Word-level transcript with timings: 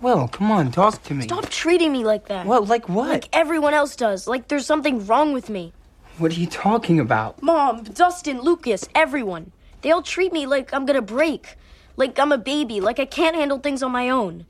Will, 0.00 0.28
come 0.28 0.50
on, 0.50 0.70
talk 0.72 1.02
to 1.04 1.14
me. 1.14 1.24
Stop 1.24 1.50
treating 1.50 1.92
me 1.92 2.04
like 2.04 2.28
that. 2.28 2.46
Well, 2.46 2.64
like 2.64 2.88
what? 2.88 3.08
Like 3.08 3.28
everyone 3.32 3.74
else 3.74 3.96
does. 3.96 4.26
Like 4.26 4.48
there's 4.48 4.64
something 4.64 5.06
wrong 5.06 5.32
with 5.32 5.50
me. 5.50 5.72
What 6.16 6.32
are 6.32 6.40
you 6.40 6.46
talking 6.46 6.98
about? 6.98 7.42
Mom, 7.42 7.84
Dustin, 7.84 8.40
Lucas, 8.40 8.88
everyone. 8.94 9.52
They 9.82 9.90
all 9.90 10.02
treat 10.02 10.32
me 10.32 10.46
like 10.46 10.72
I'm 10.72 10.86
gonna 10.86 11.02
break. 11.02 11.56
Like 11.96 12.18
I'm 12.18 12.32
a 12.32 12.38
baby. 12.38 12.80
Like 12.80 12.98
I 12.98 13.04
can't 13.04 13.36
handle 13.36 13.58
things 13.58 13.82
on 13.82 13.92
my 13.92 14.08
own. 14.08 14.46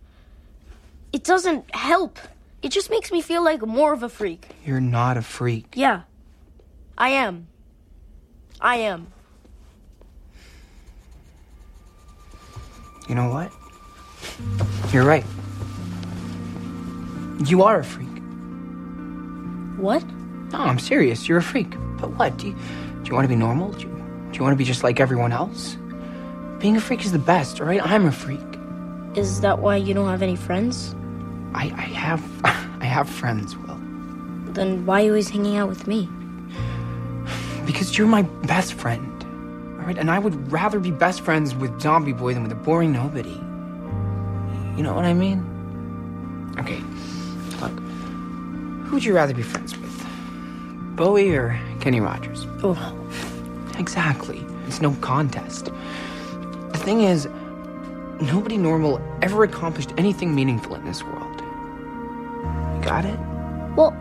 It 1.12 1.24
doesn't 1.24 1.74
help. 1.74 2.18
It 2.62 2.70
just 2.70 2.90
makes 2.90 3.10
me 3.10 3.20
feel 3.20 3.42
like 3.42 3.66
more 3.66 3.92
of 3.92 4.02
a 4.04 4.08
freak. 4.08 4.48
You're 4.64 4.80
not 4.80 5.16
a 5.16 5.22
freak. 5.22 5.66
Yeah. 5.74 6.02
I 6.96 7.08
am. 7.10 7.48
I 8.60 8.76
am. 8.76 9.08
You 13.08 13.16
know 13.16 13.30
what? 13.30 13.50
You're 14.92 15.04
right. 15.04 15.24
You 17.46 17.62
are 17.62 17.78
a 17.78 17.84
freak. 17.84 18.08
What? 19.78 20.04
No, 20.52 20.58
I'm 20.58 20.78
serious. 20.78 21.26
You're 21.26 21.38
a 21.38 21.42
freak. 21.42 21.70
But 21.98 22.10
what? 22.18 22.36
Do 22.36 22.48
you, 22.48 22.52
do 22.52 23.08
you 23.08 23.14
want 23.14 23.24
to 23.24 23.28
be 23.28 23.36
normal? 23.36 23.72
Do 23.72 23.80
you, 23.80 23.88
do 24.30 24.38
you 24.38 24.42
want 24.42 24.52
to 24.52 24.56
be 24.56 24.64
just 24.64 24.82
like 24.82 25.00
everyone 25.00 25.32
else? 25.32 25.76
Being 26.58 26.76
a 26.76 26.80
freak 26.80 27.04
is 27.04 27.12
the 27.12 27.18
best, 27.18 27.60
all 27.60 27.66
right? 27.66 27.80
I'm 27.84 28.04
a 28.04 28.12
freak. 28.12 28.40
Is 29.14 29.40
that 29.40 29.60
why 29.60 29.76
you 29.76 29.94
don't 29.94 30.08
have 30.08 30.22
any 30.22 30.36
friends? 30.36 30.94
I, 31.54 31.64
I 31.76 31.88
have 31.94 32.22
I 32.44 32.84
have 32.84 33.08
friends, 33.08 33.56
Will. 33.56 33.78
Then 34.52 34.84
why 34.84 35.00
are 35.00 35.04
you 35.04 35.10
always 35.10 35.30
hanging 35.30 35.56
out 35.56 35.68
with 35.68 35.86
me? 35.86 36.08
Because 37.64 37.96
you're 37.96 38.06
my 38.06 38.22
best 38.22 38.74
friend. 38.74 39.24
All 39.78 39.86
right? 39.86 39.96
And 39.96 40.10
I 40.10 40.18
would 40.18 40.52
rather 40.52 40.78
be 40.78 40.90
best 40.90 41.22
friends 41.22 41.54
with 41.54 41.80
Zombie 41.80 42.12
Boy 42.12 42.34
than 42.34 42.42
with 42.42 42.52
a 42.52 42.56
boring 42.56 42.92
nobody. 42.92 43.40
You 44.76 44.82
know 44.82 44.94
what 44.94 45.04
I 45.04 45.14
mean? 45.14 45.46
Okay. 46.58 46.82
Who 48.90 48.96
would 48.96 49.04
you 49.04 49.14
rather 49.14 49.32
be 49.32 49.42
friends 49.42 49.78
with? 49.78 50.04
Bowie 50.96 51.30
or 51.36 51.56
Kenny 51.80 52.00
Rogers? 52.00 52.44
Oh, 52.64 52.96
Exactly. 53.78 54.44
It's 54.66 54.80
no 54.80 54.94
contest. 54.96 55.66
The 55.66 56.78
thing 56.78 57.02
is, 57.02 57.26
nobody 58.20 58.58
normal 58.58 59.00
ever 59.22 59.44
accomplished 59.44 59.92
anything 59.96 60.34
meaningful 60.34 60.74
in 60.74 60.84
this 60.84 61.04
world. 61.04 61.40
You 61.40 62.82
got 62.82 63.04
it? 63.04 63.18
well, 63.76 63.96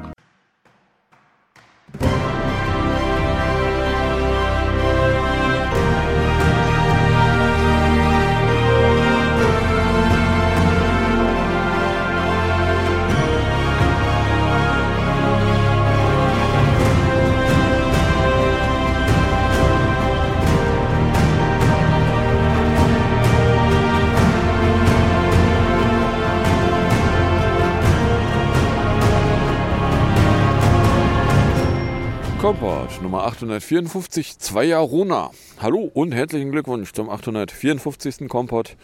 Nummer 33.10 33.26
854, 33.26 34.38
zwei 34.38 34.66
Jahre 34.66 34.84
Rona. 34.84 35.32
Hallo 35.62 35.92
und 35.94 36.14
herzlichen 36.14 36.54
Glückwunsch 36.54 36.94
zum 36.94 37.10
854. 37.10 38.30
Kompott, 38.30 38.78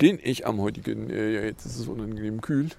den 0.00 0.18
ich 0.22 0.46
am 0.46 0.58
heutigen, 0.58 1.10
äh, 1.10 1.34
ja, 1.34 1.42
jetzt 1.42 1.66
ist 1.66 1.78
es 1.78 1.86
unangenehm 1.86 2.40
kühl, 2.40 2.70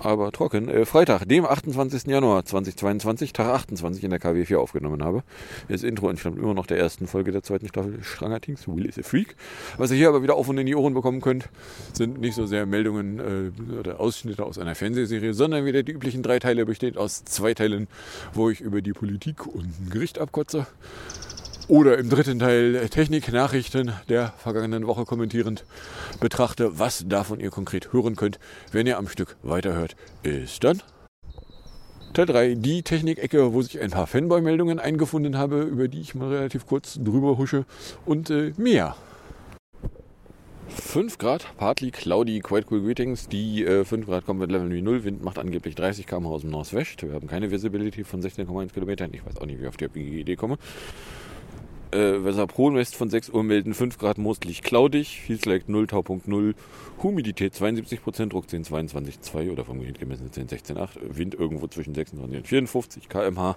aber 0.00 0.32
trocken, 0.32 0.68
äh, 0.68 0.84
Freitag, 0.84 1.24
dem 1.28 1.44
28. 1.44 2.10
Januar 2.10 2.44
2022, 2.44 3.32
Tag 3.32 3.46
28 3.46 4.02
in 4.02 4.10
der 4.10 4.20
KW4 4.20 4.56
aufgenommen 4.56 5.04
habe. 5.04 5.22
Das 5.68 5.84
Intro 5.84 6.10
entstammt 6.10 6.36
immer 6.36 6.52
noch 6.52 6.66
der 6.66 6.78
ersten 6.78 7.06
Folge 7.06 7.30
der 7.30 7.44
zweiten 7.44 7.68
Staffel 7.68 8.02
Stranger 8.02 8.40
Things, 8.40 8.66
Will 8.66 8.86
is 8.86 8.98
a 8.98 9.04
Freak. 9.04 9.36
Was 9.78 9.92
ihr 9.92 9.96
hier 9.96 10.08
aber 10.08 10.24
wieder 10.24 10.34
auf 10.34 10.48
und 10.48 10.58
in 10.58 10.66
die 10.66 10.74
Ohren 10.74 10.92
bekommen 10.92 11.20
könnt, 11.20 11.48
sind 11.92 12.20
nicht 12.20 12.34
so 12.34 12.44
sehr 12.46 12.66
Meldungen 12.66 13.20
äh, 13.20 13.78
oder 13.78 14.00
Ausschnitte 14.00 14.44
aus 14.44 14.58
einer 14.58 14.74
Fernsehserie, 14.74 15.32
sondern 15.32 15.64
wieder 15.64 15.84
die 15.84 15.92
üblichen 15.92 16.24
drei 16.24 16.40
Teile, 16.40 16.66
besteht 16.66 16.96
aus 16.96 17.24
zwei 17.24 17.54
Teilen, 17.54 17.86
wo 18.34 18.50
ich 18.50 18.60
über 18.60 18.82
die 18.82 18.94
Politik 18.94 19.46
und 19.46 19.66
ein 19.66 19.90
Gericht 19.90 20.18
abkotze. 20.18 20.66
Oder 21.70 21.98
im 21.98 22.10
dritten 22.10 22.40
Teil 22.40 22.88
Technik-Nachrichten 22.88 23.92
der 24.08 24.34
vergangenen 24.38 24.88
Woche 24.88 25.04
kommentierend 25.04 25.64
betrachte, 26.18 26.80
was 26.80 27.04
davon 27.06 27.38
ihr 27.38 27.50
konkret 27.50 27.92
hören 27.92 28.16
könnt, 28.16 28.40
wenn 28.72 28.88
ihr 28.88 28.98
am 28.98 29.06
Stück 29.06 29.36
weiterhört. 29.44 29.94
Ist 30.24 30.64
dann 30.64 30.82
Teil 32.12 32.26
3, 32.26 32.54
die 32.56 32.82
Technik-Ecke, 32.82 33.52
wo 33.52 33.62
sich 33.62 33.80
ein 33.80 33.90
paar 33.90 34.08
Fanboy-Meldungen 34.08 34.80
eingefunden 34.80 35.38
habe, 35.38 35.60
über 35.60 35.86
die 35.86 36.00
ich 36.00 36.16
mal 36.16 36.34
relativ 36.34 36.66
kurz 36.66 36.98
drüber 37.00 37.38
husche. 37.38 37.66
Und 38.04 38.30
äh, 38.30 38.52
mehr. 38.56 38.96
5 40.70 41.18
Grad, 41.18 41.46
partly 41.56 41.92
cloudy, 41.92 42.40
quite 42.40 42.66
cool 42.72 42.82
greetings. 42.82 43.28
Die 43.28 43.64
äh, 43.64 43.84
5 43.84 44.06
Grad 44.06 44.26
kommt 44.26 44.40
mit 44.40 44.50
Level 44.50 44.72
wie 44.72 44.82
0. 44.82 45.04
Wind 45.04 45.22
macht 45.22 45.38
angeblich 45.38 45.76
30 45.76 46.08
km 46.08 46.26
aus 46.26 46.40
dem 46.40 46.50
Northwest. 46.50 47.04
Wir 47.04 47.12
haben 47.12 47.28
keine 47.28 47.52
Visibility 47.52 48.02
von 48.02 48.20
16,1 48.20 48.72
Kilometern. 48.72 49.14
Ich 49.14 49.24
weiß 49.24 49.36
auch 49.36 49.46
nicht, 49.46 49.60
wie 49.60 49.62
ich 49.62 49.68
auf 49.68 49.76
die 49.76 50.20
Idee 50.20 50.34
komme. 50.34 50.58
Äh, 51.92 52.24
Wetter 52.24 52.46
Pro 52.46 52.72
West 52.72 52.94
von 52.94 53.10
6 53.10 53.30
Uhr 53.30 53.42
melden 53.42 53.74
5 53.74 53.98
Grad 53.98 54.16
mostly 54.16 54.52
cloudig, 54.52 55.22
Feels 55.26 55.44
like 55.44 55.68
0, 55.68 55.88
Taupunkt 55.88 56.28
0, 56.28 56.54
Humidität 57.02 57.52
72%, 57.54 58.28
Druck 58.28 58.48
10, 58.48 58.64
22,2 58.64 59.50
oder 59.50 59.64
vom 59.64 59.80
Gerät 59.80 59.98
gemessen 59.98 60.30
10, 60.30 60.46
16,8, 60.46 60.88
Wind 61.00 61.34
irgendwo 61.34 61.66
zwischen 61.66 61.92
26 61.92 62.38
und 62.38 62.46
54 62.46 63.08
km/h. 63.08 63.56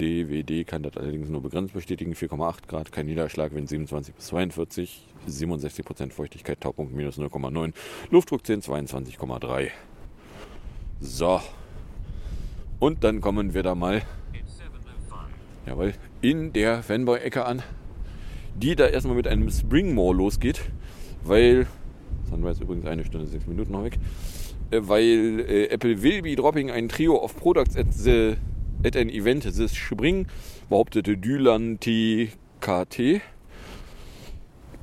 DWD 0.00 0.66
kann 0.66 0.82
das 0.82 0.96
allerdings 0.96 1.28
nur 1.28 1.42
begrenzt 1.42 1.74
bestätigen, 1.74 2.14
4,8 2.14 2.66
Grad, 2.66 2.90
kein 2.90 3.06
Niederschlag, 3.06 3.54
Wind 3.54 3.68
27 3.68 4.12
bis 4.12 4.26
42, 4.26 5.06
67% 5.28 6.10
Feuchtigkeit, 6.10 6.60
Taupunkt 6.60 6.92
minus 6.92 7.18
0,9, 7.18 7.72
Luftdruck 8.10 8.44
10, 8.44 8.62
22,3. 8.62 9.70
So. 11.00 11.40
Und 12.80 13.04
dann 13.04 13.20
kommen 13.20 13.54
wir 13.54 13.62
da 13.62 13.76
mal 13.76 14.02
Jawohl, 15.66 15.94
in 16.20 16.52
der 16.52 16.82
Fanboy-Ecke 16.82 17.44
an, 17.44 17.62
die 18.54 18.76
da 18.76 18.86
erstmal 18.86 19.16
mit 19.16 19.26
einem 19.26 19.50
Springmore 19.50 20.14
losgeht, 20.14 20.60
weil, 21.22 21.66
Sunrise 22.28 22.62
übrigens 22.62 22.86
eine 22.86 23.04
Stunde, 23.04 23.26
sechs 23.26 23.46
Minuten 23.46 23.72
noch 23.72 23.84
weg, 23.84 23.98
äh, 24.70 24.80
weil 24.82 25.40
äh, 25.48 25.68
Apple 25.68 26.02
will 26.02 26.20
be 26.20 26.36
dropping 26.36 26.70
ein 26.70 26.88
Trio 26.88 27.16
of 27.16 27.34
products 27.36 27.76
at, 27.76 27.92
the, 27.94 28.36
at 28.84 28.94
an 28.94 29.08
event 29.08 29.44
this 29.44 29.74
Spring, 29.74 30.26
behauptete 30.68 31.16
Dylan 31.16 31.78
TKT, 31.80 33.22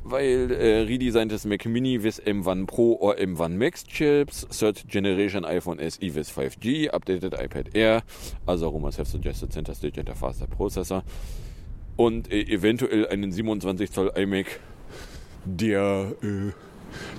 weil 0.04 0.52
äh, 0.52 0.82
redesigntes 0.82 1.46
Mac 1.46 1.66
Mini 1.66 2.04
with 2.04 2.22
M1 2.26 2.68
Pro 2.68 2.94
or 3.00 3.16
M1 3.16 3.50
Max 3.50 3.84
Chips, 3.84 4.48
Third 4.50 4.88
Generation 4.88 5.44
iPhone 5.46 5.80
SE 5.80 6.16
with 6.16 6.30
5G, 6.30 6.90
updated 6.92 7.34
iPad 7.40 7.76
Air, 7.76 8.04
also 8.46 8.70
Aromas 8.70 8.98
have 8.98 9.08
suggested 9.08 9.54
center 9.54 9.74
stage 9.74 9.98
and 9.98 10.10
a 10.10 10.16
faster 10.16 10.48
processor 10.48 11.04
und 11.98 12.32
äh, 12.32 12.42
eventuell 12.42 13.08
einen 13.08 13.32
27 13.32 13.92
Zoll 13.92 14.12
iMac, 14.16 14.60
der 15.46 16.14
äh, 16.22 16.52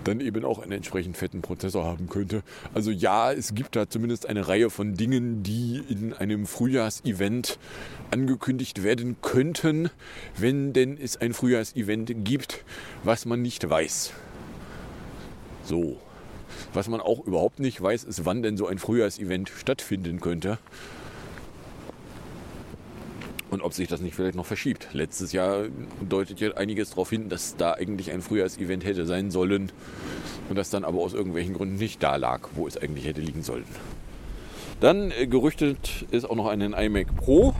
dann 0.04 0.20
eben 0.20 0.44
auch 0.44 0.58
einen 0.58 0.72
entsprechend 0.72 1.16
fetten 1.16 1.42
Prozessor 1.42 1.84
haben 1.84 2.08
könnte. 2.08 2.42
Also 2.74 2.90
ja, 2.90 3.32
es 3.32 3.54
gibt 3.54 3.76
da 3.76 3.88
zumindest 3.88 4.26
eine 4.26 4.48
Reihe 4.48 4.70
von 4.70 4.94
Dingen, 4.94 5.42
die 5.42 5.82
in 5.88 6.12
einem 6.12 6.46
Frühjahrsevent 6.46 7.58
angekündigt 8.10 8.82
werden 8.82 9.16
könnten, 9.22 9.90
wenn 10.36 10.72
denn 10.72 10.98
es 10.98 11.16
ein 11.16 11.32
Frühjahrsevent 11.32 12.12
gibt, 12.24 12.64
was 13.04 13.24
man 13.24 13.42
nicht 13.42 13.68
weiß. 13.68 14.12
So. 15.64 15.98
Was 16.74 16.88
man 16.88 17.00
auch 17.00 17.24
überhaupt 17.26 17.60
nicht 17.60 17.80
weiß, 17.80 18.04
ist, 18.04 18.24
wann 18.24 18.42
denn 18.42 18.56
so 18.56 18.66
ein 18.66 18.78
Frühjahrsevent 18.78 19.50
stattfinden 19.50 20.20
könnte. 20.20 20.58
Und 23.52 23.60
ob 23.60 23.74
sich 23.74 23.86
das 23.86 24.00
nicht 24.00 24.14
vielleicht 24.14 24.34
noch 24.34 24.46
verschiebt. 24.46 24.88
Letztes 24.94 25.32
Jahr 25.32 25.66
deutet 26.08 26.40
ja 26.40 26.54
einiges 26.54 26.88
darauf 26.88 27.10
hin, 27.10 27.28
dass 27.28 27.54
da 27.54 27.74
eigentlich 27.74 28.10
ein 28.10 28.22
Frühjahrsevent 28.22 28.82
hätte 28.82 29.04
sein 29.04 29.30
sollen 29.30 29.70
und 30.48 30.56
das 30.56 30.70
dann 30.70 30.84
aber 30.84 31.00
aus 31.00 31.12
irgendwelchen 31.12 31.52
Gründen 31.52 31.76
nicht 31.76 32.02
da 32.02 32.16
lag, 32.16 32.48
wo 32.54 32.66
es 32.66 32.78
eigentlich 32.78 33.04
hätte 33.04 33.20
liegen 33.20 33.42
sollen. 33.42 33.66
Dann 34.80 35.10
äh, 35.10 35.26
gerüchtet 35.26 36.06
ist 36.10 36.24
auch 36.24 36.34
noch 36.34 36.46
einen 36.46 36.72
iMac 36.72 37.14
Pro. 37.14 37.54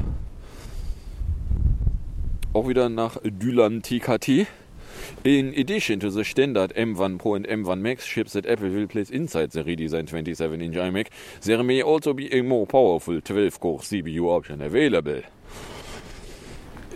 Auch 2.55 2.67
wieder 2.67 2.89
nach 2.89 3.19
Dylan 3.23 3.83
TKT. 3.83 4.47
In 5.25 5.53
addition 5.55 6.01
to 6.01 6.09
the 6.09 6.25
standard 6.25 6.75
M1 6.75 7.19
Pro 7.19 7.35
and 7.35 7.47
M1 7.47 7.81
Max 7.81 8.07
chips 8.07 8.33
that 8.33 8.47
Apple 8.47 8.71
will 8.71 8.87
place 8.87 9.11
inside 9.11 9.53
the 9.53 9.63
redesigned 9.63 10.09
27-inch 10.09 10.75
iMac, 10.75 11.09
there 11.43 11.63
may 11.63 11.83
also 11.83 12.15
be 12.15 12.33
a 12.33 12.43
more 12.43 12.67
powerful 12.67 13.21
12-core 13.21 13.81
CPU 13.81 14.31
option 14.31 14.63
available. 14.63 15.21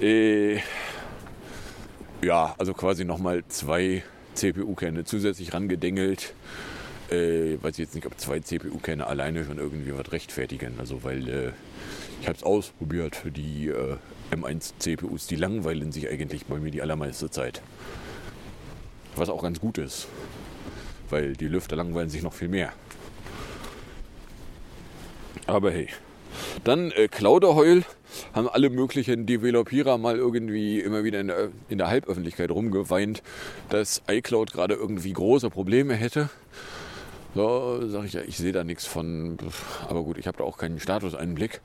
Äh, 0.00 0.60
ja, 2.22 2.54
also 2.58 2.74
quasi 2.74 3.04
nochmal 3.04 3.44
zwei 3.48 4.02
CPU-Kerne 4.34 5.04
zusätzlich 5.04 5.54
rangedengelt. 5.54 6.34
äh, 7.10 7.56
weiß 7.62 7.72
ich 7.72 7.78
jetzt 7.78 7.94
nicht, 7.94 8.06
ob 8.06 8.18
zwei 8.18 8.40
CPU-Kerne 8.40 9.06
alleine 9.06 9.44
schon 9.44 9.58
irgendwie 9.58 9.96
was 9.96 10.12
rechtfertigen. 10.12 10.74
Also 10.78 11.04
weil 11.04 11.28
äh, 11.28 11.52
ich 12.20 12.28
habe 12.28 12.36
es 12.36 12.42
ausprobiert, 12.42 13.22
die 13.24 13.68
äh, 13.68 13.96
M1 14.32 14.72
CPUs, 14.78 15.26
die 15.26 15.36
langweilen 15.36 15.92
sich 15.92 16.08
eigentlich 16.08 16.46
bei 16.46 16.58
mir 16.58 16.70
die 16.70 16.82
allermeiste 16.82 17.30
Zeit. 17.30 17.62
Was 19.14 19.28
auch 19.28 19.42
ganz 19.42 19.60
gut 19.60 19.78
ist, 19.78 20.08
weil 21.08 21.34
die 21.34 21.48
Lüfter 21.48 21.76
langweilen 21.76 22.10
sich 22.10 22.22
noch 22.22 22.34
viel 22.34 22.48
mehr. 22.48 22.72
Aber 25.46 25.70
hey. 25.70 25.88
Dann 26.64 26.90
äh, 26.90 27.08
Clouderheul 27.08 27.84
haben 28.32 28.48
alle 28.48 28.70
möglichen 28.70 29.26
Developierer 29.26 29.98
mal 29.98 30.16
irgendwie 30.16 30.80
immer 30.80 31.04
wieder 31.04 31.20
in 31.20 31.28
der, 31.28 31.48
in 31.68 31.78
der 31.78 31.88
Halböffentlichkeit 31.88 32.50
rumgeweint, 32.50 33.22
dass 33.68 34.02
iCloud 34.08 34.52
gerade 34.52 34.74
irgendwie 34.74 35.12
große 35.12 35.50
Probleme 35.50 35.94
hätte. 35.94 36.30
So, 37.34 37.86
sage 37.88 38.06
ich 38.06 38.12
ja, 38.14 38.22
ich 38.22 38.38
sehe 38.38 38.52
da 38.52 38.64
nichts 38.64 38.86
von, 38.86 39.36
aber 39.88 40.02
gut, 40.02 40.16
ich 40.16 40.26
habe 40.26 40.38
da 40.38 40.44
auch 40.44 40.56
keinen 40.56 40.80
Statuseinblick. 40.80 41.60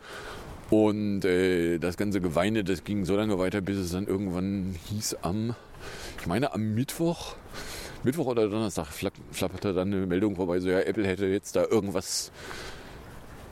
Und 0.70 1.26
äh, 1.26 1.80
das 1.80 1.98
ganze 1.98 2.22
Geweine, 2.22 2.64
das 2.64 2.84
ging 2.84 3.04
so 3.06 3.16
lange 3.16 3.38
weiter, 3.40 3.62
bis 3.62 3.78
es 3.78 3.92
dann 3.92 4.08
irgendwann 4.08 4.76
hieß 4.90 5.18
am, 5.22 5.56
ich 6.20 6.28
meine 6.28 6.54
am 6.54 6.74
Mittwoch, 6.74 7.36
Mittwoch 8.04 8.28
oder 8.28 8.50
Donnerstag 8.50 8.88
flapperte 8.88 9.74
dann 9.74 9.94
eine 9.94 10.08
Meldung 10.08 10.36
vorbei, 10.36 10.60
so 10.60 10.70
ja, 10.70 10.80
Apple 10.80 11.06
hätte 11.06 11.26
jetzt 11.26 11.56
da 11.56 11.66
irgendwas 11.66 12.32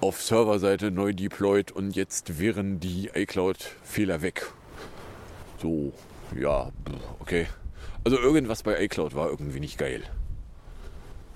auf 0.02 0.22
Serverseite 0.22 0.92
neu 0.92 1.14
deployed 1.14 1.72
und 1.72 1.96
jetzt 1.96 2.40
wären 2.40 2.80
die 2.80 3.10
iCloud-Fehler 3.14 4.22
weg. 4.22 4.52
So, 5.62 5.92
ja, 6.40 6.72
okay. 7.20 7.48
Also 8.04 8.18
irgendwas 8.18 8.64
bei 8.64 8.82
iCloud 8.84 9.14
war 9.16 9.30
irgendwie 9.30 9.60
nicht 9.60 9.78
geil. 9.78 10.04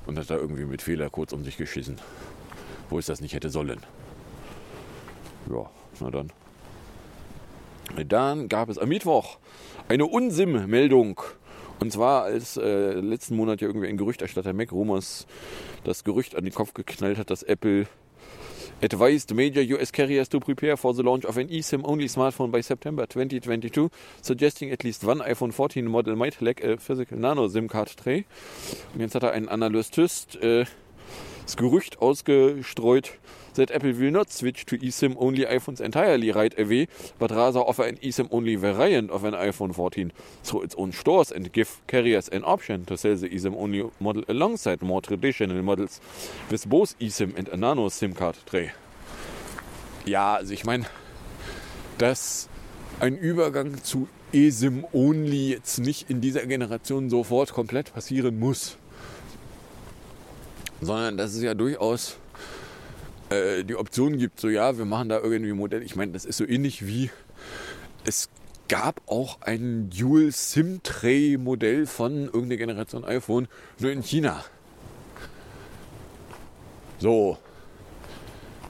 Und 0.05 0.17
hat 0.17 0.29
da 0.29 0.35
irgendwie 0.35 0.65
mit 0.65 0.81
Fehler 0.81 1.09
kurz 1.09 1.33
um 1.33 1.43
sich 1.43 1.57
geschissen. 1.57 1.97
Wo 2.89 2.99
es 2.99 3.05
das 3.05 3.21
nicht 3.21 3.33
hätte 3.33 3.49
sollen. 3.49 3.81
Ja, 5.49 5.69
na 5.99 6.09
dann. 6.09 6.31
Dann 8.07 8.47
gab 8.47 8.69
es 8.69 8.77
am 8.77 8.89
Mittwoch 8.89 9.37
eine 9.89 10.05
Unsim-Meldung. 10.05 11.21
Und 11.79 11.91
zwar, 11.91 12.23
als 12.23 12.55
äh, 12.55 12.93
letzten 12.93 13.35
Monat 13.35 13.59
ja 13.59 13.67
irgendwie 13.67 13.87
ein 13.87 13.97
Gerüchterstatter 13.97 14.53
Mac 14.53 14.71
Rumors 14.71 15.27
das 15.83 16.05
Gerücht 16.05 16.35
an 16.35 16.45
den 16.45 16.53
Kopf 16.53 16.73
geknallt 16.73 17.17
hat, 17.17 17.29
dass 17.29 17.43
Apple 17.43 17.87
advised 18.83 19.33
major 19.33 19.61
US 19.61 19.91
carriers 19.91 20.27
to 20.27 20.41
prepare 20.41 20.75
for 20.75 20.93
the 20.93 21.03
launch 21.03 21.23
of 21.23 21.37
an 21.37 21.47
eSIM-only 21.47 22.09
smartphone 22.09 22.51
by 22.51 22.59
September 22.59 23.05
2022, 23.05 23.89
suggesting 24.21 24.71
at 24.71 24.83
least 24.83 25.05
one 25.05 25.19
iPhone 25.19 25.53
14 25.53 25.87
model 25.87 26.17
might 26.17 26.41
lack 26.41 26.61
a 26.63 26.75
physical 26.77 27.17
nano 27.17 27.47
SIM 27.47 27.69
card 27.69 27.95
tray. 27.95 28.25
Und 28.93 28.99
jetzt 28.99 29.15
hat 29.15 29.23
er 29.23 29.31
einen 29.31 29.47
Analyst 29.47 29.97
äh, 29.97 30.65
das 31.45 31.55
Gerücht 31.55 32.01
ausgestreut, 32.01 33.13
that 33.55 33.71
Apple 33.71 33.93
will 33.93 34.11
not 34.11 34.31
switch 34.31 34.65
to 34.65 34.77
eSIM 34.77 35.15
only 35.19 35.45
iPhones 35.45 35.81
entirely 35.81 36.31
right 36.31 36.57
away, 36.59 36.87
but 37.19 37.31
rather 37.31 37.59
offer 37.59 37.83
an 37.83 37.97
eSIM 37.97 38.27
only 38.31 38.55
variant 38.55 39.11
of 39.11 39.23
an 39.23 39.33
iPhone 39.33 39.73
14 39.73 40.11
through 40.43 40.63
its 40.63 40.75
own 40.75 40.91
stores 40.91 41.31
and 41.31 41.51
give 41.51 41.81
carriers 41.87 42.27
an 42.29 42.43
option 42.45 42.85
to 42.85 42.97
sell 42.97 43.15
the 43.15 43.29
eSIM 43.29 43.55
only 43.57 43.89
model 43.99 44.23
alongside 44.27 44.81
more 44.81 45.01
traditional 45.01 45.61
models 45.61 45.99
with 46.49 46.67
both 46.67 46.97
eSIM 46.99 47.37
and 47.37 47.47
a 47.49 47.57
nano 47.57 47.89
SIM 47.89 48.13
card 48.13 48.37
tray. 48.45 48.71
Ja, 50.05 50.35
also 50.35 50.53
ich 50.53 50.65
meine, 50.65 50.85
dass 51.97 52.49
ein 52.99 53.17
Übergang 53.17 53.83
zu 53.83 54.07
eSIM 54.33 54.83
only 54.93 55.49
jetzt 55.49 55.79
nicht 55.79 56.09
in 56.09 56.19
dieser 56.19 56.45
Generation 56.45 57.09
sofort 57.09 57.53
komplett 57.53 57.93
passieren 57.93 58.39
muss, 58.39 58.77
sondern 60.81 61.17
dass 61.17 61.35
es 61.35 61.43
ja 61.43 61.53
durchaus 61.53 62.17
äh, 63.33 63.63
die 63.63 63.75
Option 63.75 64.17
gibt, 64.17 64.39
so 64.39 64.49
ja, 64.49 64.77
wir 64.77 64.85
machen 64.85 65.09
da 65.09 65.19
irgendwie 65.19 65.53
Modell. 65.53 65.83
Ich 65.83 65.95
meine, 65.95 66.11
das 66.11 66.25
ist 66.25 66.37
so 66.37 66.45
ähnlich 66.45 66.85
wie 66.87 67.09
es 68.05 68.29
gab 68.69 69.01
auch 69.07 69.41
ein 69.41 69.89
Dual 69.89 70.31
SIM 70.31 70.81
Tray 70.83 71.37
Modell 71.37 71.85
von 71.85 72.25
irgendeiner 72.25 72.57
Generation 72.57 73.05
iPhone, 73.05 73.47
nur 73.79 73.91
in 73.91 74.01
China. 74.01 74.43
So. 76.99 77.37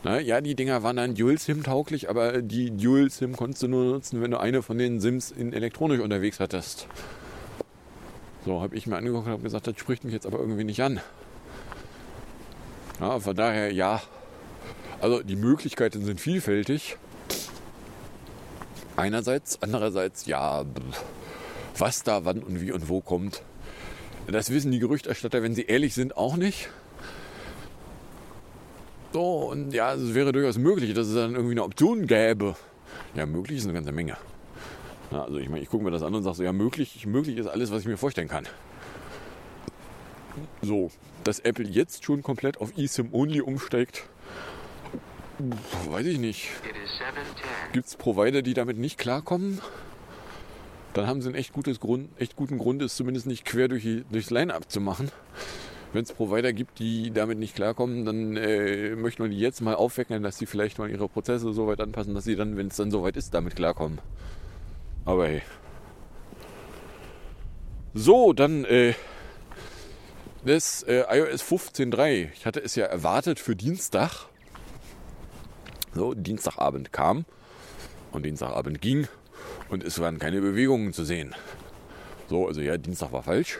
Na, 0.04 0.20
ja, 0.20 0.42
die 0.42 0.56
Dinger 0.56 0.84
waren 0.84 0.98
dann 0.98 1.16
Dual 1.16 1.38
SIM 1.38 1.64
tauglich, 1.64 2.10
aber 2.10 2.42
die 2.42 2.76
Dual 2.76 3.10
SIM 3.10 3.36
konntest 3.38 3.64
du 3.64 3.68
nur 3.68 3.86
nutzen, 3.86 4.22
wenn 4.22 4.32
du 4.32 4.40
eine 4.40 4.62
von 4.62 4.78
den 4.78 5.00
SIMs 5.00 5.32
in 5.32 5.54
elektronisch 5.54 6.02
unterwegs 6.02 6.40
hattest. 6.40 6.88
So, 8.46 8.62
habe 8.62 8.76
ich 8.76 8.88
mir 8.88 8.98
angeguckt 8.98 9.28
und 9.28 9.32
habe 9.32 9.44
gesagt, 9.44 9.68
das 9.68 9.78
spricht 9.78 10.04
mich 10.04 10.14
jetzt 10.14 10.26
aber 10.26 10.40
irgendwie 10.40 10.66
nicht 10.66 10.82
an. 10.82 11.00
Ja, 13.00 13.20
von 13.20 13.36
daher, 13.36 13.72
ja, 13.72 14.02
also 15.02 15.22
die 15.22 15.36
Möglichkeiten 15.36 16.06
sind 16.06 16.20
vielfältig. 16.20 16.98
Einerseits, 18.96 19.62
andererseits, 19.62 20.26
ja, 20.26 20.66
was 21.78 22.04
da 22.04 22.26
wann 22.26 22.44
und 22.44 22.62
wie 22.62 22.72
und 22.72 22.90
wo 22.90 23.02
kommt. 23.02 23.42
Das 24.28 24.50
wissen 24.52 24.72
die 24.72 24.80
Gerüchterstatter, 24.80 25.44
wenn 25.44 25.56
sie 25.56 25.64
ehrlich 25.64 25.94
sind, 25.94 26.16
auch 26.16 26.38
nicht. 26.38 26.70
So, 29.12 29.50
und 29.52 29.74
ja, 29.74 29.94
es 29.94 30.14
wäre 30.14 30.32
durchaus 30.32 30.58
möglich, 30.58 30.94
dass 30.94 31.08
es 31.08 31.16
dann 31.16 31.36
irgendwie 31.36 31.54
eine 31.54 31.64
Option 31.64 32.08
gäbe. 32.08 32.56
Ja, 33.16 33.26
möglich 33.26 33.60
ist 33.60 33.66
eine 33.66 33.74
ganze 33.74 33.92
Menge. 33.92 34.18
Ja, 35.12 35.24
also 35.26 35.38
ich 35.38 35.50
meine, 35.50 35.62
ich 35.62 35.70
gucke 35.70 35.84
mir 35.84 35.92
das 35.92 36.02
an 36.02 36.16
und 36.16 36.24
sage 36.24 36.38
so, 36.38 36.44
ja, 36.44 36.54
möglich, 36.54 37.06
möglich 37.06 37.38
ist 37.38 37.48
alles, 37.48 37.72
was 37.72 37.82
ich 37.82 37.88
mir 37.88 37.98
vorstellen 37.98 38.28
kann. 38.28 38.48
So, 40.64 40.90
dass 41.24 41.40
Apple 41.40 41.68
jetzt 41.68 42.04
schon 42.06 42.24
komplett 42.24 42.60
auf 42.60 42.76
eSIM-Only 42.76 43.42
umsteigt, 43.42 44.06
Weiß 45.90 46.06
ich 46.06 46.20
nicht. 46.20 46.50
Gibt 47.72 47.88
es 47.88 47.96
Provider, 47.96 48.42
die 48.42 48.54
damit 48.54 48.78
nicht 48.78 48.98
klarkommen? 48.98 49.62
Dann 50.94 51.08
haben 51.08 51.22
sie 51.22 51.30
einen 51.30 51.36
echt, 51.36 51.54
gutes 51.54 51.80
Grund, 51.80 52.10
echt 52.20 52.36
guten 52.36 52.60
Grund, 52.60 52.82
es 52.84 52.96
zumindest 52.96 53.26
nicht 53.26 53.46
quer 53.46 53.68
durch 53.68 53.82
die, 53.82 54.06
durchs 54.12 54.30
Line-Up 54.30 54.70
zu 54.70 54.80
machen. 54.80 55.12
Wenn 55.92 56.04
es 56.04 56.14
Provider 56.14 56.54
gibt, 56.54 56.80
die 56.80 57.12
damit 57.12 57.40
nicht 57.40 57.56
klarkommen, 57.56 58.06
dann 58.06 58.38
äh, 58.38 58.96
möchte 58.96 59.22
man 59.22 59.32
die 59.32 59.40
jetzt 59.40 59.62
mal 59.62 59.76
aufwecken, 59.76 60.22
dass 60.24 60.38
sie 60.38 60.46
vielleicht 60.46 60.78
mal 60.78 60.90
ihre 60.90 61.08
Prozesse 61.08 61.52
so 61.54 61.68
weit 61.68 61.82
anpassen, 61.82 62.14
dass 62.14 62.24
sie 62.26 62.36
dann, 62.36 62.58
wenn 62.58 62.68
es 62.68 62.76
dann 62.76 62.92
soweit 62.92 63.18
ist, 63.18 63.34
damit 63.34 63.56
klarkommen. 63.56 64.00
Aber 65.06 65.28
hey. 65.28 65.42
So, 67.96 68.34
dann 68.34 68.66
äh, 68.66 68.94
das 70.46 70.84
äh, 70.84 71.04
iOS 71.10 71.44
15.3. 71.44 72.30
Ich 72.34 72.46
hatte 72.46 72.60
es 72.60 72.76
ja 72.76 72.86
erwartet 72.86 73.40
für 73.40 73.56
Dienstag. 73.56 74.28
So, 75.96 76.14
Dienstagabend 76.14 76.92
kam 76.92 77.26
und 78.12 78.26
Dienstagabend 78.26 78.82
ging 78.82 79.08
und 79.70 79.84
es 79.84 80.00
waren 80.00 80.20
keine 80.20 80.42
Bewegungen 80.42 80.94
zu 80.94 81.04
sehen. 81.04 81.36
So, 82.30 82.48
also 82.48 82.62
ja, 82.62 82.78
Dienstag 82.78 83.12
war 83.12 83.24
falsch. 83.24 83.60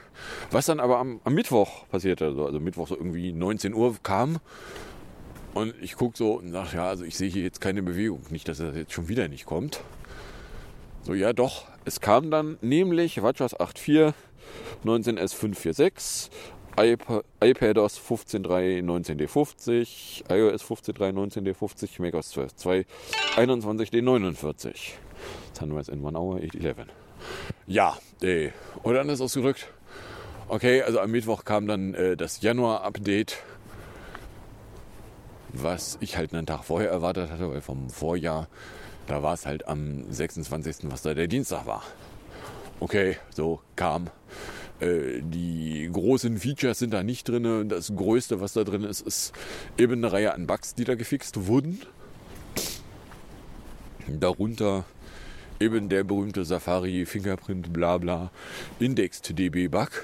Was 0.50 0.66
dann 0.66 0.80
aber 0.80 0.98
am, 0.98 1.22
am 1.24 1.34
Mittwoch 1.34 1.88
passierte, 1.90 2.26
also, 2.26 2.46
also 2.46 2.60
Mittwoch 2.60 2.88
so 2.88 2.96
irgendwie 2.96 3.32
19 3.32 3.74
Uhr 3.74 3.96
kam 4.02 4.40
und 5.54 5.76
ich 5.82 5.96
gucke 5.96 6.18
so 6.18 6.40
und 6.40 6.52
sage, 6.52 6.78
ja, 6.78 6.88
also 6.88 7.04
ich 7.04 7.18
sehe 7.18 7.30
hier 7.30 7.44
jetzt 7.44 7.62
keine 7.62 7.84
Bewegung. 7.84 8.22
Nicht, 8.30 8.48
dass 8.48 8.60
er 8.60 8.76
jetzt 8.76 8.94
schon 8.94 9.10
wieder 9.10 9.28
nicht 9.28 9.46
kommt. 9.46 9.82
So, 11.04 11.14
ja 11.14 11.34
doch, 11.34 11.68
es 11.86 12.00
kam 12.00 12.32
dann 12.32 12.58
nämlich 12.62 13.22
WatchOS 13.22 13.60
8.4, 13.60 14.14
19S546, 14.86 16.30
iP 16.78 17.24
iPadOS 17.40 18.00
15.3 18.00 18.82
19D50, 18.82 20.24
iOS 20.30 20.64
15.3 20.64 21.14
19D50, 21.14 22.02
macOS 22.02 22.36
12.2 22.36 22.86
21D49. 23.36 24.94
Sunrise 25.54 25.92
in 25.92 26.04
1 26.04 26.16
Hour 26.16 26.38
811. 26.38 26.88
Ja, 27.68 27.98
äh, 28.22 28.50
oder 28.82 29.02
anders 29.02 29.22
ausgedrückt. 29.22 29.68
Okay, 30.48 30.82
also 30.82 31.00
am 31.00 31.12
Mittwoch 31.12 31.46
kam 31.46 31.68
dann 31.68 31.94
äh, 31.94 32.18
das 32.18 32.42
Januar-Update, 32.42 33.38
was 35.50 35.98
ich 36.02 36.18
halt 36.18 36.34
einen 36.34 36.46
Tag 36.46 36.64
vorher 36.64 36.90
erwartet 36.90 37.30
hatte, 37.32 37.50
weil 37.50 37.62
vom 37.62 37.90
Vorjahr, 37.90 38.48
da 39.08 39.22
war 39.22 39.36
es 39.36 39.46
halt 39.46 39.68
am 39.68 40.12
26., 40.12 40.92
was 40.92 41.04
da 41.04 41.14
der 41.14 41.28
Dienstag 41.28 41.66
war. 41.66 41.84
Okay, 42.80 43.18
so 43.30 43.62
kam. 43.76 44.10
Äh, 44.84 45.22
die 45.22 45.90
großen 45.92 46.38
Features 46.38 46.80
sind 46.80 46.94
da 46.94 47.04
nicht 47.04 47.28
drin. 47.30 47.70
Das 47.70 47.96
Größte, 47.96 48.42
was 48.42 48.54
da 48.54 48.64
drin 48.64 48.84
ist, 48.84 49.02
ist 49.02 49.34
eben 49.78 50.04
eine 50.04 50.12
Reihe 50.12 50.34
an 50.34 50.48
Bugs, 50.48 50.76
die 50.76 50.84
da 50.84 50.96
gefixt 50.96 51.48
wurden. 51.48 51.82
Darunter 54.08 54.86
eben 55.60 55.88
der 55.88 56.04
berühmte 56.04 56.44
Safari 56.44 57.06
Fingerprint 57.06 57.72
Blabla 57.72 58.32
Indexed 58.80 59.38
DB 59.38 59.70
Bug, 59.70 60.04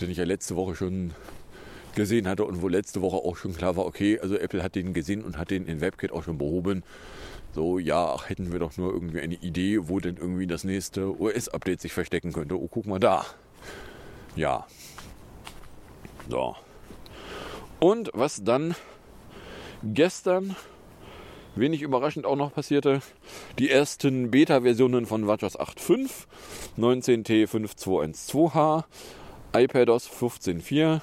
den 0.00 0.10
ich 0.10 0.18
ja 0.18 0.24
letzte 0.24 0.54
Woche 0.54 0.74
schon 0.74 1.14
gesehen 1.96 2.28
hatte 2.28 2.44
und 2.44 2.62
wo 2.62 2.68
letzte 2.68 3.02
Woche 3.02 3.16
auch 3.16 3.36
schon 3.36 3.56
klar 3.56 3.76
war, 3.76 3.86
okay, 3.86 4.20
also 4.20 4.36
Apple 4.36 4.62
hat 4.62 4.76
den 4.76 4.94
gesehen 4.94 5.24
und 5.24 5.36
hat 5.36 5.50
den 5.50 5.66
in 5.66 5.80
WebKit 5.80 6.12
auch 6.12 6.22
schon 6.22 6.38
behoben. 6.38 6.84
So, 7.52 7.78
ja, 7.78 8.14
ach, 8.14 8.28
hätten 8.28 8.52
wir 8.52 8.60
doch 8.60 8.76
nur 8.76 8.92
irgendwie 8.92 9.20
eine 9.20 9.34
Idee, 9.34 9.88
wo 9.88 9.98
denn 9.98 10.16
irgendwie 10.16 10.46
das 10.46 10.62
nächste 10.62 11.18
OS-Update 11.18 11.80
sich 11.80 11.92
verstecken 11.92 12.32
könnte. 12.32 12.60
Oh, 12.60 12.68
guck 12.70 12.86
mal 12.86 13.00
da. 13.00 13.24
Ja. 14.36 14.66
So. 16.28 16.54
Und 17.80 18.10
was 18.14 18.44
dann 18.44 18.74
gestern 19.82 20.54
wenig 21.54 21.82
überraschend 21.82 22.26
auch 22.26 22.36
noch 22.36 22.52
passierte, 22.52 23.00
die 23.58 23.70
ersten 23.70 24.30
Beta-Versionen 24.30 25.06
von 25.06 25.26
WatchOS 25.26 25.58
8.5, 25.58 26.26
19T5212H, 26.78 28.84
iPadOS 29.54 30.10
15.4, 30.10 31.00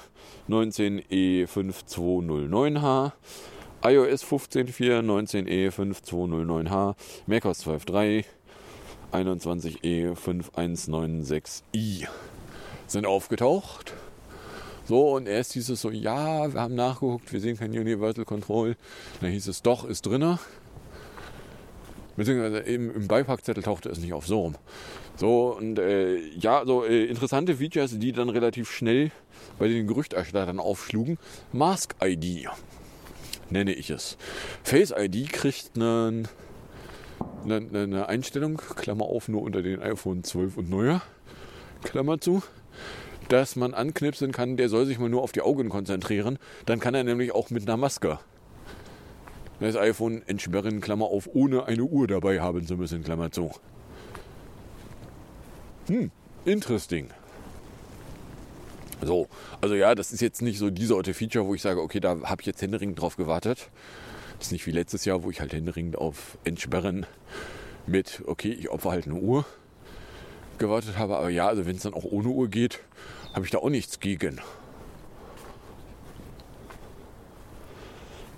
19E5209H, 0.48 3.12
iOS 3.84 4.24
15.4, 4.24 5.02
19E5209H, 5.02 6.94
macOS 7.26 7.66
12.3, 7.66 8.24
21E5196i 9.12 12.06
sind 12.86 13.06
aufgetaucht. 13.06 13.94
So, 14.86 15.14
und 15.14 15.28
erst 15.28 15.54
hieß 15.54 15.70
es 15.70 15.80
so, 15.80 15.90
ja, 15.90 16.52
wir 16.52 16.60
haben 16.60 16.74
nachgeguckt, 16.74 17.32
wir 17.32 17.40
sehen 17.40 17.56
kein 17.56 17.70
Universal 17.70 18.26
Control. 18.26 18.76
Dann 19.20 19.30
hieß 19.30 19.48
es, 19.48 19.62
doch, 19.62 19.84
ist 19.84 20.04
drinne. 20.04 20.38
Beziehungsweise 22.16 22.58
im, 22.58 22.94
im 22.94 23.08
Beipackzettel 23.08 23.62
tauchte 23.62 23.88
es 23.88 23.98
nicht 23.98 24.12
auf 24.12 24.26
so 24.26 24.40
rum. 24.40 24.56
So, 25.16 25.56
und 25.56 25.78
äh, 25.78 26.18
ja, 26.36 26.64
so 26.66 26.84
äh, 26.84 27.04
interessante 27.04 27.56
Features, 27.56 27.98
die 27.98 28.12
dann 28.12 28.28
relativ 28.28 28.70
schnell 28.70 29.12
bei 29.58 29.68
den 29.68 29.86
Gerüchterstattern 29.86 30.58
aufschlugen. 30.58 31.18
Mask 31.52 31.94
ID 32.02 32.48
nenne 33.50 33.72
ich 33.72 33.90
es. 33.90 34.16
Face 34.62 34.92
ID 34.96 35.32
kriegt 35.32 35.76
einen, 35.76 36.26
eine, 37.44 37.68
eine 37.72 38.08
Einstellung, 38.08 38.56
Klammer 38.56 39.04
auf, 39.04 39.28
nur 39.28 39.42
unter 39.42 39.62
den 39.62 39.80
iPhone 39.80 40.24
12 40.24 40.56
und 40.56 40.70
neuer, 40.70 41.02
Klammer 41.82 42.20
zu 42.20 42.42
dass 43.30 43.56
man 43.56 43.72
anknipsen 43.72 44.32
kann, 44.32 44.58
der 44.58 44.68
soll 44.68 44.84
sich 44.84 44.98
mal 44.98 45.08
nur 45.08 45.22
auf 45.22 45.32
die 45.32 45.40
Augen 45.40 45.70
konzentrieren. 45.70 46.38
Dann 46.66 46.78
kann 46.78 46.94
er 46.94 47.04
nämlich 47.04 47.34
auch 47.34 47.48
mit 47.48 47.62
einer 47.62 47.78
Maske 47.78 48.18
das 49.60 49.76
iPhone 49.76 50.22
entsperren, 50.26 50.80
Klammer 50.80 51.06
auf, 51.06 51.28
ohne 51.32 51.64
eine 51.64 51.84
Uhr 51.84 52.06
dabei 52.06 52.40
haben 52.40 52.66
zu 52.66 52.76
müssen, 52.76 53.02
Klammer 53.02 53.30
zu. 53.30 53.52
Hm, 55.86 56.10
interesting. 56.44 57.10
So, 59.02 59.28
also 59.60 59.74
ja, 59.74 59.94
das 59.94 60.12
ist 60.12 60.20
jetzt 60.20 60.40
nicht 60.40 60.58
so 60.58 60.70
diese 60.70 60.88
Sorte 60.88 61.12
Feature, 61.12 61.46
wo 61.46 61.54
ich 61.54 61.62
sage, 61.62 61.80
okay, 61.82 62.00
da 62.00 62.20
habe 62.22 62.40
ich 62.40 62.46
jetzt 62.46 62.62
händeringend 62.62 63.00
drauf 63.00 63.16
gewartet. 63.16 63.70
Das 64.38 64.48
ist 64.48 64.52
nicht 64.52 64.66
wie 64.66 64.70
letztes 64.70 65.04
Jahr, 65.04 65.22
wo 65.22 65.30
ich 65.30 65.40
halt 65.40 65.52
händeringend 65.52 65.96
auf 65.96 66.38
Entsperren 66.44 67.06
mit, 67.86 68.22
okay, 68.26 68.50
ich 68.50 68.70
opfer 68.70 68.90
halt 68.90 69.06
eine 69.06 69.16
Uhr 69.16 69.44
gewartet 70.58 70.96
habe. 70.96 71.16
Aber 71.16 71.28
ja, 71.28 71.48
also 71.48 71.66
wenn 71.66 71.76
es 71.76 71.82
dann 71.82 71.94
auch 71.94 72.04
ohne 72.04 72.28
Uhr 72.28 72.48
geht, 72.48 72.80
habe 73.34 73.44
ich 73.44 73.50
da 73.50 73.58
auch 73.58 73.68
nichts 73.68 74.00
gegen. 74.00 74.40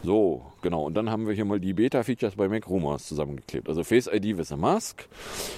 So, 0.02 0.52
genau. 0.62 0.84
Und 0.84 0.94
dann 0.94 1.10
haben 1.10 1.26
wir 1.26 1.34
hier 1.34 1.44
mal 1.44 1.60
die 1.60 1.74
Beta-Features 1.74 2.36
bei 2.36 2.48
Mac 2.48 2.68
Rumors 2.68 3.06
zusammengeklebt. 3.06 3.68
Also 3.68 3.84
Face 3.84 4.06
ID 4.06 4.36
with 4.38 4.52
a 4.52 4.56
Mask. 4.56 5.06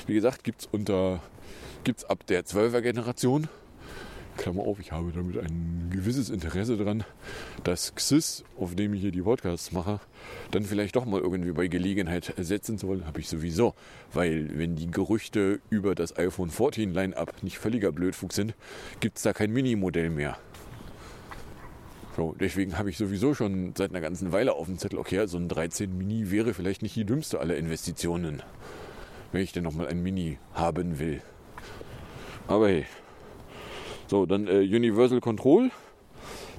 Wie 0.07 0.14
gesagt, 0.14 0.45
gibt 0.45 0.62
es 0.62 0.68
unter 0.71 1.21
gibt's 1.88 2.04
ab 2.04 2.26
der 2.26 2.45
12er 2.45 2.83
Generation. 2.83 3.49
Klammer 4.37 4.64
auf, 4.64 4.78
ich 4.78 4.92
habe 4.92 5.11
damit 5.11 5.38
ein 5.38 5.88
gewisses 5.90 6.28
Interesse 6.28 6.76
dran, 6.76 7.02
dass 7.64 7.95
XIS, 7.95 8.45
auf 8.59 8.75
dem 8.75 8.92
ich 8.92 9.00
hier 9.00 9.11
die 9.11 9.23
Podcasts 9.23 9.73
mache, 9.73 9.99
dann 10.50 10.64
vielleicht 10.64 10.97
doch 10.97 11.07
mal 11.07 11.23
irgendwie 11.23 11.52
bei 11.52 11.66
Gelegenheit 11.66 12.35
setzen 12.37 12.76
zu 12.76 12.88
wollen, 12.88 13.07
habe 13.07 13.21
ich 13.21 13.28
sowieso. 13.30 13.75
Weil 14.12 14.50
wenn 14.59 14.76
die 14.76 14.90
Gerüchte 14.90 15.61
über 15.71 15.95
das 15.95 16.14
iPhone 16.18 16.50
14 16.50 16.92
Line-Up 16.92 17.42
nicht 17.42 17.59
völliger 17.59 17.90
Blödfug 17.90 18.35
sind, 18.35 18.52
gibt 19.00 19.16
es 19.16 19.23
da 19.23 19.33
kein 19.33 19.50
Mini-Modell 19.50 20.11
mehr. 20.11 20.37
So, 22.16 22.37
deswegen 22.38 22.76
habe 22.76 22.90
ich 22.90 22.99
sowieso 22.99 23.33
schon 23.33 23.73
seit 23.75 23.92
einer 23.92 24.02
ganzen 24.02 24.30
Weile 24.30 24.52
auf 24.52 24.66
dem 24.66 24.76
Zettel, 24.76 24.99
okay, 24.99 25.26
so 25.26 25.38
ein 25.38 25.49
13 25.49 25.97
Mini 25.97 26.30
wäre 26.30 26.52
vielleicht 26.52 26.83
nicht 26.83 26.97
die 26.97 27.07
dümmste 27.07 27.40
aller 27.40 27.57
Investitionen, 27.57 28.42
wenn 29.33 29.40
ich 29.40 29.52
denn 29.52 29.64
nochmal 29.64 29.88
ein 29.88 30.02
Mini 30.02 30.37
haben 30.52 30.99
will. 30.99 31.23
Aber 32.49 32.69
hey, 32.69 32.87
so, 34.07 34.25
dann 34.25 34.49
äh, 34.49 34.61
Universal 34.61 35.21
Control 35.21 35.71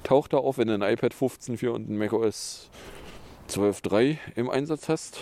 taucht 0.04 0.32
da 0.32 0.38
auf, 0.38 0.56
wenn 0.58 0.68
du 0.68 0.74
ein 0.74 0.82
iPad 0.82 1.12
15.4 1.12 1.68
und 1.68 1.90
ein 1.90 1.98
macOS 1.98 2.70
12.3 3.48 4.16
im 4.36 4.48
Einsatz 4.48 4.88
hast. 4.88 5.18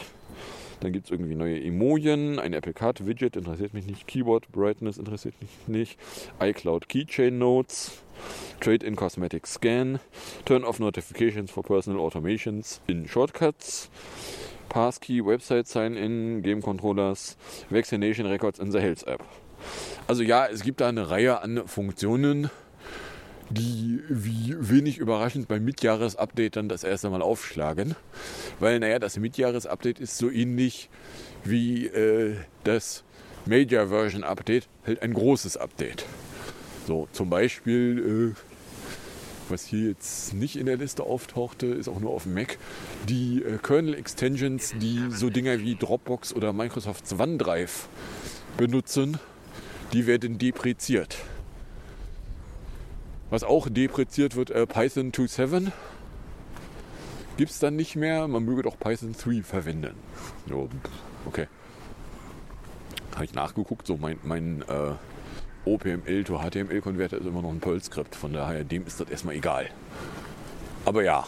Dann 0.80 0.92
gibt 0.92 1.06
es 1.06 1.10
irgendwie 1.10 1.34
neue 1.34 1.58
Emojien, 1.58 2.38
ein 2.38 2.52
Apple 2.52 2.75
Card 2.75 3.06
Widget, 3.06 3.34
interessiert 3.34 3.72
mich 3.72 3.87
nicht. 3.87 4.06
Keyboard 4.06 4.52
Brightness 4.52 4.98
interessiert 4.98 5.34
mich 5.40 5.50
nicht. 5.66 5.98
iCloud 6.38 6.88
Keychain 6.88 7.38
Notes. 7.38 8.02
Trade-in 8.60 8.94
Cosmetic 8.94 9.46
Scan. 9.46 10.00
Turn 10.44 10.64
off 10.64 10.78
Notifications 10.78 11.50
for 11.50 11.62
Personal 11.62 12.00
Automations 12.00 12.80
in 12.87 13.08
Shortcuts. 13.08 13.88
Passkey 14.68 15.22
Website 15.22 15.66
Sign-in, 15.66 16.42
Game 16.42 16.60
Controllers. 16.60 17.38
Vaccination 17.70 18.26
Records 18.26 18.58
in 18.58 18.70
the 18.70 18.80
Health 18.80 19.06
App. 19.08 19.25
Also 20.08 20.22
ja, 20.22 20.46
es 20.46 20.62
gibt 20.62 20.80
da 20.80 20.88
eine 20.88 21.10
Reihe 21.10 21.42
an 21.42 21.68
Funktionen, 21.68 22.48
die 23.50 24.00
wie 24.08 24.56
wenig 24.58 24.96
überraschend 24.96 25.48
beim 25.48 25.62
Midjahresupdate 25.66 26.56
dann 26.56 26.70
das 26.70 26.82
erste 26.82 27.10
Mal 27.10 27.20
aufschlagen. 27.20 27.94
Weil, 28.58 28.80
naja, 28.80 28.98
das 28.98 29.18
Midjahresupdate 29.18 30.00
ist 30.00 30.16
so 30.16 30.30
ähnlich 30.30 30.88
wie 31.44 31.88
äh, 31.88 32.36
das 32.64 33.04
Major 33.44 33.88
Version 33.88 34.24
Update, 34.24 34.66
halt 34.86 35.02
ein 35.02 35.12
großes 35.12 35.58
Update. 35.58 36.06
So, 36.86 37.06
zum 37.12 37.28
Beispiel, 37.28 38.34
äh, 38.34 39.50
was 39.50 39.66
hier 39.66 39.90
jetzt 39.90 40.32
nicht 40.32 40.56
in 40.56 40.64
der 40.64 40.78
Liste 40.78 41.02
auftauchte, 41.02 41.66
ist 41.66 41.86
auch 41.86 42.00
nur 42.00 42.12
auf 42.12 42.22
dem 42.22 42.32
Mac, 42.32 42.56
die 43.10 43.42
äh, 43.42 43.58
Kernel 43.58 43.92
Extensions, 43.92 44.72
die 44.80 45.10
so 45.10 45.28
Dinger 45.28 45.58
wie 45.58 45.74
Dropbox 45.74 46.32
oder 46.32 46.54
Microsofts 46.54 47.12
OneDrive 47.12 47.90
benutzen 48.56 49.18
die 49.92 50.07
werden 50.07 50.38
depreziert. 50.38 51.16
Was 53.30 53.45
auch 53.45 53.68
depreziert 53.68 54.37
wird, 54.37 54.50
äh, 54.50 54.66
Python 54.66 55.12
2.7 55.12 55.71
gibt 57.37 57.50
es 57.50 57.59
dann 57.59 57.76
nicht 57.76 57.95
mehr. 57.95 58.26
Man 58.26 58.45
möge 58.45 58.62
doch 58.62 58.78
Python 58.78 59.14
3 59.14 59.42
verwenden. 59.42 59.95
Jo, 60.47 60.68
okay. 61.26 61.47
Habe 63.14 63.25
ich 63.25 63.35
nachgeguckt, 63.35 63.87
so 63.87 63.97
mein, 63.97 64.18
mein 64.23 64.62
äh, 64.62 64.92
OPML 65.64 66.25
to 66.25 66.38
HTML-Konverter 66.38 67.18
ist 67.18 67.26
immer 67.26 67.42
noch 67.42 67.50
ein 67.50 67.61
Perl-Skript. 67.61 68.14
Von 68.14 68.33
daher, 68.33 68.64
dem 68.64 68.87
ist 68.87 69.00
das 69.00 69.09
erstmal 69.09 69.35
egal. 69.35 69.68
Aber 70.85 71.02
ja, 71.02 71.26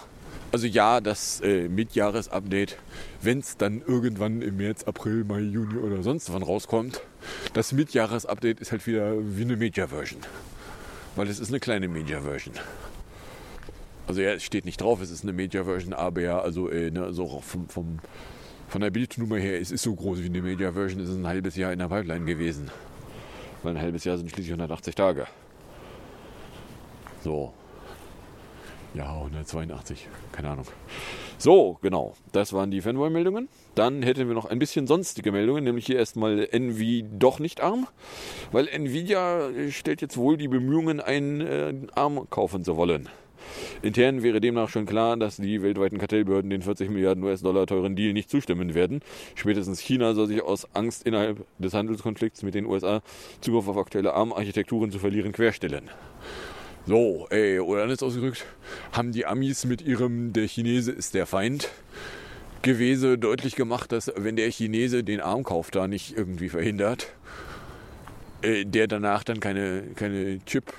also 0.53 0.67
ja, 0.67 1.01
das 1.01 1.41
äh, 1.43 1.69
Midjahres-Update, 1.69 2.77
wenn 3.23 3.39
es 3.39 3.57
dann 3.57 3.83
irgendwann 3.87 4.43
im 4.43 4.57
März, 4.57 4.85
April, 4.85 5.25
Mai, 5.25 5.41
Juni 5.41 5.77
oder 5.77 6.03
sonst 6.03 6.33
wann 6.33 6.43
rauskommt, 6.43 7.03
das 7.53 7.73
Midjahres-Update 7.73 8.61
ist 8.61 8.73
halt 8.73 8.87
wieder 8.87 9.15
wie 9.37 9.43
eine 9.43 9.57
Media-Version. 9.57 10.21
Weil 11.17 11.29
es 11.29 11.39
ist 11.39 11.51
eine 11.51 11.61
kleine 11.61 11.89
Media-Version. 11.89 12.55
Also 14.07 14.23
ja, 14.23 14.33
es 14.33 14.43
steht 14.43 14.65
nicht 14.65 14.81
drauf, 14.81 15.01
es 15.03 15.11
ist 15.11 15.23
eine 15.23 15.33
Media-Version, 15.33 15.93
aber 15.93 16.21
ja, 16.21 16.41
also 16.41 16.69
äh, 16.69 16.91
ne, 16.91 17.13
so 17.13 17.41
vom, 17.41 17.69
vom, 17.69 17.99
von 18.69 18.81
der 18.81 18.91
Bildnummer 18.91 19.37
her, 19.37 19.61
es 19.61 19.71
ist 19.71 19.83
so 19.83 19.95
groß 19.95 20.23
wie 20.23 20.27
eine 20.27 20.43
Media-Version, 20.43 21.01
es 21.01 21.11
ist 21.11 21.17
ein 21.17 21.27
halbes 21.27 21.57
Jahr 21.57 21.73
in 21.73 21.79
der 21.79 21.89
Pipeline 21.89 22.25
gewesen. 22.25 22.71
Weil 23.63 23.77
ein 23.77 23.83
halbes 23.83 24.05
Jahr 24.05 24.17
sind 24.17 24.31
schließlich 24.31 24.53
180 24.53 24.95
Tage. 24.95 25.27
So, 27.23 27.53
ja, 28.95 29.13
182, 29.13 30.09
keine 30.33 30.51
Ahnung. 30.51 30.67
So, 31.39 31.79
genau, 31.81 32.15
das 32.33 32.53
waren 32.53 32.71
die 32.71 32.81
Fanboy-Meldungen. 32.81 33.49
Dann 33.75 34.03
hätten 34.03 34.29
wir 34.29 34.35
noch 34.35 34.47
ein 34.47 34.59
bisschen 34.59 34.87
sonstige 34.87 35.33
Meldungen, 35.33 35.65
nämlich 35.65 35.87
hier 35.87 35.97
erstmal 35.97 36.49
Nvidia 36.51 37.09
doch 37.19 37.39
nicht 37.39 37.61
arm, 37.61 37.87
weil 38.53 38.69
Nvidia 38.69 39.49
stellt 39.71 40.03
jetzt 40.03 40.17
wohl 40.17 40.37
die 40.37 40.49
Bemühungen 40.49 41.01
ein, 41.01 41.41
äh, 41.41 41.75
arm 41.95 42.29
kaufen 42.31 42.65
zu 42.65 42.77
wollen. 42.77 43.09
Intern 43.83 44.23
wäre 44.23 44.41
demnach 44.41 44.69
schon 44.69 44.87
klar, 44.87 45.17
dass 45.17 45.37
die 45.37 45.63
weltweiten 45.63 45.99
Kartellbehörden 45.99 46.51
den 46.51 46.63
40 46.63 46.91
Milliarden 46.91 47.25
US-Dollar 47.25 47.67
teuren 47.67 47.97
Deal 47.97 48.13
nicht 48.13 48.31
zustimmen 48.31 48.75
werden. 48.75 49.01
Spätestens 49.35 49.81
China 49.81 50.15
soll 50.15 50.27
sich 50.27 50.43
aus 50.43 50.69
Angst 50.75 51.07
innerhalb 51.07 51.45
des 51.59 51.75
Handelskonflikts 51.75 52.43
mit 52.43 52.55
den 52.55 52.67
USA 52.67 53.03
Zugriff 53.41 53.69
auf 53.69 53.77
aktuelle 53.77 54.15
ARM-Architekturen 54.15 54.91
zu 54.91 54.99
verlieren 54.99 55.33
querstellen. 55.33 55.91
So, 56.91 57.29
ey, 57.31 57.61
oder 57.61 57.85
anders 57.85 58.03
ausgedrückt, 58.03 58.45
haben 58.91 59.13
die 59.13 59.25
Amis 59.25 59.65
mit 59.65 59.81
ihrem 59.81 60.33
Der 60.33 60.49
Chinese 60.49 60.91
ist 60.91 61.15
der 61.15 61.25
Feind 61.25 61.71
Gewese 62.63 63.17
deutlich 63.17 63.55
gemacht, 63.55 63.93
dass 63.93 64.13
wenn 64.17 64.35
der 64.35 64.51
Chinese 64.51 65.05
den 65.05 65.21
Armkauf 65.21 65.71
da 65.71 65.87
nicht 65.87 66.17
irgendwie 66.17 66.49
verhindert, 66.49 67.13
äh, 68.43 68.65
der 68.65 68.89
danach 68.89 69.23
dann 69.23 69.39
keine, 69.39 69.85
keine 69.95 70.45
Chip 70.47 70.73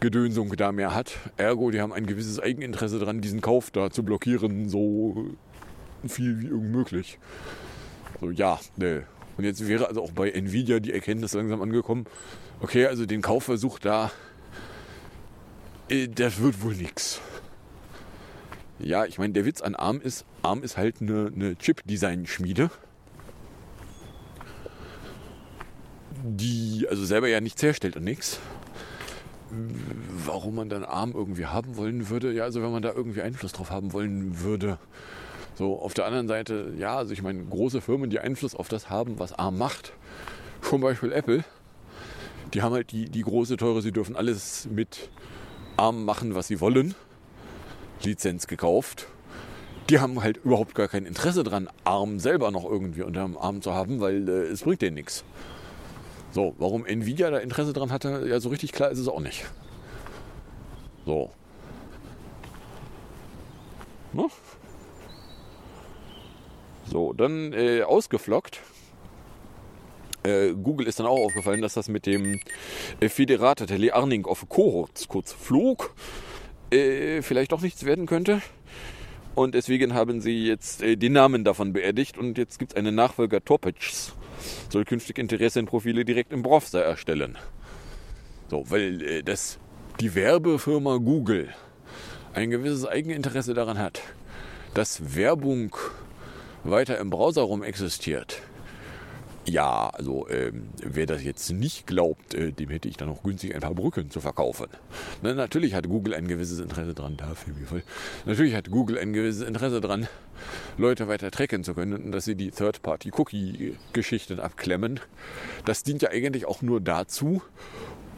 Gedönsung 0.00 0.56
da 0.56 0.72
mehr 0.72 0.92
hat. 0.92 1.18
Ergo, 1.36 1.70
die 1.70 1.80
haben 1.80 1.92
ein 1.92 2.06
gewisses 2.06 2.40
Eigeninteresse 2.40 2.98
daran, 2.98 3.20
diesen 3.20 3.40
Kauf 3.40 3.70
da 3.70 3.90
zu 3.90 4.02
blockieren, 4.02 4.68
so 4.68 5.36
viel 6.04 6.40
wie 6.40 6.46
irgend 6.46 6.72
möglich. 6.72 7.20
So, 8.20 8.32
ja, 8.32 8.58
ne. 8.76 9.04
Und 9.36 9.44
jetzt 9.44 9.68
wäre 9.68 9.86
also 9.86 10.02
auch 10.02 10.10
bei 10.10 10.30
Nvidia 10.30 10.80
die 10.80 10.92
Erkenntnis 10.92 11.32
langsam 11.32 11.62
angekommen, 11.62 12.06
okay, 12.60 12.86
also 12.86 13.06
den 13.06 13.22
Kaufversuch 13.22 13.78
da 13.78 14.10
das 15.88 16.40
wird 16.40 16.62
wohl 16.62 16.74
nix. 16.74 17.20
Ja, 18.78 19.04
ich 19.04 19.18
meine, 19.18 19.32
der 19.32 19.44
Witz 19.44 19.60
an 19.60 19.74
ARM 19.74 20.00
ist, 20.00 20.24
ARM 20.42 20.62
ist 20.62 20.76
halt 20.76 21.00
eine, 21.00 21.30
eine 21.34 21.56
Chip-Design-Schmiede. 21.56 22.70
Die 26.22 26.86
also 26.88 27.04
selber 27.04 27.28
ja 27.28 27.40
nichts 27.40 27.62
herstellt 27.62 27.96
und 27.96 28.04
nichts. 28.04 28.40
Warum 30.24 30.56
man 30.56 30.68
dann 30.68 30.84
ARM 30.84 31.12
irgendwie 31.12 31.46
haben 31.46 31.76
wollen 31.76 32.08
würde, 32.08 32.32
ja, 32.32 32.44
also 32.44 32.62
wenn 32.62 32.72
man 32.72 32.82
da 32.82 32.92
irgendwie 32.92 33.22
Einfluss 33.22 33.52
drauf 33.52 33.70
haben 33.70 33.92
wollen 33.92 34.40
würde. 34.40 34.78
So, 35.54 35.78
auf 35.78 35.94
der 35.94 36.06
anderen 36.06 36.26
Seite, 36.26 36.72
ja, 36.76 36.96
also 36.96 37.12
ich 37.12 37.22
meine, 37.22 37.44
große 37.44 37.80
Firmen, 37.80 38.10
die 38.10 38.18
Einfluss 38.18 38.56
auf 38.56 38.68
das 38.68 38.90
haben, 38.90 39.20
was 39.20 39.32
ARM 39.32 39.56
macht, 39.56 39.92
zum 40.62 40.80
Beispiel 40.80 41.12
Apple, 41.12 41.44
die 42.52 42.62
haben 42.62 42.72
halt 42.72 42.90
die, 42.90 43.08
die 43.08 43.22
große, 43.22 43.56
teure, 43.56 43.80
sie 43.80 43.92
dürfen 43.92 44.16
alles 44.16 44.66
mit 44.68 45.10
ARM 45.76 46.04
machen, 46.04 46.34
was 46.34 46.48
sie 46.48 46.60
wollen. 46.60 46.94
Lizenz 48.02 48.46
gekauft. 48.46 49.06
Die 49.90 49.98
haben 49.98 50.22
halt 50.22 50.38
überhaupt 50.38 50.74
gar 50.74 50.88
kein 50.88 51.04
Interesse 51.04 51.44
dran, 51.44 51.68
ARM 51.84 52.18
selber 52.18 52.50
noch 52.50 52.64
irgendwie 52.64 53.02
unter 53.02 53.22
dem 53.22 53.36
Arm 53.36 53.60
zu 53.60 53.74
haben, 53.74 54.00
weil 54.00 54.28
äh, 54.28 54.32
es 54.44 54.62
bringt 54.62 54.80
denen 54.82 54.94
nichts. 54.94 55.24
So, 56.32 56.54
warum 56.58 56.86
Nvidia 56.86 57.30
da 57.30 57.38
Interesse 57.38 57.72
dran 57.72 57.92
hatte, 57.92 58.26
ja, 58.26 58.40
so 58.40 58.48
richtig 58.48 58.72
klar 58.72 58.90
ist 58.90 58.98
es 58.98 59.08
auch 59.08 59.20
nicht. 59.20 59.44
So. 61.06 61.30
Ne? 64.12 64.26
So, 66.86 67.12
dann 67.12 67.52
äh, 67.52 67.82
ausgeflockt. 67.82 68.60
Äh, 70.24 70.54
Google 70.54 70.86
ist 70.86 70.98
dann 70.98 71.06
auch 71.06 71.18
aufgefallen, 71.18 71.60
dass 71.60 71.74
das 71.74 71.88
mit 71.88 72.06
dem 72.06 72.40
äh, 73.00 73.08
Federate 73.08 73.66
Tele 73.66 73.94
Arning 73.94 74.24
of 74.24 74.48
Cohorts, 74.48 75.06
kurz 75.06 75.32
Flug, 75.32 75.94
äh, 76.70 77.20
vielleicht 77.20 77.52
doch 77.52 77.60
nichts 77.60 77.84
werden 77.84 78.06
könnte. 78.06 78.40
Und 79.34 79.54
deswegen 79.54 79.94
haben 79.94 80.20
sie 80.20 80.46
jetzt 80.46 80.80
den 80.80 81.12
Namen 81.12 81.42
davon 81.42 81.72
beerdigt 81.72 82.16
und 82.16 82.38
jetzt 82.38 82.58
gibt 82.58 82.72
es 82.72 82.76
einen 82.76 82.94
Nachfolger 82.94 83.44
Topics. 83.44 84.14
Soll 84.70 84.84
künftig 84.84 85.18
Interessenprofile 85.18 86.04
direkt 86.04 86.32
im 86.32 86.42
Browser 86.42 86.84
erstellen. 86.84 87.36
So, 88.48 88.70
weil 88.70 89.24
das, 89.24 89.58
die 89.98 90.14
Werbefirma 90.14 90.98
Google 90.98 91.52
ein 92.32 92.50
gewisses 92.50 92.86
Eigeninteresse 92.86 93.54
daran 93.54 93.78
hat, 93.78 94.02
dass 94.72 95.16
Werbung 95.16 95.74
weiter 96.62 96.98
im 96.98 97.10
Browser 97.10 97.42
rum 97.42 97.64
existiert 97.64 98.40
ja, 99.46 99.90
also 99.90 100.28
ähm, 100.28 100.68
wer 100.82 101.06
das 101.06 101.22
jetzt 101.22 101.50
nicht 101.50 101.86
glaubt, 101.86 102.34
äh, 102.34 102.52
dem 102.52 102.70
hätte 102.70 102.88
ich 102.88 102.96
dann 102.96 103.08
auch 103.08 103.22
günstig 103.22 103.54
ein 103.54 103.60
paar 103.60 103.74
Brücken 103.74 104.10
zu 104.10 104.20
verkaufen. 104.20 104.68
Na, 105.22 105.34
natürlich 105.34 105.74
hat 105.74 105.88
Google 105.88 106.14
ein 106.14 106.28
gewisses 106.28 106.60
Interesse 106.60 106.94
dran, 106.94 107.16
da 107.16 107.34
voll. 107.34 107.82
Natürlich 108.24 108.54
hat 108.54 108.70
Google 108.70 108.98
ein 108.98 109.12
gewisses 109.12 109.46
Interesse 109.46 109.80
dran, 109.80 110.08
Leute 110.78 111.08
weiter 111.08 111.30
tracken 111.30 111.62
zu 111.62 111.74
können 111.74 112.04
und 112.04 112.12
dass 112.12 112.24
sie 112.24 112.36
die 112.36 112.50
Third-Party-Cookie-Geschichten 112.50 114.40
abklemmen. 114.40 115.00
Das 115.64 115.82
dient 115.82 116.02
ja 116.02 116.10
eigentlich 116.10 116.46
auch 116.46 116.62
nur 116.62 116.80
dazu, 116.80 117.42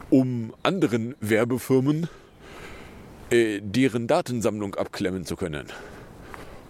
um 0.09 0.53
anderen 0.63 1.15
Werbefirmen 1.19 2.07
äh, 3.29 3.59
deren 3.61 4.07
Datensammlung 4.07 4.75
abklemmen 4.75 5.25
zu 5.25 5.35
können. 5.35 5.67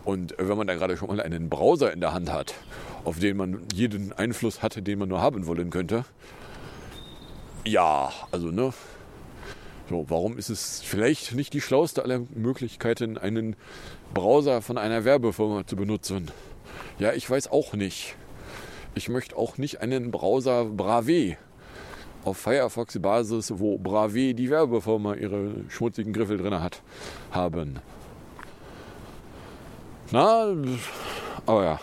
Und 0.08 0.36
wenn 0.38 0.58
man 0.58 0.68
da 0.68 0.76
gerade 0.76 0.96
schon 0.96 1.10
mal 1.10 1.20
einen 1.20 1.50
Browser 1.50 1.92
in 1.92 2.00
der 2.00 2.14
Hand 2.14 2.32
hat 2.32 2.56
auf 3.08 3.20
den 3.20 3.38
man 3.38 3.62
jeden 3.74 4.12
Einfluss 4.12 4.62
hatte, 4.62 4.82
den 4.82 5.00
man 5.00 5.08
nur 5.08 5.22
haben 5.22 5.48
wollen 5.48 5.70
könnte. 5.70 6.04
Ja, 7.64 8.12
also 8.32 8.48
ne. 8.48 8.74
So, 9.90 10.06
warum 10.10 10.38
ist 10.38 10.50
es 10.50 10.82
vielleicht 10.82 11.34
nicht 11.34 11.54
die 11.54 11.62
schlauste 11.62 12.04
aller 12.04 12.20
Möglichkeiten, 12.36 13.18
einen 13.18 13.56
Browser 14.14 14.62
von 14.62 14.78
einer 14.78 15.06
Werbefirma 15.06 15.66
zu 15.66 15.78
benutzen? 15.78 16.32
Ja, 17.00 17.14
ich 17.14 17.30
weiß 17.30 17.50
auch 17.50 17.74
nicht. 17.74 18.18
Ich 18.94 19.08
möchte 19.08 19.38
auch 19.38 19.58
nicht 19.58 19.80
einen 19.80 20.12
Browser 20.12 20.66
Brave 20.66 21.38
auf 22.26 22.38
Firefox-Basis, 22.40 23.54
wo 23.56 23.78
Brave 23.78 24.34
die 24.34 24.50
Werbefirma 24.50 25.14
ihre 25.14 25.52
schmutzigen 25.70 26.12
Griffel 26.12 26.40
drin 26.40 26.60
hat, 26.62 26.82
haben. 27.32 27.80
Na, 30.12 30.56
aber 31.46 31.64
ja. 31.64 31.80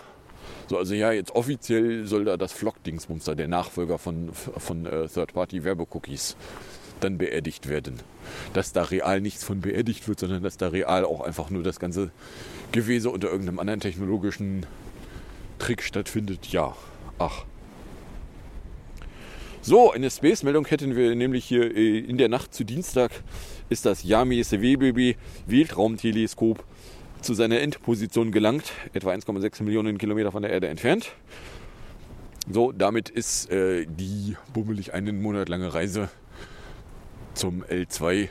So, 0.67 0.79
also 0.79 0.95
ja, 0.95 1.13
jetzt 1.13 1.35
offiziell 1.35 2.07
soll 2.07 2.25
da 2.25 2.39
das 2.39 2.53
Flock-Dingsbumster, 2.53 3.35
der 3.35 3.49
Nachfolger 3.49 3.99
von, 3.99 4.31
von 4.33 4.87
äh, 4.87 5.09
Third-Party-Werbecookies, 5.09 6.37
dann 7.01 7.19
beerdigt 7.19 7.69
werden. 7.69 8.01
Dass 8.55 8.73
da 8.73 8.85
real 8.85 9.21
nichts 9.21 9.45
von 9.45 9.61
beerdigt 9.61 10.09
wird, 10.09 10.21
sondern 10.21 10.43
dass 10.43 10.57
da 10.57 10.69
real 10.69 11.05
auch 11.05 11.21
einfach 11.21 11.51
nur 11.51 11.63
das 11.63 11.79
ganze 11.79 12.11
Gewese 12.73 13.11
unter 13.11 13.29
irgendeinem 13.29 13.59
anderen 13.59 13.81
technologischen 13.81 14.65
Trick 15.59 15.83
stattfindet. 15.83 16.47
Ja, 16.47 16.75
ach. 17.19 17.45
So, 19.61 19.93
eine 19.93 20.11
Space-Meldung 20.11 20.67
hätten 20.67 20.97
wir 20.97 21.15
nämlich 21.15 21.45
hier 21.45 21.77
äh, 21.77 21.99
in 21.99 22.17
der 22.17 22.29
Nacht 22.29 22.55
zu 22.55 22.65
Dienstag 22.65 23.11
ist 23.69 23.87
das 23.87 24.03
Yames 24.03 24.53
WBB 24.53 25.17
Weltraumteleskop 25.47 26.65
zu 27.25 27.35
seiner 27.35 27.61
Endposition 27.61 28.31
gelangt, 28.33 28.73
etwa 28.93 29.11
1,6 29.11 29.63
Millionen 29.63 29.99
Kilometer 29.99 30.31
von 30.31 30.43
der 30.43 30.53
Erde 30.53 30.69
entfernt. 30.69 31.13
So, 32.51 32.73
damit 32.73 33.09
ist 33.09 33.51
äh, 33.51 33.87
die 33.87 34.37
bummelig 34.53 34.93
einen 34.93 35.23
Monat 35.23 35.49
lange 35.49 35.73
Reise 35.73 36.11
zum 37.33 37.65
L2 37.65 38.29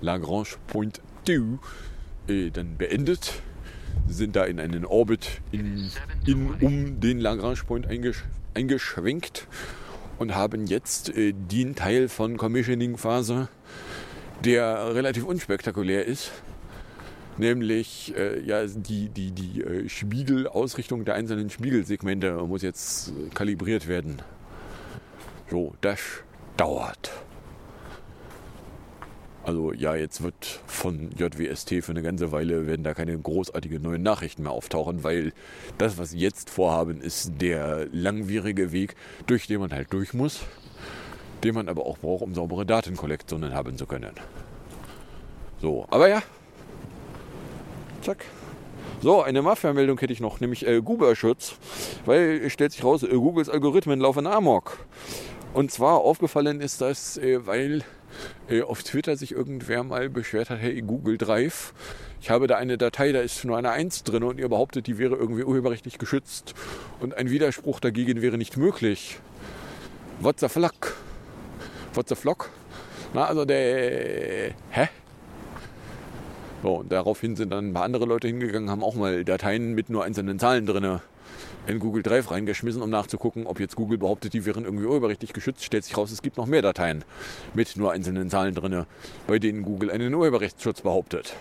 Lagrange 0.00 0.56
Point 0.66 1.00
2 1.24 1.58
äh, 2.26 2.50
dann 2.50 2.76
beendet. 2.76 3.40
Sie 4.08 4.14
sind 4.14 4.34
da 4.34 4.44
in 4.44 4.58
einen 4.58 4.84
Orbit 4.84 5.40
in, 5.52 5.88
in 6.26 6.50
um 6.60 7.00
den 7.00 7.20
Lagrange 7.20 7.62
Point 7.64 7.86
eingesch 7.86 8.24
eingeschwenkt 8.54 9.46
und 10.18 10.34
haben 10.34 10.66
jetzt 10.66 11.16
äh, 11.16 11.32
den 11.32 11.76
Teil 11.76 12.08
von 12.08 12.36
Commissioning 12.36 12.98
Phase, 12.98 13.48
der 14.44 14.94
relativ 14.94 15.24
unspektakulär 15.24 16.04
ist 16.04 16.32
nämlich 17.38 18.14
äh, 18.16 18.40
ja, 18.40 18.64
die, 18.66 19.08
die, 19.08 19.32
die 19.32 19.62
äh, 19.62 19.88
Spiegelausrichtung 19.88 21.04
der 21.04 21.14
einzelnen 21.14 21.50
Spiegelsegmente 21.50 22.32
muss 22.46 22.62
jetzt 22.62 23.12
kalibriert 23.34 23.88
werden. 23.88 24.22
So, 25.50 25.74
das 25.80 26.00
dauert. 26.56 27.10
Also 29.44 29.72
ja, 29.72 29.94
jetzt 29.94 30.22
wird 30.22 30.62
von 30.66 31.10
JWST 31.18 31.84
für 31.84 31.92
eine 31.92 32.02
ganze 32.02 32.32
Weile 32.32 32.66
werden 32.66 32.82
da 32.82 32.94
keine 32.94 33.18
großartigen 33.18 33.82
neuen 33.82 34.02
Nachrichten 34.02 34.44
mehr 34.44 34.52
auftauchen, 34.52 35.04
weil 35.04 35.34
das, 35.76 35.98
was 35.98 36.10
sie 36.10 36.18
jetzt 36.18 36.48
vorhaben, 36.48 37.02
ist 37.02 37.42
der 37.42 37.86
langwierige 37.92 38.72
Weg, 38.72 38.94
durch 39.26 39.46
den 39.46 39.60
man 39.60 39.70
halt 39.70 39.92
durch 39.92 40.14
muss, 40.14 40.40
den 41.42 41.54
man 41.54 41.68
aber 41.68 41.84
auch 41.84 41.98
braucht, 41.98 42.22
um 42.22 42.34
saubere 42.34 42.64
Datenkollektionen 42.64 43.52
haben 43.52 43.76
zu 43.76 43.84
können. 43.84 44.12
So, 45.60 45.86
aber 45.90 46.08
ja, 46.08 46.22
Zack. 48.04 48.26
So, 49.00 49.22
eine 49.22 49.40
Mafia-Meldung 49.40 49.98
hätte 49.98 50.12
ich 50.12 50.20
noch, 50.20 50.38
nämlich 50.38 50.66
äh, 50.66 50.82
Google-Schutz, 50.82 51.54
weil 52.04 52.42
es 52.44 52.52
stellt 52.52 52.72
sich 52.72 52.84
raus, 52.84 53.02
äh, 53.02 53.08
Googles 53.08 53.48
Algorithmen 53.48 53.98
laufen 53.98 54.26
amok. 54.26 54.76
Und 55.54 55.70
zwar 55.70 56.00
aufgefallen 56.00 56.60
ist 56.60 56.82
das, 56.82 57.16
äh, 57.16 57.46
weil 57.46 57.82
äh, 58.50 58.60
auf 58.60 58.82
Twitter 58.82 59.16
sich 59.16 59.32
irgendwer 59.32 59.84
mal 59.84 60.10
beschwert 60.10 60.50
hat, 60.50 60.58
hey, 60.60 60.82
Google 60.82 61.16
Drive, 61.16 61.72
ich 62.20 62.28
habe 62.28 62.46
da 62.46 62.56
eine 62.56 62.76
Datei, 62.76 63.12
da 63.12 63.22
ist 63.22 63.42
nur 63.46 63.56
eine 63.56 63.70
1 63.70 64.02
drin 64.02 64.22
und 64.22 64.38
ihr 64.38 64.50
behauptet, 64.50 64.86
die 64.86 64.98
wäre 64.98 65.16
irgendwie 65.16 65.44
urheberrechtlich 65.44 65.96
geschützt 65.96 66.52
und 67.00 67.16
ein 67.16 67.30
Widerspruch 67.30 67.80
dagegen 67.80 68.20
wäre 68.20 68.36
nicht 68.36 68.58
möglich. 68.58 69.18
What 70.20 70.40
the 70.40 70.50
flock? 70.50 70.94
What 71.94 72.10
the 72.10 72.16
flock? 72.16 72.50
Na, 73.14 73.24
also 73.24 73.46
der... 73.46 74.52
Hä? 74.68 74.88
So, 76.64 76.76
und 76.76 76.90
daraufhin 76.90 77.36
sind 77.36 77.50
dann 77.50 77.68
ein 77.68 77.74
paar 77.74 77.82
andere 77.82 78.06
Leute 78.06 78.26
hingegangen, 78.26 78.70
haben 78.70 78.82
auch 78.82 78.94
mal 78.94 79.22
Dateien 79.22 79.74
mit 79.74 79.90
nur 79.90 80.02
einzelnen 80.02 80.38
Zahlen 80.38 80.64
drin 80.64 80.98
in 81.66 81.78
Google 81.78 82.02
Drive 82.02 82.30
reingeschmissen, 82.30 82.80
um 82.80 82.88
nachzugucken, 82.88 83.46
ob 83.46 83.60
jetzt 83.60 83.76
Google 83.76 83.98
behauptet, 83.98 84.32
die 84.32 84.46
wären 84.46 84.64
irgendwie 84.64 84.86
urheberrechtlich 84.86 85.34
geschützt. 85.34 85.62
Stellt 85.62 85.84
sich 85.84 85.94
raus, 85.94 86.10
es 86.10 86.22
gibt 86.22 86.38
noch 86.38 86.46
mehr 86.46 86.62
Dateien 86.62 87.04
mit 87.52 87.76
nur 87.76 87.92
einzelnen 87.92 88.30
Zahlen 88.30 88.54
drin, 88.54 88.86
bei 89.26 89.38
denen 89.38 89.62
Google 89.62 89.90
einen 89.90 90.14
Urheberrechtsschutz 90.14 90.80
behauptet. 90.80 91.34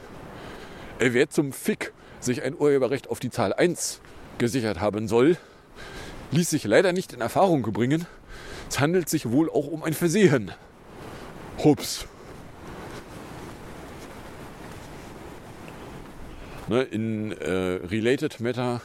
Wer 1.00 1.30
zum 1.30 1.54
Fick 1.54 1.94
sich 2.20 2.44
ein 2.44 2.54
Urheberrecht 2.54 3.10
auf 3.10 3.22
die 3.22 3.30
Zahl 3.30 3.54
1 3.54 4.02
gesichert 4.40 4.82
haben 4.82 5.08
soll, 5.08 5.38
ließ 6.32 6.50
sich 6.50 6.66
leider 6.66 6.92
nicht 6.92 7.14
in 7.14 7.22
Erfahrung 7.22 7.62
bringen. 7.62 8.08
Es 8.70 8.82
handelt 8.82 9.08
sich 9.08 9.32
wohl 9.32 9.50
auch 9.50 9.68
um 9.68 9.84
ein 9.84 9.94
Versehen. 9.94 10.52
Hups. 11.64 12.08
Ne, 16.74 16.82
in 16.82 17.32
äh, 17.34 17.86
Related 17.86 18.40
Matter 18.40 18.82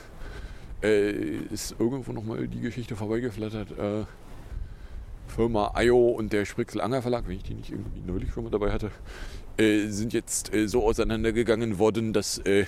äh, 0.83 1.11
ist 1.11 1.75
irgendwo 1.79 2.13
nochmal 2.13 2.47
die 2.47 2.61
Geschichte 2.61 2.97
vorbeigeflattert. 2.97 3.71
Äh, 3.79 4.05
Firma 5.27 5.73
IO 5.75 6.11
und 6.11 6.35
der 6.35 6.45
Sprixel 6.45 6.83
Anger 6.83 7.01
Verlag, 7.01 7.27
wenn 7.27 7.37
ich 7.37 7.45
die 7.45 7.55
nicht 7.55 7.71
irgendwie 7.71 8.03
neulich 8.07 8.31
schon 8.31 8.45
mal 8.45 8.51
dabei 8.51 8.73
hatte, 8.73 8.91
äh, 9.57 9.87
sind 9.87 10.13
jetzt 10.13 10.53
äh, 10.53 10.69
so 10.69 10.85
auseinandergegangen 10.85 11.79
worden, 11.79 12.13
dass 12.13 12.37
äh, 12.41 12.67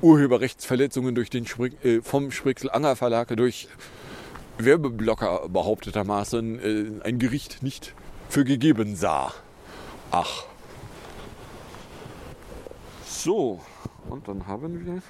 Urheberrechtsverletzungen 0.00 1.14
durch 1.14 1.28
den 1.28 1.46
Spri 1.46 2.00
vom 2.00 2.30
Sprixel 2.30 2.70
Anger 2.70 2.96
Verlag 2.96 3.36
durch 3.36 3.68
Werbeblocker 4.56 5.50
behauptetermaßen 5.50 7.02
ein 7.02 7.18
Gericht 7.18 7.62
nicht 7.62 7.92
für 8.30 8.44
gegeben 8.44 8.96
sah. 8.96 9.34
Ach. 10.10 10.44
So, 13.06 13.60
und 14.08 14.28
dann 14.28 14.46
haben 14.46 14.84
wir 14.86 15.02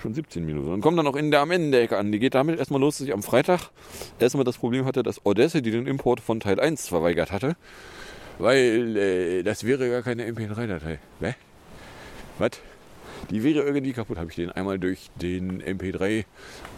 schon 0.00 0.14
17 0.14 0.44
Minuten. 0.44 0.72
Und 0.72 0.80
kommen 0.80 0.96
dann 0.96 1.06
auch 1.06 1.16
in 1.16 1.30
der 1.30 1.40
am 1.40 1.50
Ende 1.50 1.88
an. 1.96 2.12
Die 2.12 2.18
geht 2.18 2.34
damit 2.34 2.58
erstmal 2.58 2.80
los, 2.80 2.98
dass 2.98 3.06
ich 3.06 3.12
am 3.12 3.22
Freitag 3.22 3.70
erstmal 4.18 4.44
das 4.44 4.58
Problem 4.58 4.84
hatte, 4.84 5.02
dass 5.02 5.20
die 5.62 5.70
den 5.70 5.86
Import 5.86 6.20
von 6.20 6.40
Teil 6.40 6.60
1 6.60 6.88
verweigert 6.88 7.32
hatte, 7.32 7.56
weil 8.38 8.96
äh, 8.96 9.42
das 9.42 9.64
wäre 9.64 9.90
gar 9.90 10.02
keine 10.02 10.30
MP3-Datei. 10.30 10.98
Was? 12.38 12.50
Die 13.30 13.42
wäre 13.42 13.62
irgendwie 13.62 13.92
kaputt. 13.92 14.18
Habe 14.18 14.30
ich 14.30 14.36
den 14.36 14.50
einmal 14.52 14.78
durch 14.78 15.10
den 15.20 15.62
MP3, 15.62 16.24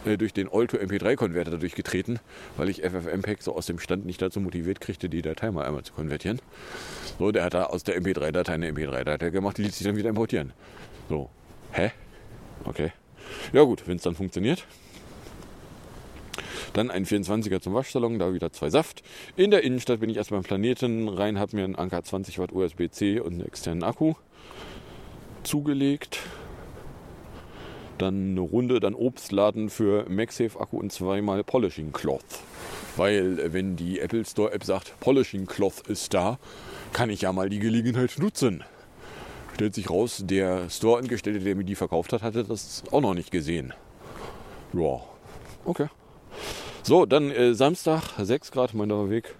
äh, 0.06 0.16
durch 0.16 0.32
den 0.32 0.48
Alto 0.50 0.76
MP3-Konverter 0.76 1.52
dadurch 1.52 1.74
getreten, 1.74 2.20
weil 2.56 2.68
ich 2.68 2.82
FFmpeg 2.82 3.42
so 3.42 3.54
aus 3.54 3.66
dem 3.66 3.78
Stand 3.78 4.06
nicht 4.06 4.22
dazu 4.22 4.40
motiviert 4.40 4.80
kriegte, 4.80 5.08
die 5.08 5.22
Datei 5.22 5.50
mal 5.50 5.66
einmal 5.66 5.82
zu 5.82 5.92
konvertieren. 5.92 6.40
So, 7.18 7.32
der 7.32 7.44
hat 7.44 7.54
da 7.54 7.64
aus 7.64 7.84
der 7.84 8.00
MP3-Datei 8.00 8.54
eine 8.54 8.70
MP3-Datei 8.70 9.30
gemacht, 9.30 9.58
die 9.58 9.62
ließ 9.62 9.76
sich 9.76 9.86
dann 9.86 9.96
wieder 9.96 10.08
importieren. 10.08 10.52
So, 11.08 11.28
hä? 11.72 11.90
Okay. 12.64 12.92
Ja 13.52 13.62
gut, 13.62 13.86
wenn 13.86 13.96
es 13.96 14.02
dann 14.02 14.14
funktioniert. 14.14 14.64
Dann 16.72 16.90
ein 16.90 17.06
24er 17.06 17.60
zum 17.60 17.74
Waschsalon, 17.74 18.18
da 18.18 18.32
wieder 18.32 18.52
zwei 18.52 18.70
Saft. 18.70 19.02
In 19.36 19.50
der 19.50 19.64
Innenstadt 19.64 20.00
bin 20.00 20.10
ich 20.10 20.16
erst 20.16 20.30
beim 20.30 20.42
Planeten 20.42 21.08
rein, 21.08 21.38
habe 21.38 21.56
mir 21.56 21.64
einen 21.64 21.76
Anker 21.76 22.02
20 22.02 22.38
Watt 22.38 22.52
USB-C 22.52 23.20
und 23.20 23.34
einen 23.34 23.46
externen 23.46 23.82
Akku 23.82 24.14
zugelegt. 25.48 26.20
Dann 27.96 28.32
eine 28.32 28.40
Runde, 28.40 28.78
dann 28.78 28.94
Obstladen 28.94 29.70
für 29.70 30.08
MagSafe 30.08 30.60
Akku 30.60 30.78
und 30.78 30.92
zweimal 30.92 31.42
Polishing 31.42 31.92
Cloth. 31.92 32.22
Weil 32.96 33.40
äh, 33.40 33.52
wenn 33.52 33.74
die 33.74 33.98
Apple 33.98 34.24
Store 34.24 34.52
App 34.52 34.62
sagt, 34.62 34.98
Polishing 35.00 35.46
Cloth 35.46 35.88
ist 35.88 36.14
da, 36.14 36.38
kann 36.92 37.10
ich 37.10 37.22
ja 37.22 37.32
mal 37.32 37.48
die 37.48 37.58
Gelegenheit 37.58 38.16
nutzen. 38.18 38.62
Stellt 39.54 39.74
sich 39.74 39.90
raus, 39.90 40.22
der 40.24 40.70
Store-Angestellte, 40.70 41.40
der 41.40 41.56
mir 41.56 41.64
die 41.64 41.74
verkauft 41.74 42.12
hat, 42.12 42.22
hatte 42.22 42.44
das 42.44 42.84
auch 42.92 43.00
noch 43.00 43.14
nicht 43.14 43.32
gesehen. 43.32 43.74
Ja, 44.72 45.00
okay. 45.64 45.88
So, 46.84 47.06
dann 47.06 47.30
äh, 47.30 47.54
Samstag, 47.54 48.02
6 48.18 48.52
Grad, 48.52 48.74
mein 48.74 48.90
Weg. 49.10 49.34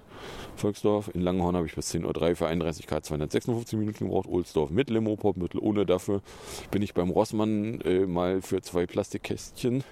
Volksdorf. 0.58 1.10
In 1.14 1.22
Langenhorn 1.22 1.56
habe 1.56 1.66
ich 1.66 1.74
bis 1.74 1.94
10.03 1.94 2.30
Uhr 2.30 2.36
für 2.36 2.46
31 2.46 2.86
Grad 2.86 3.04
256 3.04 3.78
Minuten 3.78 4.06
gebraucht. 4.06 4.28
Ohlsdorf 4.28 4.70
mit 4.70 4.90
Limo, 4.90 5.16
Popmittel 5.16 5.60
ohne. 5.60 5.86
Dafür 5.86 6.20
bin 6.70 6.82
ich 6.82 6.94
beim 6.94 7.10
Rossmann 7.10 7.80
äh, 7.82 8.06
mal 8.06 8.42
für 8.42 8.60
zwei 8.62 8.86
Plastikkästchen 8.86 9.84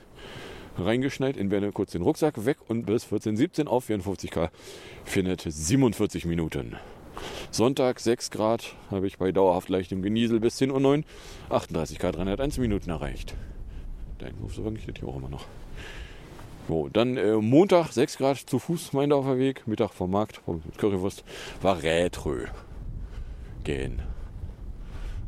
reingeschneit, 0.78 1.36
in 1.36 1.48
Berne 1.48 1.72
kurz 1.72 1.92
den 1.92 2.02
Rucksack 2.02 2.44
weg 2.44 2.58
und 2.68 2.84
bis 2.84 3.06
14.17 3.06 3.66
auf 3.66 3.84
54 3.84 4.30
K 4.30 4.50
447 5.04 6.26
Minuten. 6.26 6.76
Sonntag 7.50 8.00
6 8.00 8.30
Grad 8.30 8.74
habe 8.90 9.06
ich 9.06 9.18
bei 9.18 9.32
dauerhaft 9.32 9.68
leichtem 9.68 10.02
Geniesel 10.02 10.40
bis 10.40 10.60
10.09 10.60 10.98
Uhr 10.98 11.04
38 11.48 11.98
Grad 11.98 12.16
301 12.16 12.58
Minuten 12.58 12.90
erreicht. 12.90 13.34
Da 14.18 14.26
hinten 14.26 14.48
so 14.48 14.68
das 14.68 14.82
hier 14.82 15.08
auch 15.08 15.16
immer 15.16 15.28
noch. 15.28 15.46
So, 16.68 16.88
dann 16.88 17.16
äh, 17.16 17.36
Montag 17.36 17.92
6 17.92 18.18
Grad 18.18 18.38
zu 18.38 18.58
Fuß 18.58 18.92
mein 18.92 19.10
Weg, 19.10 19.66
Mittag 19.68 19.92
vom 19.92 20.10
Markt 20.10 20.40
mit 20.46 20.78
Currywurst, 20.78 21.22
war 21.62 21.82
Rätrö. 21.82 22.46
Gehen. 23.62 24.02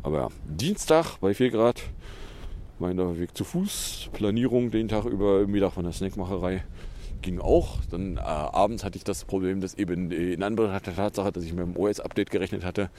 Aber 0.03 0.19
ja, 0.19 0.29
Dienstag 0.47 1.19
bei 1.19 1.35
4 1.35 1.51
Grad 1.51 1.83
mein 2.81 2.99
Weg 3.19 3.37
zu 3.37 3.45
Fuß, 3.45 4.11
Planierung 4.13 4.71
den 4.71 4.89
Tag 4.89 5.05
über 5.05 5.47
Mittag 5.47 5.73
von 5.73 5.85
der 5.85 5.93
Snackmacherei 5.93 6.65
ging 7.23 7.41
auch. 7.41 7.79
Dann 7.91 8.17
äh, 8.17 8.21
abends 8.21 8.85
hatte 8.85 8.97
ich 8.97 9.05
das 9.05 9.25
Problem, 9.25 9.61
dass 9.61 9.75
eben 9.75 10.11
äh, 10.11 10.33
in 10.33 10.43
Anbetracht 10.43 10.87
der 10.87 10.97
Tatsache, 10.97 11.33
dass 11.33 11.45
ich 11.45 11.53
mit 11.53 11.65
dem 11.65 11.77
OS-Update 11.77 12.31
gerechnet 12.31 12.65
hatte, 12.65 12.91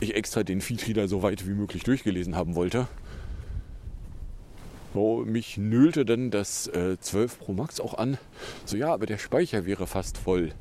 ich 0.00 0.14
extra 0.14 0.42
den 0.42 0.60
Feedreader 0.60 1.08
so 1.08 1.22
weit 1.22 1.46
wie 1.46 1.54
möglich 1.54 1.82
durchgelesen 1.84 2.36
haben 2.36 2.54
wollte. 2.54 2.88
So, 4.94 5.24
mich 5.26 5.56
nölte 5.56 6.04
dann 6.04 6.30
das 6.30 6.66
äh, 6.68 6.98
12 7.00 7.38
Pro 7.38 7.52
Max 7.52 7.80
auch 7.80 7.94
an. 7.94 8.18
So, 8.66 8.76
ja, 8.76 8.92
aber 8.92 9.06
der 9.06 9.16
Speicher 9.18 9.64
wäre 9.64 9.86
fast 9.86 10.18
voll. 10.18 10.52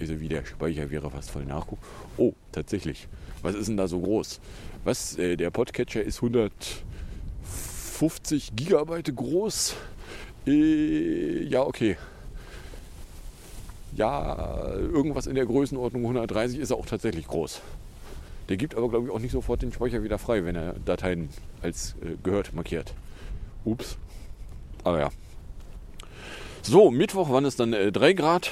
Also 0.00 0.20
wie 0.20 0.28
der 0.28 0.44
Speicher 0.44 0.90
wäre 0.90 1.10
fast 1.10 1.30
voll. 1.30 1.46
Nachguck. 1.46 1.78
Oh, 2.16 2.34
tatsächlich. 2.52 3.08
Was 3.42 3.54
ist 3.54 3.68
denn 3.68 3.78
da 3.78 3.86
so 3.88 4.00
groß? 4.00 4.40
Was? 4.84 5.16
Äh, 5.16 5.36
der 5.36 5.50
Podcatcher 5.50 6.02
ist 6.02 6.22
150 6.22 8.56
Gigabyte 8.56 9.16
groß. 9.16 9.74
Äh, 10.46 11.44
ja, 11.44 11.62
okay. 11.62 11.96
Ja, 13.96 14.74
irgendwas 14.74 15.26
in 15.26 15.34
der 15.34 15.46
Größenordnung 15.46 16.02
130 16.02 16.58
ist 16.58 16.70
er 16.70 16.76
auch 16.76 16.86
tatsächlich 16.86 17.26
groß. 17.26 17.62
Der 18.48 18.56
gibt 18.56 18.74
aber, 18.74 18.88
glaube 18.88 19.06
ich, 19.06 19.12
auch 19.12 19.18
nicht 19.18 19.32
sofort 19.32 19.62
den 19.62 19.72
Speicher 19.72 20.02
wieder 20.02 20.18
frei, 20.18 20.44
wenn 20.44 20.56
er 20.56 20.74
Dateien 20.84 21.30
als 21.62 21.94
äh, 22.02 22.16
gehört 22.22 22.52
markiert. 22.52 22.94
Ups. 23.68 23.96
Aber 24.84 24.98
ja. 24.98 25.10
So, 26.62 26.90
Mittwoch 26.90 27.30
waren 27.30 27.44
es 27.46 27.56
dann 27.56 27.72
äh, 27.72 27.90
3 27.90 28.12
Grad, 28.12 28.50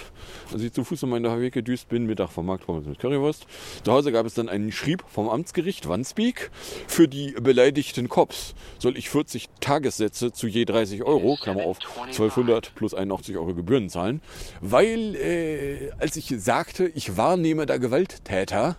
als 0.50 0.62
ich 0.62 0.72
zu 0.72 0.84
Fuß 0.84 1.02
um 1.02 1.10
meinen 1.10 1.40
Weg 1.40 1.52
gedüst 1.52 1.88
bin. 1.90 2.06
Mittag 2.06 2.30
vom 2.30 2.46
Markt 2.46 2.66
mit 2.66 2.98
Currywurst. 2.98 3.46
Zu 3.84 3.92
Hause 3.92 4.10
gab 4.10 4.24
es 4.24 4.32
dann 4.32 4.48
einen 4.48 4.72
Schrieb 4.72 5.04
vom 5.06 5.28
Amtsgericht 5.28 5.86
Wandsbek. 5.86 6.50
Für 6.86 7.08
die 7.08 7.32
beleidigten 7.32 8.08
Cops 8.08 8.54
soll 8.78 8.96
ich 8.96 9.10
40 9.10 9.48
Tagessätze 9.60 10.32
zu 10.32 10.46
je 10.46 10.64
30 10.64 11.02
Euro, 11.02 11.36
Klammer 11.36 11.64
auf, 11.64 11.78
1200 12.06 12.74
plus 12.74 12.94
81 12.94 13.36
Euro 13.36 13.54
Gebühren 13.54 13.90
zahlen. 13.90 14.22
Weil, 14.62 15.14
äh, 15.16 15.90
als 15.98 16.16
ich 16.16 16.32
sagte, 16.38 16.86
ich 16.94 17.18
wahrnehme 17.18 17.66
da 17.66 17.76
Gewalttäter, 17.76 18.76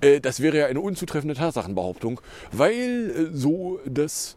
äh, 0.00 0.20
das 0.20 0.40
wäre 0.40 0.58
ja 0.58 0.66
eine 0.66 0.80
unzutreffende 0.80 1.34
Tatsachenbehauptung, 1.34 2.20
weil 2.52 3.30
äh, 3.32 3.36
so 3.36 3.80
das 3.84 4.36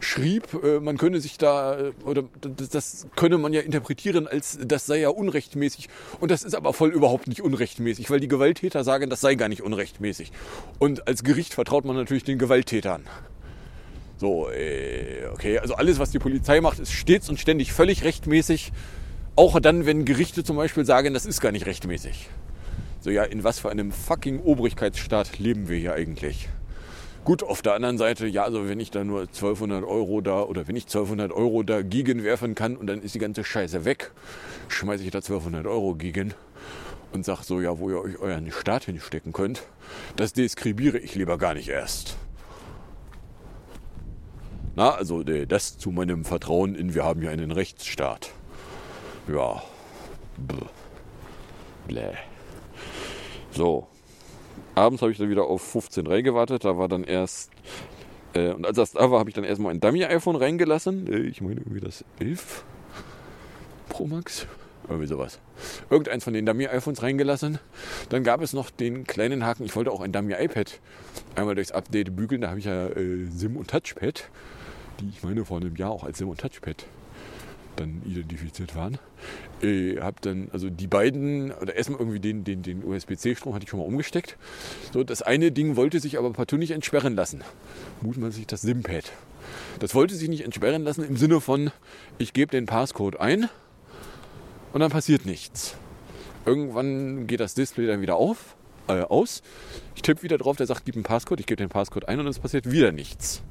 schrieb, 0.00 0.48
äh, 0.62 0.80
man 0.80 0.98
könne 0.98 1.20
sich 1.20 1.38
da, 1.38 1.78
äh, 1.78 1.92
oder 2.04 2.24
das 2.40 3.06
könne 3.16 3.38
man 3.38 3.52
ja 3.52 3.60
interpretieren 3.60 4.26
als, 4.26 4.58
das 4.62 4.86
sei 4.86 5.00
ja 5.00 5.08
unrechtmäßig. 5.08 5.88
Und 6.20 6.30
das 6.30 6.42
ist 6.42 6.54
aber 6.54 6.72
voll 6.72 6.90
überhaupt 6.90 7.26
nicht 7.26 7.42
unrechtmäßig, 7.42 8.10
weil 8.10 8.20
die 8.20 8.28
Gewalttäter 8.28 8.84
sagen, 8.84 9.10
das 9.10 9.20
sei 9.20 9.34
gar 9.34 9.48
nicht 9.48 9.62
unrechtmäßig. 9.62 10.32
Und 10.78 11.08
als 11.08 11.24
Gericht 11.24 11.54
vertraut 11.54 11.84
man 11.84 11.96
natürlich 11.96 12.24
den 12.24 12.38
Gewalttätern. 12.38 13.04
So, 14.18 14.48
äh, 14.50 15.26
okay, 15.32 15.58
also 15.58 15.74
alles, 15.74 15.98
was 15.98 16.10
die 16.10 16.18
Polizei 16.18 16.60
macht, 16.60 16.78
ist 16.78 16.92
stets 16.92 17.28
und 17.28 17.38
ständig 17.38 17.72
völlig 17.72 18.04
rechtmäßig. 18.04 18.72
Auch 19.34 19.60
dann, 19.60 19.84
wenn 19.84 20.06
Gerichte 20.06 20.42
zum 20.44 20.56
Beispiel 20.56 20.86
sagen, 20.86 21.12
das 21.12 21.26
ist 21.26 21.40
gar 21.40 21.52
nicht 21.52 21.66
rechtmäßig. 21.66 22.30
So, 23.00 23.10
ja, 23.10 23.24
in 23.24 23.44
was 23.44 23.58
für 23.58 23.70
einem 23.70 23.92
fucking 23.92 24.40
Obrigkeitsstaat 24.40 25.38
leben 25.38 25.68
wir 25.68 25.76
hier 25.76 25.92
eigentlich? 25.92 26.48
Gut, 27.26 27.42
auf 27.42 27.60
der 27.60 27.74
anderen 27.74 27.98
Seite, 27.98 28.28
ja, 28.28 28.44
also 28.44 28.68
wenn 28.68 28.78
ich 28.78 28.92
da 28.92 29.02
nur 29.02 29.22
1200 29.22 29.82
Euro 29.82 30.20
da 30.20 30.42
oder 30.42 30.68
wenn 30.68 30.76
ich 30.76 30.84
1200 30.84 31.32
Euro 31.32 31.64
da 31.64 31.82
gegenwerfen 31.82 32.54
kann 32.54 32.76
und 32.76 32.86
dann 32.86 33.02
ist 33.02 33.16
die 33.16 33.18
ganze 33.18 33.42
Scheiße 33.42 33.84
weg, 33.84 34.12
schmeiße 34.68 35.02
ich 35.02 35.10
da 35.10 35.18
1200 35.18 35.66
Euro 35.66 35.96
gegen 35.96 36.34
und 37.12 37.24
sage 37.24 37.42
so, 37.42 37.60
ja, 37.60 37.80
wo 37.80 37.90
ihr 37.90 38.00
euch 38.00 38.20
euren 38.20 38.52
Staat 38.52 38.84
hinstecken 38.84 39.32
könnt, 39.32 39.64
das 40.14 40.34
deskribiere 40.34 40.98
ich 40.98 41.16
lieber 41.16 41.36
gar 41.36 41.54
nicht 41.54 41.68
erst. 41.68 42.16
Na, 44.76 44.94
also 44.94 45.24
das 45.24 45.78
zu 45.78 45.90
meinem 45.90 46.24
Vertrauen 46.24 46.76
in, 46.76 46.94
wir 46.94 47.02
haben 47.02 47.22
ja 47.22 47.30
einen 47.30 47.50
Rechtsstaat. 47.50 48.30
Ja. 49.26 49.64
Bläh. 51.88 52.12
So, 53.50 53.88
abends 54.76 55.02
habe 55.02 55.10
ich 55.10 55.18
dann 55.18 55.30
wieder 55.30 55.44
auf 55.44 55.74
15.3 55.74 56.22
gewartet. 56.22 56.64
Da 56.64 56.78
war 56.78 56.88
dann 56.88 57.02
erst, 57.02 57.50
äh, 58.34 58.50
und 58.52 58.64
als 58.66 58.76
das 58.76 58.92
da 58.92 59.10
war, 59.10 59.18
habe 59.18 59.30
ich 59.30 59.34
dann 59.34 59.44
erstmal 59.44 59.74
ein 59.74 59.80
Dummy-iPhone 59.80 60.36
reingelassen. 60.36 61.12
Äh, 61.12 61.18
ich 61.20 61.40
meine 61.40 61.56
irgendwie 61.56 61.80
das 61.80 62.04
11 62.20 62.64
Pro 63.88 64.06
Max. 64.06 64.46
Irgendwie 64.88 65.08
sowas. 65.08 65.40
Irgendeins 65.90 66.22
von 66.22 66.32
den 66.32 66.46
Dummy-iPhones 66.46 67.02
reingelassen. 67.02 67.58
Dann 68.08 68.22
gab 68.22 68.40
es 68.40 68.52
noch 68.52 68.70
den 68.70 69.04
kleinen 69.04 69.44
Haken. 69.44 69.64
Ich 69.64 69.74
wollte 69.74 69.90
auch 69.90 70.00
ein 70.00 70.12
Dummy-iPad 70.12 70.78
einmal 71.34 71.56
durchs 71.56 71.72
Update 71.72 72.14
bügeln. 72.14 72.42
Da 72.42 72.50
habe 72.50 72.60
ich 72.60 72.66
ja 72.66 72.86
äh, 72.88 73.26
SIM 73.26 73.56
und 73.56 73.68
Touchpad, 73.68 74.28
die 75.00 75.08
ich 75.08 75.24
meine 75.24 75.44
vor 75.44 75.56
einem 75.56 75.74
Jahr 75.74 75.90
auch 75.90 76.04
als 76.04 76.18
SIM 76.18 76.28
und 76.28 76.40
Touchpad 76.40 76.86
dann 77.76 78.02
identifiziert 78.04 78.76
waren. 78.76 78.98
Äh, 79.62 80.00
habe 80.00 80.16
dann, 80.20 80.48
also 80.52 80.68
die 80.68 80.86
beiden, 80.86 81.50
oder 81.52 81.74
erstmal 81.74 82.00
irgendwie 82.00 82.20
den, 82.20 82.44
den, 82.44 82.62
den 82.62 82.84
USB-C-Strom 82.84 83.54
hatte 83.54 83.64
ich 83.64 83.70
schon 83.70 83.80
mal 83.80 83.86
umgesteckt. 83.86 84.36
So, 84.92 85.02
das 85.02 85.22
eine 85.22 85.50
Ding 85.50 85.76
wollte 85.76 85.98
sich 86.00 86.18
aber 86.18 86.32
partout 86.32 86.58
nicht 86.58 86.72
entsperren 86.72 87.16
lassen. 87.16 87.42
Mutmaßlich 88.02 88.46
das 88.46 88.62
SIM-Pad. 88.62 89.12
Das 89.78 89.94
wollte 89.94 90.14
sich 90.14 90.28
nicht 90.28 90.44
entsperren 90.44 90.82
lassen 90.82 91.04
im 91.04 91.16
Sinne 91.16 91.40
von, 91.40 91.70
ich 92.18 92.32
gebe 92.32 92.50
den 92.50 92.66
Passcode 92.66 93.18
ein 93.18 93.48
und 94.72 94.80
dann 94.80 94.90
passiert 94.90 95.24
nichts. 95.24 95.76
Irgendwann 96.44 97.26
geht 97.26 97.40
das 97.40 97.54
Display 97.54 97.86
dann 97.86 98.00
wieder 98.00 98.16
auf, 98.16 98.56
äh, 98.88 99.00
aus. 99.00 99.42
Ich 99.94 100.02
tippe 100.02 100.22
wieder 100.22 100.38
drauf, 100.38 100.56
der 100.56 100.66
sagt, 100.66 100.84
gib 100.84 100.94
einen 100.94 101.04
Passcode. 101.04 101.40
Ich 101.40 101.46
gebe 101.46 101.56
den 101.56 101.68
Passcode 101.68 102.08
ein 102.08 102.20
und 102.20 102.26
es 102.26 102.38
passiert 102.38 102.70
wieder 102.70 102.92
nichts. 102.92 103.42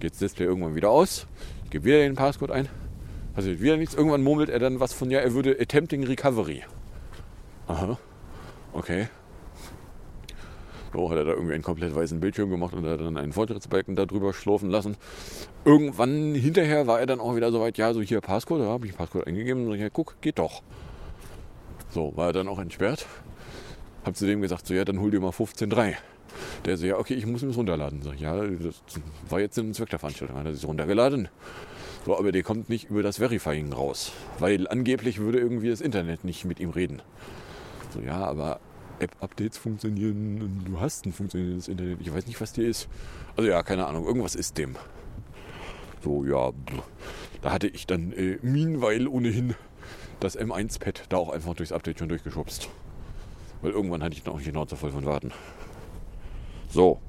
Geht 0.00 0.12
das 0.12 0.18
Display 0.18 0.46
irgendwann 0.46 0.74
wieder 0.74 0.90
aus. 0.90 1.26
Ich 1.64 1.70
gebe 1.70 1.84
wieder 1.84 1.98
den 1.98 2.14
Passcode 2.14 2.50
ein. 2.50 2.68
Passiert 3.34 3.60
wieder 3.60 3.76
nichts. 3.76 3.94
Irgendwann 3.94 4.22
murmelt 4.22 4.50
er 4.50 4.58
dann 4.58 4.80
was 4.80 4.92
von, 4.92 5.10
ja, 5.10 5.20
er 5.20 5.32
würde 5.32 5.56
Attempting 5.58 6.04
Recovery. 6.04 6.64
Aha. 7.66 7.98
Okay. 8.72 9.08
So 10.92 11.10
hat 11.10 11.16
er 11.16 11.24
da 11.24 11.30
irgendwie 11.32 11.54
einen 11.54 11.62
komplett 11.62 11.94
weißen 11.94 12.20
Bildschirm 12.20 12.50
gemacht 12.50 12.74
und 12.74 12.86
hat 12.86 13.00
dann 13.00 13.16
einen 13.16 13.32
Fortschrittsbalken 13.32 13.96
da 13.96 14.04
drüber 14.04 14.34
schlurfen 14.34 14.68
lassen. 14.68 14.96
Irgendwann 15.64 16.34
hinterher 16.34 16.86
war 16.86 17.00
er 17.00 17.06
dann 17.06 17.20
auch 17.20 17.34
wieder 17.34 17.50
so 17.50 17.60
weit, 17.60 17.78
ja, 17.78 17.94
so 17.94 18.02
hier 18.02 18.20
Passcode, 18.20 18.60
da 18.60 18.66
habe 18.66 18.86
ich 18.86 18.94
Passcode 18.94 19.26
eingegeben. 19.26 19.64
So, 19.64 19.74
ja, 19.74 19.88
guck, 19.88 20.20
geht 20.20 20.38
doch. 20.38 20.62
So, 21.88 22.14
war 22.16 22.28
er 22.28 22.32
dann 22.34 22.48
auch 22.48 22.58
entsperrt. 22.58 23.06
Hab 24.04 24.16
zu 24.16 24.26
dem 24.26 24.42
gesagt, 24.42 24.66
so, 24.66 24.74
ja, 24.74 24.84
dann 24.84 25.00
hol 25.00 25.10
dir 25.10 25.20
mal 25.20 25.30
15.3. 25.30 25.94
Der 26.66 26.76
so, 26.76 26.86
ja, 26.86 26.98
okay, 26.98 27.14
ich 27.14 27.24
muss 27.24 27.42
es 27.42 27.56
runterladen. 27.56 28.02
So, 28.02 28.12
ja, 28.12 28.36
das 28.36 28.82
war 29.28 29.40
jetzt 29.40 29.56
ein 29.58 29.72
Zweck 29.72 29.90
der 29.90 29.98
Veranstaltung. 29.98 30.36
Hat 30.36 30.46
er 30.46 30.54
sich 30.54 30.66
runtergeladen. 30.66 31.28
So, 32.04 32.18
aber 32.18 32.32
der 32.32 32.42
kommt 32.42 32.68
nicht 32.68 32.90
über 32.90 33.02
das 33.02 33.18
Verifying 33.18 33.72
raus. 33.72 34.12
Weil 34.38 34.66
angeblich 34.68 35.18
würde 35.18 35.38
irgendwie 35.38 35.70
das 35.70 35.80
Internet 35.80 36.24
nicht 36.24 36.44
mit 36.44 36.58
ihm 36.58 36.70
reden. 36.70 37.00
So, 37.94 38.00
ja, 38.00 38.24
aber 38.24 38.60
App-Updates 38.98 39.58
funktionieren, 39.58 40.62
du 40.64 40.80
hast 40.80 41.06
ein 41.06 41.12
funktionierendes 41.12 41.68
Internet, 41.68 42.00
ich 42.00 42.12
weiß 42.12 42.26
nicht, 42.26 42.40
was 42.40 42.52
dir 42.52 42.66
ist. 42.66 42.88
Also 43.36 43.48
ja, 43.48 43.62
keine 43.62 43.86
Ahnung, 43.86 44.04
irgendwas 44.06 44.34
ist 44.34 44.58
dem. 44.58 44.76
So, 46.02 46.24
ja, 46.24 46.52
da 47.42 47.52
hatte 47.52 47.68
ich 47.68 47.86
dann 47.86 48.12
äh, 48.12 48.38
Meanwhile 48.42 49.08
ohnehin 49.08 49.54
das 50.20 50.38
M1-Pad 50.38 51.04
da 51.08 51.16
auch 51.16 51.30
einfach 51.30 51.54
durchs 51.54 51.72
Update 51.72 51.98
schon 51.98 52.08
durchgeschubst. 52.08 52.68
Weil 53.60 53.72
irgendwann 53.72 54.02
hatte 54.02 54.14
ich 54.14 54.22
dann 54.22 54.34
auch 54.34 54.40
die 54.40 54.50
Schnauze 54.50 54.76
voll 54.76 54.90
von 54.90 55.04
Warten. 55.04 55.32
So. 56.68 57.00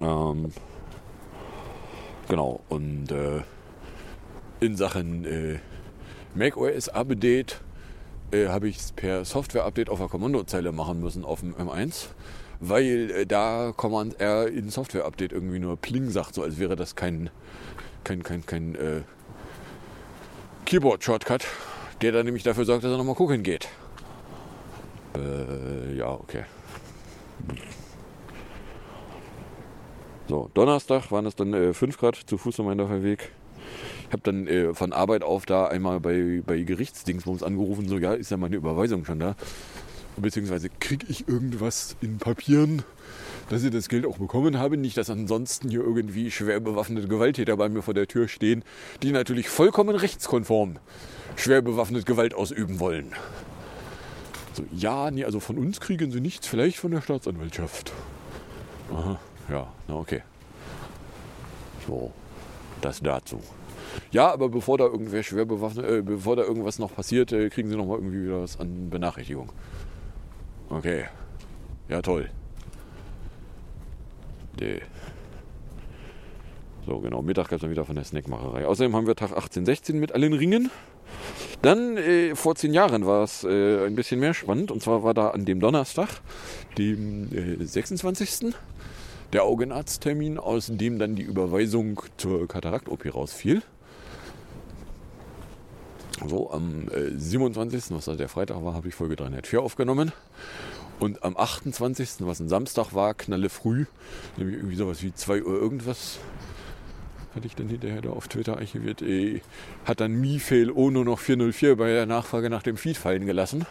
Ähm, 0.00 0.52
genau, 2.28 2.60
und 2.68 3.10
äh, 3.10 3.42
in 4.60 4.76
Sachen 4.76 5.24
äh, 5.24 5.58
macOS 6.34 6.88
Update 6.88 7.60
äh, 8.32 8.48
habe 8.48 8.68
ich 8.68 8.78
es 8.78 8.92
per 8.92 9.24
Software-Update 9.24 9.90
auf 9.90 9.98
der 9.98 10.08
Kommandozeile 10.08 10.72
machen 10.72 11.00
müssen 11.00 11.24
auf 11.24 11.40
dem 11.40 11.54
M1, 11.54 12.06
weil 12.60 13.10
äh, 13.10 13.26
da 13.26 13.72
Command 13.76 14.20
R 14.20 14.48
in 14.48 14.70
Software-Update 14.70 15.32
irgendwie 15.32 15.58
nur 15.58 15.76
Pling 15.76 16.10
sagt, 16.10 16.34
so 16.34 16.42
als 16.42 16.58
wäre 16.58 16.76
das 16.76 16.96
kein, 16.96 17.30
kein, 18.02 18.22
kein, 18.22 18.44
kein 18.46 18.74
äh, 18.74 19.02
Keyboard-Shortcut, 20.66 21.44
der 22.00 22.12
dann 22.12 22.24
nämlich 22.24 22.42
dafür 22.42 22.64
sorgt, 22.64 22.84
dass 22.84 22.90
er 22.90 22.98
nochmal 22.98 23.14
gucken 23.14 23.42
geht. 23.42 23.68
Äh, 25.16 25.94
ja, 25.96 26.10
okay. 26.10 26.44
So, 30.28 30.50
Donnerstag 30.54 31.10
waren 31.10 31.26
es 31.26 31.36
dann 31.36 31.52
äh, 31.52 31.74
5 31.74 31.98
Grad 31.98 32.16
zu 32.16 32.38
Fuß 32.38 32.58
um 32.60 32.66
meinen 32.66 33.02
Weg. 33.02 33.30
Ich 34.06 34.12
habe 34.12 34.22
dann 34.22 34.46
äh, 34.46 34.74
von 34.74 34.92
Arbeit 34.92 35.22
auf 35.22 35.46
da 35.46 35.66
einmal 35.66 36.00
bei, 36.00 36.42
bei 36.44 36.62
Gerichtsdingsbums 36.62 37.42
angerufen, 37.42 37.88
so, 37.88 37.98
ja, 37.98 38.14
ist 38.14 38.30
ja 38.30 38.36
meine 38.36 38.56
Überweisung 38.56 39.04
schon 39.04 39.20
da. 39.20 39.36
Beziehungsweise 40.16 40.68
kriege 40.68 41.06
ich 41.08 41.28
irgendwas 41.28 41.96
in 42.00 42.18
Papieren, 42.18 42.82
dass 43.48 43.64
ich 43.64 43.70
das 43.70 43.88
Geld 43.88 44.06
auch 44.06 44.18
bekommen 44.18 44.58
habe. 44.58 44.76
Nicht, 44.76 44.96
dass 44.96 45.10
ansonsten 45.10 45.68
hier 45.68 45.80
irgendwie 45.80 46.30
schwer 46.30 46.60
bewaffnete 46.60 47.08
Gewalttäter 47.08 47.56
bei 47.56 47.68
mir 47.68 47.82
vor 47.82 47.94
der 47.94 48.06
Tür 48.06 48.28
stehen, 48.28 48.62
die 49.02 49.10
natürlich 49.10 49.48
vollkommen 49.48 49.96
rechtskonform 49.96 50.78
schwer 51.36 51.62
bewaffnet 51.62 52.06
Gewalt 52.06 52.34
ausüben 52.34 52.80
wollen. 52.80 53.12
So, 54.52 54.64
ja, 54.72 55.10
nee, 55.10 55.24
also 55.24 55.40
von 55.40 55.58
uns 55.58 55.80
kriegen 55.80 56.12
sie 56.12 56.20
nichts, 56.20 56.46
vielleicht 56.46 56.78
von 56.78 56.92
der 56.92 57.00
Staatsanwaltschaft. 57.00 57.92
Aha, 58.92 59.18
ja, 59.48 59.66
na 59.88 59.94
okay. 59.94 60.22
So, 61.86 62.12
das 62.80 63.00
dazu. 63.00 63.40
Ja, 64.10 64.32
aber 64.32 64.48
bevor 64.48 64.78
da 64.78 64.84
irgendwer 64.84 65.22
schwer 65.22 65.44
bewaffnet, 65.44 65.86
äh, 65.86 66.02
bevor 66.02 66.36
da 66.36 66.42
irgendwas 66.42 66.78
noch 66.78 66.94
passiert, 66.94 67.32
äh, 67.32 67.48
kriegen 67.50 67.68
sie 67.68 67.76
noch 67.76 67.86
mal 67.86 67.96
irgendwie 67.98 68.24
wieder 68.24 68.42
was 68.42 68.58
an 68.58 68.90
Benachrichtigung. 68.90 69.50
Okay. 70.70 71.04
Ja, 71.88 72.02
toll. 72.02 72.30
Nee. 74.58 74.80
So, 76.86 76.98
genau. 77.00 77.22
Mittag 77.22 77.48
gab 77.48 77.56
es 77.56 77.60
dann 77.62 77.70
wieder 77.70 77.84
von 77.84 77.96
der 77.96 78.04
Snackmacherei. 78.04 78.66
Außerdem 78.66 78.94
haben 78.94 79.06
wir 79.06 79.14
Tag 79.14 79.32
18, 79.32 79.64
16 79.64 79.98
mit 79.98 80.12
allen 80.12 80.32
Ringen. 80.32 80.70
Dann 81.62 81.96
äh, 81.96 82.34
vor 82.34 82.56
zehn 82.56 82.74
Jahren 82.74 83.06
war 83.06 83.22
es 83.24 83.44
äh, 83.44 83.86
ein 83.86 83.94
bisschen 83.94 84.20
mehr 84.20 84.34
spannend. 84.34 84.70
Und 84.70 84.82
zwar 84.82 85.02
war 85.02 85.14
da 85.14 85.30
an 85.30 85.44
dem 85.44 85.60
Donnerstag, 85.60 86.08
dem 86.76 87.32
äh, 87.32 87.64
26. 87.64 88.54
der 89.34 89.42
Augenarzttermin, 89.42 90.38
aus 90.38 90.68
dem 90.70 90.98
dann 90.98 91.16
die 91.16 91.22
Überweisung 91.22 92.00
zur 92.16 92.46
Katarakt-OP 92.46 93.12
rausfiel. 93.12 93.62
So, 96.24 96.52
am 96.52 96.88
äh, 96.88 97.10
27., 97.10 97.90
was 97.90 98.04
da 98.04 98.14
der 98.14 98.28
Freitag 98.28 98.64
war, 98.64 98.74
habe 98.74 98.88
ich 98.88 98.94
Folge 98.94 99.16
304 99.16 99.60
aufgenommen. 99.60 100.12
Und 101.00 101.24
am 101.24 101.36
28., 101.36 102.20
was 102.20 102.38
ein 102.38 102.48
Samstag 102.48 102.94
war, 102.94 103.14
knalle 103.14 103.48
früh, 103.48 103.86
nämlich 104.36 104.56
irgendwie 104.56 104.76
sowas 104.76 105.02
wie 105.02 105.12
2 105.12 105.42
Uhr 105.42 105.60
irgendwas, 105.60 106.20
hatte 107.34 107.48
ich 107.48 107.56
dann 107.56 107.68
hinterher 107.68 108.02
da 108.02 108.10
auf 108.10 108.28
Twitter 108.28 108.56
archiviert, 108.56 109.02
äh, 109.02 109.40
hat 109.84 109.98
dann 109.98 110.12
Mifail 110.12 110.70
ohne 110.70 111.04
noch 111.04 111.18
404 111.18 111.76
bei 111.76 111.88
der 111.88 112.06
Nachfrage 112.06 112.48
nach 112.48 112.62
dem 112.62 112.76
Feed 112.76 112.96
fallen 112.96 113.26
gelassen. 113.26 113.66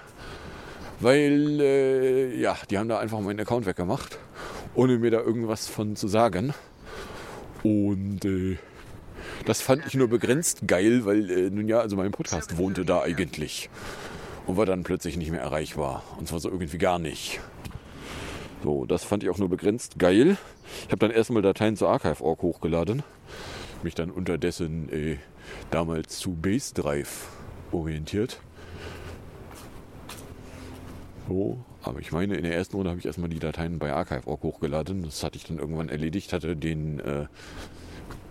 Weil, 1.00 1.62
äh, 1.62 2.36
ja, 2.38 2.58
die 2.70 2.78
haben 2.78 2.90
da 2.90 3.00
einfach 3.00 3.22
meinen 3.22 3.40
Account 3.40 3.66
weggemacht, 3.66 4.20
ohne 4.76 4.98
mir 4.98 5.12
da 5.12 5.20
irgendwas 5.20 5.68
von 5.68 5.96
zu 5.96 6.08
sagen. 6.08 6.54
Und 7.64 8.26
äh, 8.26 8.58
das 9.46 9.62
fand 9.62 9.86
ich 9.86 9.94
nur 9.94 10.08
begrenzt 10.08 10.68
geil, 10.68 11.06
weil 11.06 11.30
äh, 11.30 11.50
nun 11.50 11.68
ja, 11.68 11.80
also 11.80 11.96
mein 11.96 12.12
Podcast 12.12 12.58
wohnte 12.58 12.86
da 12.86 13.02
eigentlich 13.02 13.70
und 14.46 14.58
war 14.58 14.66
dann 14.66 14.84
plötzlich 14.84 15.18
nicht 15.18 15.32
mehr 15.32 15.42
erreichbar. 15.42 16.04
Und 16.18 16.28
zwar 16.28 16.40
so 16.40 16.50
irgendwie 16.50 16.78
gar 16.78 17.00
nicht. 17.00 17.40
So, 18.64 18.86
das 18.86 19.04
fand 19.04 19.24
ich 19.24 19.30
auch 19.30 19.38
nur 19.38 19.50
begrenzt 19.50 20.00
geil. 20.00 20.38
Ich 20.86 20.92
habe 20.92 21.00
dann 21.00 21.12
erstmal 21.12 21.42
Dateien 21.42 21.76
zu 21.76 21.88
Archive.org 21.88 22.42
hochgeladen, 22.42 23.04
mich 23.84 23.96
dann 23.96 24.10
unterdessen 24.10 24.90
äh, 24.90 25.18
damals 25.70 26.20
zu 26.20 26.32
Base 26.32 26.74
Drive 26.74 27.28
orientiert. 27.72 28.40
So, 31.28 31.64
aber 31.84 32.00
ich 32.00 32.12
meine, 32.12 32.36
in 32.36 32.44
der 32.44 32.56
ersten 32.56 32.78
Runde 32.78 32.90
habe 32.90 33.00
ich 33.00 33.06
erstmal 33.06 33.30
die 33.30 33.40
Dateien 33.40 33.78
bei 33.78 33.92
Archive.org 33.92 34.42
hochgeladen. 34.42 35.04
Das 35.04 35.24
hatte 35.24 35.38
ich 35.38 35.44
dann 35.44 35.60
irgendwann 35.60 35.90
erledigt, 35.90 36.32
hatte 36.32 36.56
den 36.56 37.00
äh, 37.02 37.26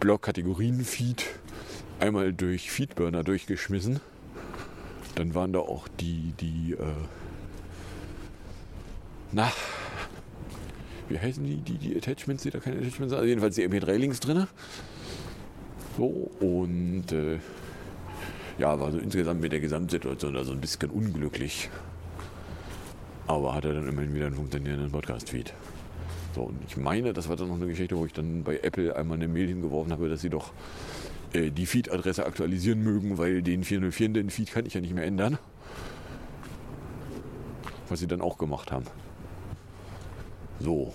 Blog-Kategorien-Feed 0.00 1.24
einmal 2.00 2.32
durch 2.32 2.70
Feedburner 2.70 3.22
durchgeschmissen. 3.22 4.00
Dann 5.16 5.34
waren 5.34 5.52
da 5.52 5.58
auch 5.58 5.86
die, 6.00 6.32
die, 6.40 6.72
äh, 6.72 6.86
na, 9.32 9.52
wie 11.10 11.18
heißen 11.18 11.44
die, 11.44 11.56
die, 11.56 11.76
die 11.76 11.94
Attachments, 11.94 12.44
die 12.44 12.50
da 12.50 12.58
keine 12.58 12.76
Attachments 12.78 13.10
sind? 13.10 13.14
Also 13.14 13.24
jedenfalls 13.26 13.54
die 13.54 13.68
MP3-Links 13.68 14.20
drin. 14.20 14.46
So, 15.98 16.30
und 16.40 17.12
äh, 17.12 17.38
ja, 18.58 18.80
war 18.80 18.90
so 18.90 18.98
insgesamt 18.98 19.42
mit 19.42 19.52
der 19.52 19.60
Gesamtsituation 19.60 20.32
da 20.32 20.42
so 20.42 20.52
ein 20.52 20.60
bisschen 20.60 20.90
unglücklich. 20.90 21.68
Aber 23.26 23.54
hatte 23.54 23.72
dann 23.72 23.88
immerhin 23.88 24.14
wieder 24.14 24.26
einen 24.26 24.34
funktionierenden 24.34 24.90
Podcast-Feed. 24.90 25.54
So, 26.34 26.42
und 26.42 26.58
ich 26.66 26.76
meine, 26.76 27.12
das 27.12 27.28
war 27.28 27.36
dann 27.36 27.48
noch 27.48 27.56
eine 27.56 27.66
Geschichte, 27.66 27.96
wo 27.96 28.06
ich 28.06 28.12
dann 28.12 28.42
bei 28.42 28.58
Apple 28.58 28.96
einmal 28.96 29.16
eine 29.16 29.28
Mail 29.28 29.48
hingeworfen 29.48 29.92
habe, 29.92 30.08
dass 30.08 30.22
sie 30.22 30.30
doch 30.30 30.52
äh, 31.32 31.50
die 31.50 31.66
Feed-Adresse 31.66 32.24
aktualisieren 32.24 32.82
mögen, 32.82 33.18
weil 33.18 33.42
den 33.42 33.64
404 33.64 34.08
den 34.10 34.30
Feed 34.30 34.50
kann 34.50 34.66
ich 34.66 34.74
ja 34.74 34.80
nicht 34.80 34.94
mehr 34.94 35.04
ändern. 35.04 35.38
Was 37.88 38.00
sie 38.00 38.06
dann 38.06 38.22
auch 38.22 38.38
gemacht 38.38 38.72
haben. 38.72 38.86
So. 40.58 40.92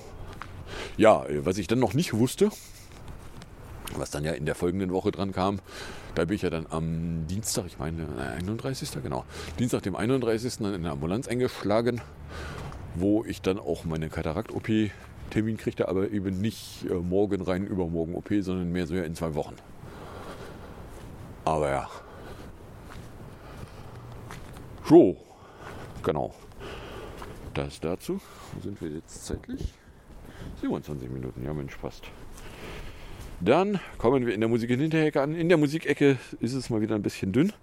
Ja, 0.97 1.25
äh, 1.25 1.45
was 1.45 1.57
ich 1.57 1.67
dann 1.67 1.79
noch 1.79 1.93
nicht 1.93 2.13
wusste, 2.13 2.49
was 3.95 4.09
dann 4.09 4.23
ja 4.23 4.31
in 4.31 4.45
der 4.45 4.55
folgenden 4.55 4.91
Woche 4.91 5.11
dran 5.11 5.31
kam, 5.31 5.59
da 6.17 6.25
bin 6.25 6.35
ich 6.35 6.41
ja 6.41 6.49
dann 6.49 6.65
am 6.71 7.27
Dienstag, 7.27 7.67
ich 7.67 7.77
meine 7.77 8.07
31. 8.17 9.03
genau, 9.03 9.23
Dienstag 9.59 9.83
dem 9.83 9.95
31. 9.95 10.57
dann 10.57 10.73
in 10.73 10.81
der 10.81 10.93
Ambulanz 10.93 11.27
eingeschlagen, 11.27 12.01
wo 12.95 13.23
ich 13.23 13.43
dann 13.43 13.59
auch 13.59 13.85
meine 13.85 14.09
Katarakt-OP 14.09 14.67
Termin 15.29 15.57
kriegte, 15.57 15.87
aber 15.87 16.09
eben 16.09 16.41
nicht 16.41 16.85
äh, 16.89 16.93
morgen 16.95 17.41
rein, 17.41 17.67
übermorgen 17.67 18.15
OP, 18.15 18.29
sondern 18.39 18.71
mehr 18.71 18.87
so 18.87 18.95
ja 18.95 19.03
in 19.03 19.13
zwei 19.13 19.35
Wochen. 19.35 19.57
Aber 21.45 21.69
ja. 21.69 21.89
So, 24.85 25.17
genau. 26.01 26.33
Das 27.53 27.79
dazu. 27.79 28.19
Wo 28.53 28.61
sind 28.61 28.81
wir 28.81 28.89
jetzt 28.89 29.23
zeitlich? 29.23 29.71
27 30.61 31.11
Minuten, 31.11 31.43
ja 31.45 31.53
Mensch, 31.53 31.77
passt. 31.77 32.05
Dann 33.39 33.79
kommen 33.99 34.25
wir 34.25 34.33
in 34.33 34.39
der 34.39 34.49
Musik 34.49 34.71
in 34.71 34.79
Hinterecke 34.79 35.21
an. 35.21 35.35
In 35.35 35.47
der 35.47 35.57
Musikecke 35.57 36.17
ist 36.39 36.53
es 36.53 36.69
mal 36.69 36.81
wieder 36.81 36.95
ein 36.95 37.03
bisschen 37.03 37.31
dünn. 37.31 37.53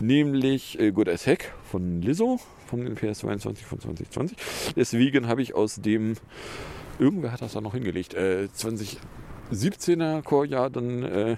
Nämlich 0.00 0.80
äh, 0.80 0.90
Good 0.90 1.08
as 1.08 1.26
Heck 1.26 1.52
von 1.70 2.02
Lizzo, 2.02 2.40
von 2.66 2.84
den 2.84 2.96
PS22 2.96 3.58
von 3.58 3.78
2020. 3.78 4.36
Deswegen 4.74 5.28
habe 5.28 5.42
ich 5.42 5.54
aus 5.54 5.76
dem, 5.76 6.16
irgendwer 6.98 7.30
hat 7.30 7.40
das 7.40 7.52
da 7.52 7.60
noch 7.60 7.74
hingelegt, 7.74 8.14
äh, 8.14 8.48
2017er 9.52 10.22
Chorjahr 10.22 10.70
dann 10.70 11.04
äh, 11.04 11.36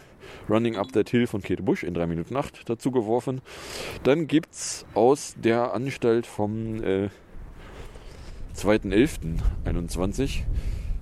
Running 0.49 0.77
Up 0.77 0.93
That 0.93 1.11
Hill 1.11 1.27
von 1.27 1.43
Kate 1.43 1.63
Bush 1.63 1.83
in 1.83 1.93
3 1.93 2.07
Minuten 2.07 2.37
8 2.37 2.63
dazu 2.69 2.91
geworfen. 2.91 3.43
Dann 4.03 4.27
gibt 4.27 4.53
es 4.53 4.87
aus 4.95 5.35
der 5.37 5.75
Anstalt 5.75 6.27
vom 6.27 6.83
äh, 6.83 7.11
2.11.21 8.57 10.45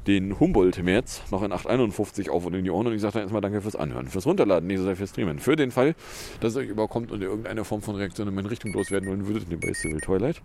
den 0.06 0.38
Humboldt-März 0.38 1.22
noch 1.30 1.42
in 1.42 1.52
851 1.52 2.30
auf 2.30 2.46
und 2.46 2.54
in 2.54 2.64
die 2.64 2.70
Ohren 2.70 2.86
und 2.86 2.94
ich 2.94 3.00
sage 3.00 3.14
dann 3.14 3.22
erstmal 3.22 3.40
danke 3.40 3.60
fürs 3.60 3.76
Anhören, 3.76 4.08
fürs 4.08 4.26
Runterladen, 4.26 4.66
nicht 4.66 4.78
so 4.78 4.84
sehr 4.84 4.96
fürs 4.96 5.10
Streamen. 5.10 5.38
Für 5.38 5.56
den 5.56 5.70
Fall, 5.70 5.94
dass 6.40 6.52
es 6.52 6.58
euch 6.58 6.68
überkommt 6.68 7.12
und 7.12 7.20
ihr 7.20 7.28
irgendeine 7.28 7.64
Form 7.64 7.82
von 7.82 7.94
Reaktion 7.96 8.28
in 8.28 8.34
meine 8.34 8.50
Richtung 8.50 8.72
loswerden 8.72 9.08
wollen 9.08 9.26
würdet, 9.26 9.48
nehmen 9.48 9.60
bei 9.60 9.72
Civil 9.72 10.00
Twilight. 10.00 10.40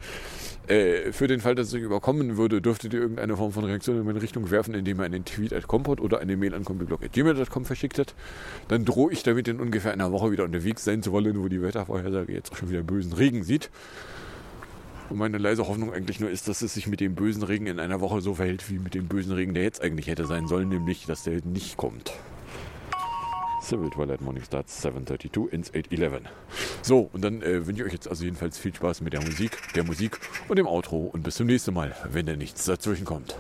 Äh, 0.67 1.12
für 1.12 1.28
den 1.28 1.39
Fall, 1.39 1.56
dass 1.56 1.67
es 1.67 1.74
euch 1.74 1.82
überkommen 1.82 2.38
würde, 2.38 2.62
dürftet 2.62 2.93
ihr 2.93 3.02
irgendeine 3.02 3.38
Form 3.38 3.52
von 3.52 3.63
Reaktion 3.63 3.98
in 3.98 4.06
meine 4.06 4.22
Richtung 4.22 4.50
werfen, 4.52 4.74
indem 4.74 5.00
ihr 5.00 5.06
einen 5.06 5.26
Tweet 5.26 5.54
at 5.54 5.67
Compot 5.67 6.00
oder 6.02 6.20
eine 6.20 6.38
Mail 6.38 6.54
an 6.54 6.63
computerblog.gmail.com 6.65 7.65
verschickt 7.65 8.00
habt. 8.00 8.15
Dann 8.67 8.86
drohe 8.86 9.12
ich 9.12 9.24
damit 9.24 9.48
in 9.48 9.60
ungefähr 9.60 9.93
einer 9.93 10.12
Woche 10.12 10.32
wieder 10.32 10.43
unterwegs 10.43 10.84
sein 10.84 11.02
zu 11.02 11.12
wollen, 11.12 11.41
wo 11.41 11.48
die 11.48 11.62
Wettervorhersage 11.62 12.34
jetzt 12.34 12.52
auch 12.52 12.58
schon 12.58 12.70
wieder 12.70 12.84
bösen 12.84 13.13
Regen 13.13 13.43
sieht. 13.43 13.70
Und 15.10 15.17
meine 15.17 15.38
leise 15.38 15.67
Hoffnung 15.67 15.93
eigentlich 15.93 16.20
nur 16.20 16.30
ist, 16.30 16.48
dass 16.48 16.62
es 16.62 16.74
sich 16.74 16.88
mit 16.88 17.00
dem 17.00 17.15
bösen 17.15 17.43
Regen 17.43 17.67
in 17.67 17.80
einer 17.80 18.02
Woche 18.02 18.20
so 18.22 18.36
verhält, 18.36 18.70
wie 18.70 18.78
mit 18.78 18.93
dem 18.93 19.08
bösen 19.08 19.32
Regen, 19.32 19.54
der 19.54 19.63
jetzt 19.63 19.82
eigentlich 19.82 20.08
hätte 20.08 20.26
sein 20.26 20.48
sollen, 20.48 20.67
nämlich, 20.67 21.06
dass 21.06 21.24
der 21.24 21.39
nicht 21.46 21.78
kommt. 21.78 22.13
Civil 23.62 23.89
Twilight 23.89 24.22
Morning 24.22 24.43
starts 24.43 24.86
7.32 24.86 25.50
ins 25.50 25.74
8.11. 25.74 26.22
So, 26.82 27.10
und 27.12 27.22
dann 27.22 27.41
äh, 27.41 27.65
wünsche 27.65 27.82
ich 27.82 27.88
euch 27.88 27.93
jetzt 27.93 28.08
also 28.08 28.24
jedenfalls 28.24 28.58
viel 28.58 28.74
Spaß 28.74 29.02
mit 29.02 29.13
der 29.13 29.22
Musik, 29.22 29.58
der 29.76 29.84
Musik 29.84 30.20
und 30.48 30.58
dem 30.58 30.67
Outro 30.67 31.10
und 31.12 31.24
bis 31.24 31.36
zum 31.36 31.48
nächsten 31.48 31.74
Mal, 31.74 31.96
wenn 32.10 32.26
da 32.26 32.36
nichts 32.36 32.65
dazwischen 32.65 33.06
kommt. 33.06 33.36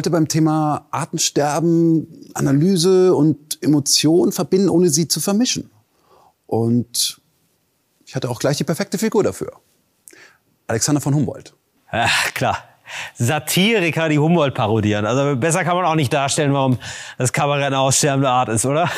Wollte 0.00 0.08
beim 0.08 0.28
Thema 0.28 0.86
Artensterben 0.92 2.30
Analyse 2.32 3.14
und 3.14 3.62
Emotion 3.62 4.32
verbinden, 4.32 4.70
ohne 4.70 4.88
sie 4.88 5.08
zu 5.08 5.20
vermischen. 5.20 5.70
Und 6.46 7.20
ich 8.06 8.14
hatte 8.16 8.30
auch 8.30 8.38
gleich 8.38 8.56
die 8.56 8.64
perfekte 8.64 8.96
Figur 8.96 9.22
dafür. 9.22 9.52
Alexander 10.68 11.02
von 11.02 11.14
Humboldt. 11.14 11.52
Ach, 11.90 12.32
klar. 12.32 12.56
Satiriker, 13.14 14.08
die 14.08 14.18
Humboldt 14.18 14.54
parodieren. 14.54 15.04
Also 15.04 15.36
besser 15.36 15.64
kann 15.64 15.76
man 15.76 15.84
auch 15.84 15.96
nicht 15.96 16.14
darstellen, 16.14 16.54
warum 16.54 16.78
das 17.18 17.34
Kabarett 17.34 17.66
eine 17.66 17.80
aussterbende 17.80 18.30
Art 18.30 18.48
ist, 18.48 18.64
oder? 18.64 18.88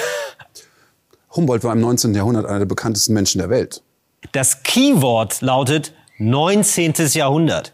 Humboldt 1.34 1.64
war 1.64 1.72
im 1.72 1.80
19. 1.80 2.14
Jahrhundert 2.14 2.46
einer 2.46 2.60
der 2.60 2.66
bekanntesten 2.66 3.12
Menschen 3.12 3.40
der 3.40 3.50
Welt. 3.50 3.82
Das 4.30 4.62
Keyword 4.62 5.40
lautet 5.40 5.94
19. 6.18 6.94
Jahrhundert. 7.14 7.72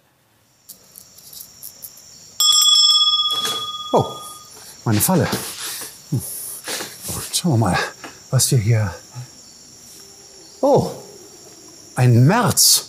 Meine 4.89 5.01
Falle. 5.03 5.29
Hm. 6.11 6.23
Schauen 7.35 7.53
wir 7.53 7.59
mal, 7.59 7.79
was 8.31 8.51
wir 8.51 8.57
hier. 8.57 8.95
Oh, 10.63 10.91
ein 11.95 12.27
März. 12.27 12.87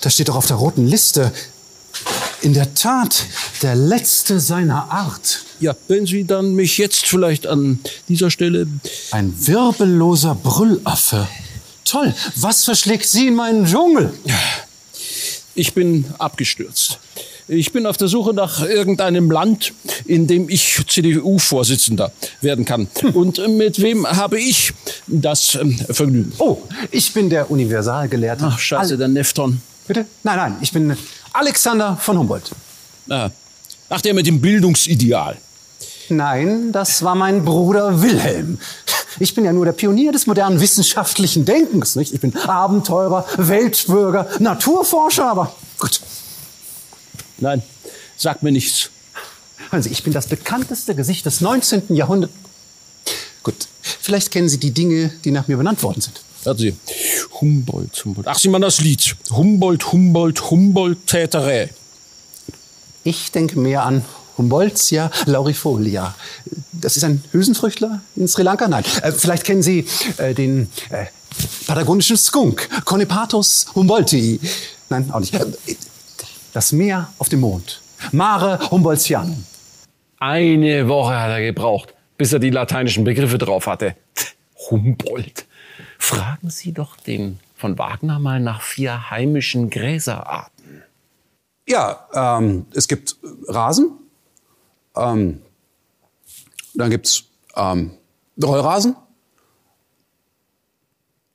Das 0.00 0.14
steht 0.14 0.28
doch 0.28 0.36
auf 0.36 0.46
der 0.46 0.56
roten 0.56 0.86
Liste. 0.86 1.30
In 2.40 2.54
der 2.54 2.72
Tat, 2.72 3.26
der 3.60 3.74
letzte 3.74 4.40
seiner 4.40 4.90
Art. 4.90 5.44
Ja, 5.60 5.76
wenn 5.88 6.06
Sie 6.06 6.24
dann 6.24 6.54
mich 6.54 6.78
jetzt 6.78 7.04
vielleicht 7.04 7.46
an 7.46 7.80
dieser 8.08 8.30
Stelle. 8.30 8.66
Ein 9.10 9.34
wirbelloser 9.46 10.34
Brüllaffe. 10.34 11.28
Toll, 11.84 12.14
was 12.36 12.64
verschlägt 12.64 13.06
Sie 13.06 13.26
in 13.26 13.34
meinen 13.34 13.66
Dschungel? 13.66 14.18
Ich 15.54 15.74
bin 15.74 16.06
abgestürzt. 16.16 16.98
Ich 17.46 17.72
bin 17.72 17.84
auf 17.84 17.98
der 17.98 18.08
Suche 18.08 18.32
nach 18.32 18.62
irgendeinem 18.62 19.30
Land, 19.30 19.74
in 20.06 20.26
dem 20.26 20.48
ich 20.48 20.82
CDU-Vorsitzender 20.86 22.12
werden 22.40 22.64
kann. 22.64 22.88
Und 23.14 23.38
mit 23.56 23.80
wem 23.80 24.06
habe 24.06 24.38
ich 24.38 24.72
das 25.06 25.54
ähm, 25.54 25.78
Vergnügen? 25.90 26.32
Oh, 26.38 26.58
ich 26.90 27.12
bin 27.12 27.30
der 27.30 27.50
Universalgelehrte. 27.50 28.44
Ach, 28.46 28.58
scheiße, 28.58 28.96
der 28.96 29.08
Nefton. 29.08 29.60
Bitte? 29.86 30.06
Nein, 30.22 30.36
nein, 30.36 30.56
ich 30.60 30.72
bin 30.72 30.96
Alexander 31.32 31.96
von 32.00 32.18
Humboldt. 32.18 32.50
Ah. 33.08 33.30
Ach, 33.88 34.00
der 34.00 34.14
mit 34.14 34.26
dem 34.26 34.40
Bildungsideal. 34.40 35.36
Nein, 36.08 36.72
das 36.72 37.02
war 37.02 37.14
mein 37.14 37.44
Bruder 37.44 38.02
Wilhelm. 38.02 38.58
Ich 39.20 39.34
bin 39.34 39.44
ja 39.44 39.52
nur 39.52 39.64
der 39.64 39.72
Pionier 39.72 40.12
des 40.12 40.26
modernen 40.26 40.60
wissenschaftlichen 40.60 41.44
Denkens, 41.44 41.96
nicht? 41.96 42.12
Ich 42.12 42.20
bin 42.20 42.36
Abenteurer, 42.36 43.26
Weltbürger, 43.36 44.28
Naturforscher, 44.40 45.26
aber 45.30 45.54
gut. 45.78 46.00
Nein, 47.38 47.62
sag 48.16 48.42
mir 48.42 48.52
nichts. 48.52 48.90
Hören 49.70 49.82
Sie, 49.82 49.90
ich 49.90 50.02
bin 50.02 50.12
das 50.12 50.26
bekannteste 50.26 50.94
Gesicht 50.94 51.26
des 51.26 51.40
19. 51.40 51.94
Jahrhunderts. 51.94 52.32
Gut, 53.42 53.54
vielleicht 53.82 54.30
kennen 54.30 54.48
Sie 54.48 54.58
die 54.58 54.70
Dinge, 54.72 55.10
die 55.24 55.30
nach 55.30 55.48
mir 55.48 55.56
benannt 55.56 55.82
worden 55.82 56.00
sind. 56.00 56.22
Warten 56.44 56.60
Sie. 56.60 56.76
Humboldt, 57.40 58.04
Humboldt. 58.04 58.28
Ach, 58.28 58.38
Sie 58.38 58.48
meinen 58.48 58.62
das 58.62 58.80
Lied. 58.80 59.16
Humboldt, 59.30 59.92
Humboldt, 59.92 60.50
Humboldt, 60.50 61.06
Täterä. 61.06 61.68
Ich 63.02 63.32
denke 63.32 63.58
mehr 63.58 63.84
an 63.84 64.04
Humboldtia 64.38 65.10
laurifolia. 65.26 66.14
Das 66.72 66.96
ist 66.96 67.04
ein 67.04 67.22
Hülsenfrüchtler 67.32 68.00
in 68.16 68.28
Sri 68.28 68.42
Lanka? 68.42 68.66
Nein. 68.68 68.84
Äh, 69.02 69.12
vielleicht 69.12 69.44
kennen 69.44 69.62
Sie 69.62 69.86
äh, 70.16 70.34
den 70.34 70.68
äh, 70.90 71.06
patagonischen 71.66 72.16
Skunk, 72.16 72.68
Conipatus 72.84 73.66
humboldtii. 73.74 74.40
Nein, 74.90 75.10
auch 75.12 75.20
nicht. 75.20 75.34
Äh, 75.34 75.46
Das 76.52 76.72
Meer 76.72 77.12
auf 77.18 77.28
dem 77.28 77.40
Mond. 77.40 77.80
Mare 78.12 78.70
Humboldtianum. 78.70 79.44
Eine 80.18 80.88
Woche 80.88 81.18
hat 81.20 81.30
er 81.30 81.40
gebraucht, 81.40 81.94
bis 82.16 82.32
er 82.32 82.38
die 82.38 82.50
lateinischen 82.50 83.04
Begriffe 83.04 83.38
drauf 83.38 83.66
hatte. 83.66 83.96
Humboldt. 84.70 85.46
Fragen 85.98 86.50
Sie 86.50 86.72
doch 86.72 86.96
den 86.96 87.38
von 87.56 87.78
Wagner 87.78 88.18
mal 88.18 88.40
nach 88.40 88.62
vier 88.62 89.10
heimischen 89.10 89.70
Gräserarten. 89.70 90.82
Ja, 91.66 92.08
ähm, 92.12 92.66
es 92.74 92.88
gibt 92.88 93.16
Rasen. 93.48 93.92
Ähm, 94.96 95.40
dann 96.74 96.90
gibt's 96.90 97.24
ähm, 97.56 97.92
Rollrasen. 98.42 98.96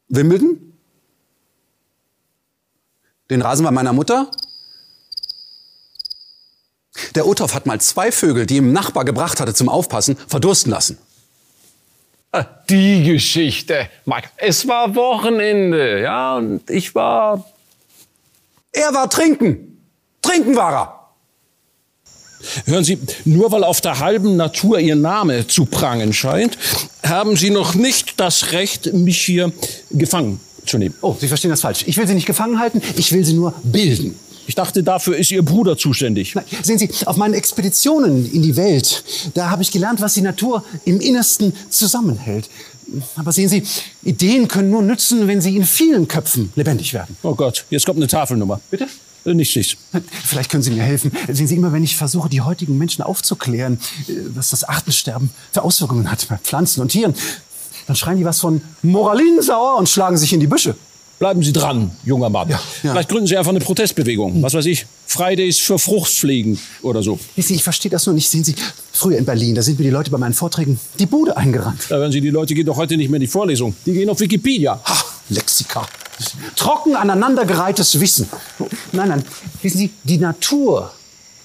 Wimbledon. 0.07 0.73
Den 3.29 3.41
Rasenball 3.41 3.73
meiner 3.73 3.93
Mutter. 3.93 4.29
Der 7.15 7.27
Uthoff 7.27 7.53
hat 7.53 7.65
mal 7.65 7.79
zwei 7.81 8.11
Vögel, 8.11 8.45
die 8.45 8.57
ihm 8.57 8.69
ein 8.69 8.73
Nachbar 8.73 9.05
gebracht 9.05 9.39
hatte 9.39 9.53
zum 9.53 9.69
Aufpassen, 9.69 10.17
verdursten 10.27 10.71
lassen. 10.71 10.97
Ah, 12.31 12.45
Die 12.69 13.03
Geschichte. 13.03 13.89
Mike, 14.05 14.29
es 14.37 14.67
war 14.67 14.93
Wochenende, 14.95 16.01
ja, 16.01 16.37
und 16.37 16.69
ich 16.69 16.93
war. 16.93 17.45
Er 18.71 18.93
war 18.93 19.09
trinken. 19.09 19.81
Trinken 20.21 20.55
war 20.55 20.73
er. 20.73 20.99
Hören 22.65 22.83
Sie, 22.83 22.97
nur 23.25 23.51
weil 23.51 23.63
auf 23.63 23.81
der 23.81 23.99
halben 23.99 24.37
Natur 24.37 24.79
Ihr 24.79 24.95
Name 24.95 25.47
zu 25.47 25.65
prangen 25.65 26.13
scheint, 26.13 26.57
haben 27.03 27.35
Sie 27.35 27.49
noch 27.49 27.73
nicht 27.73 28.19
das 28.19 28.51
Recht, 28.53 28.93
mich 28.93 29.21
hier 29.21 29.51
gefangen 29.91 30.39
zu 30.65 30.77
nehmen. 30.77 30.95
Oh, 31.01 31.15
Sie 31.19 31.27
verstehen 31.27 31.51
das 31.51 31.61
falsch. 31.61 31.83
Ich 31.87 31.97
will 31.97 32.07
Sie 32.07 32.13
nicht 32.13 32.27
gefangen 32.27 32.59
halten, 32.59 32.81
ich 32.95 33.11
will 33.11 33.25
Sie 33.25 33.33
nur 33.33 33.53
bilden. 33.63 34.17
Ich 34.49 34.55
dachte, 34.55 34.81
dafür 34.81 35.15
ist 35.15 35.29
Ihr 35.29 35.45
Bruder 35.45 35.77
zuständig. 35.77 36.33
Nein, 36.33 36.43
sehen 36.63 36.79
Sie, 36.79 36.89
auf 37.05 37.17
meinen 37.17 37.35
Expeditionen 37.35 38.27
in 38.33 38.41
die 38.41 38.55
Welt, 38.55 39.03
da 39.35 39.51
habe 39.51 39.61
ich 39.61 39.69
gelernt, 39.69 40.01
was 40.01 40.15
die 40.15 40.21
Natur 40.21 40.63
im 40.85 40.99
Innersten 40.99 41.53
zusammenhält. 41.69 42.49
Aber 43.15 43.31
sehen 43.31 43.47
Sie, 43.47 43.61
Ideen 44.01 44.47
können 44.47 44.71
nur 44.71 44.81
nützen, 44.81 45.27
wenn 45.27 45.39
sie 45.39 45.55
in 45.55 45.65
vielen 45.65 46.07
Köpfen 46.07 46.51
lebendig 46.55 46.95
werden. 46.95 47.15
Oh 47.21 47.35
Gott, 47.35 47.65
jetzt 47.69 47.85
kommt 47.85 47.97
eine 47.99 48.07
Tafelnummer. 48.07 48.59
Bitte? 48.71 48.87
Äh, 49.23 49.35
Nicht 49.35 49.55
nichts. 49.55 49.77
Vielleicht 50.25 50.49
können 50.49 50.63
Sie 50.63 50.71
mir 50.71 50.81
helfen. 50.81 51.11
Sehen 51.31 51.45
Sie, 51.47 51.55
immer 51.55 51.71
wenn 51.71 51.83
ich 51.83 51.95
versuche, 51.95 52.27
die 52.27 52.41
heutigen 52.41 52.75
Menschen 52.75 53.03
aufzuklären, 53.03 53.79
äh, 54.07 54.13
was 54.33 54.49
das 54.49 54.63
Artensterben 54.63 55.29
für 55.51 55.61
Auswirkungen 55.61 56.09
hat 56.09 56.27
bei 56.27 56.37
Pflanzen 56.39 56.81
und 56.81 56.87
Tieren, 56.87 57.13
dann 57.85 57.95
schreien 57.95 58.17
die 58.17 58.25
was 58.25 58.39
von 58.39 58.61
Moralinsauer 58.81 59.77
und 59.77 59.87
schlagen 59.87 60.17
sich 60.17 60.33
in 60.33 60.39
die 60.39 60.47
Büsche. 60.47 60.75
Bleiben 61.19 61.43
Sie 61.43 61.51
dran, 61.51 61.91
junger 62.05 62.29
Mann. 62.29 62.49
Ja, 62.49 62.61
ja. 62.81 62.91
Vielleicht 62.91 63.09
gründen 63.09 63.27
Sie 63.27 63.35
einfach 63.35 63.49
eine 63.49 63.59
Protestbewegung. 63.59 64.41
Was 64.41 64.53
weiß 64.53 64.65
ich, 64.67 64.85
Fridays 65.05 65.59
für 65.59 65.77
Fruchtpflegen 65.77 66.57
oder 66.81 67.03
so. 67.03 67.19
Wissen 67.35 67.49
Sie, 67.49 67.55
ich 67.55 67.63
verstehe 67.63 67.91
das 67.91 68.05
nur 68.05 68.15
nicht. 68.15 68.29
Sehen 68.29 68.45
Sie, 68.45 68.55
früher 68.93 69.17
in 69.17 69.25
Berlin, 69.25 69.53
da 69.53 69.61
sind 69.61 69.77
mir 69.79 69.83
die 69.83 69.91
Leute 69.91 70.11
bei 70.11 70.17
meinen 70.17 70.33
Vorträgen 70.33 70.79
die 70.97 71.05
Bude 71.05 71.35
eingerannt. 71.35 71.87
Da 71.89 71.97
hören 71.97 72.13
Sie, 72.13 72.21
die 72.21 72.29
Leute 72.29 72.53
gehen 72.53 72.65
doch 72.65 72.77
heute 72.77 72.95
nicht 72.95 73.09
mehr 73.09 73.17
in 73.17 73.21
die 73.21 73.27
Vorlesung. 73.27 73.75
Die 73.85 73.91
gehen 73.91 74.09
auf 74.09 74.19
Wikipedia. 74.21 74.79
Ha, 74.85 75.03
Lexika. 75.27 75.85
Trocken 76.55 76.95
aneinandergereihtes 76.95 77.99
Wissen. 77.99 78.29
Nein, 78.93 79.09
nein. 79.09 79.23
Wissen 79.61 79.77
Sie, 79.77 79.89
die 80.03 80.17
Natur, 80.17 80.91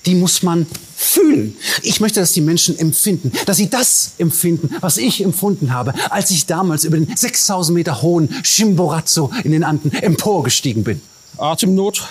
die 0.06 0.14
muss 0.14 0.42
man 0.44 0.66
fühlen. 0.96 1.56
Ich 1.82 2.00
möchte, 2.00 2.20
dass 2.20 2.32
die 2.32 2.40
Menschen 2.40 2.78
empfinden, 2.78 3.32
dass 3.46 3.56
sie 3.56 3.68
das 3.68 4.12
empfinden, 4.18 4.70
was 4.80 4.96
ich 4.96 5.22
empfunden 5.22 5.72
habe, 5.72 5.94
als 6.10 6.30
ich 6.30 6.46
damals 6.46 6.84
über 6.84 6.96
den 6.96 7.14
6000 7.16 7.74
Meter 7.74 8.02
hohen 8.02 8.28
Chimborazo 8.42 9.30
in 9.42 9.52
den 9.52 9.64
Anden 9.64 9.92
emporgestiegen 9.92 10.84
bin. 10.84 11.00
Atemnot, 11.36 12.02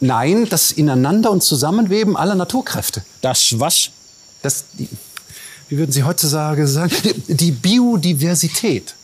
Nein, 0.00 0.46
das 0.48 0.72
Ineinander 0.72 1.30
und 1.30 1.42
Zusammenweben 1.42 2.16
aller 2.16 2.34
Naturkräfte. 2.34 3.02
das 3.22 3.58
was? 3.58 3.90
Das, 4.42 4.64
die, 4.78 4.88
wie 5.68 5.78
würden 5.78 5.92
Sie 5.92 6.02
heutzutage 6.02 6.66
sagen, 6.66 6.94
die, 7.28 7.34
die 7.34 7.52
Biodiversität. 7.52 8.94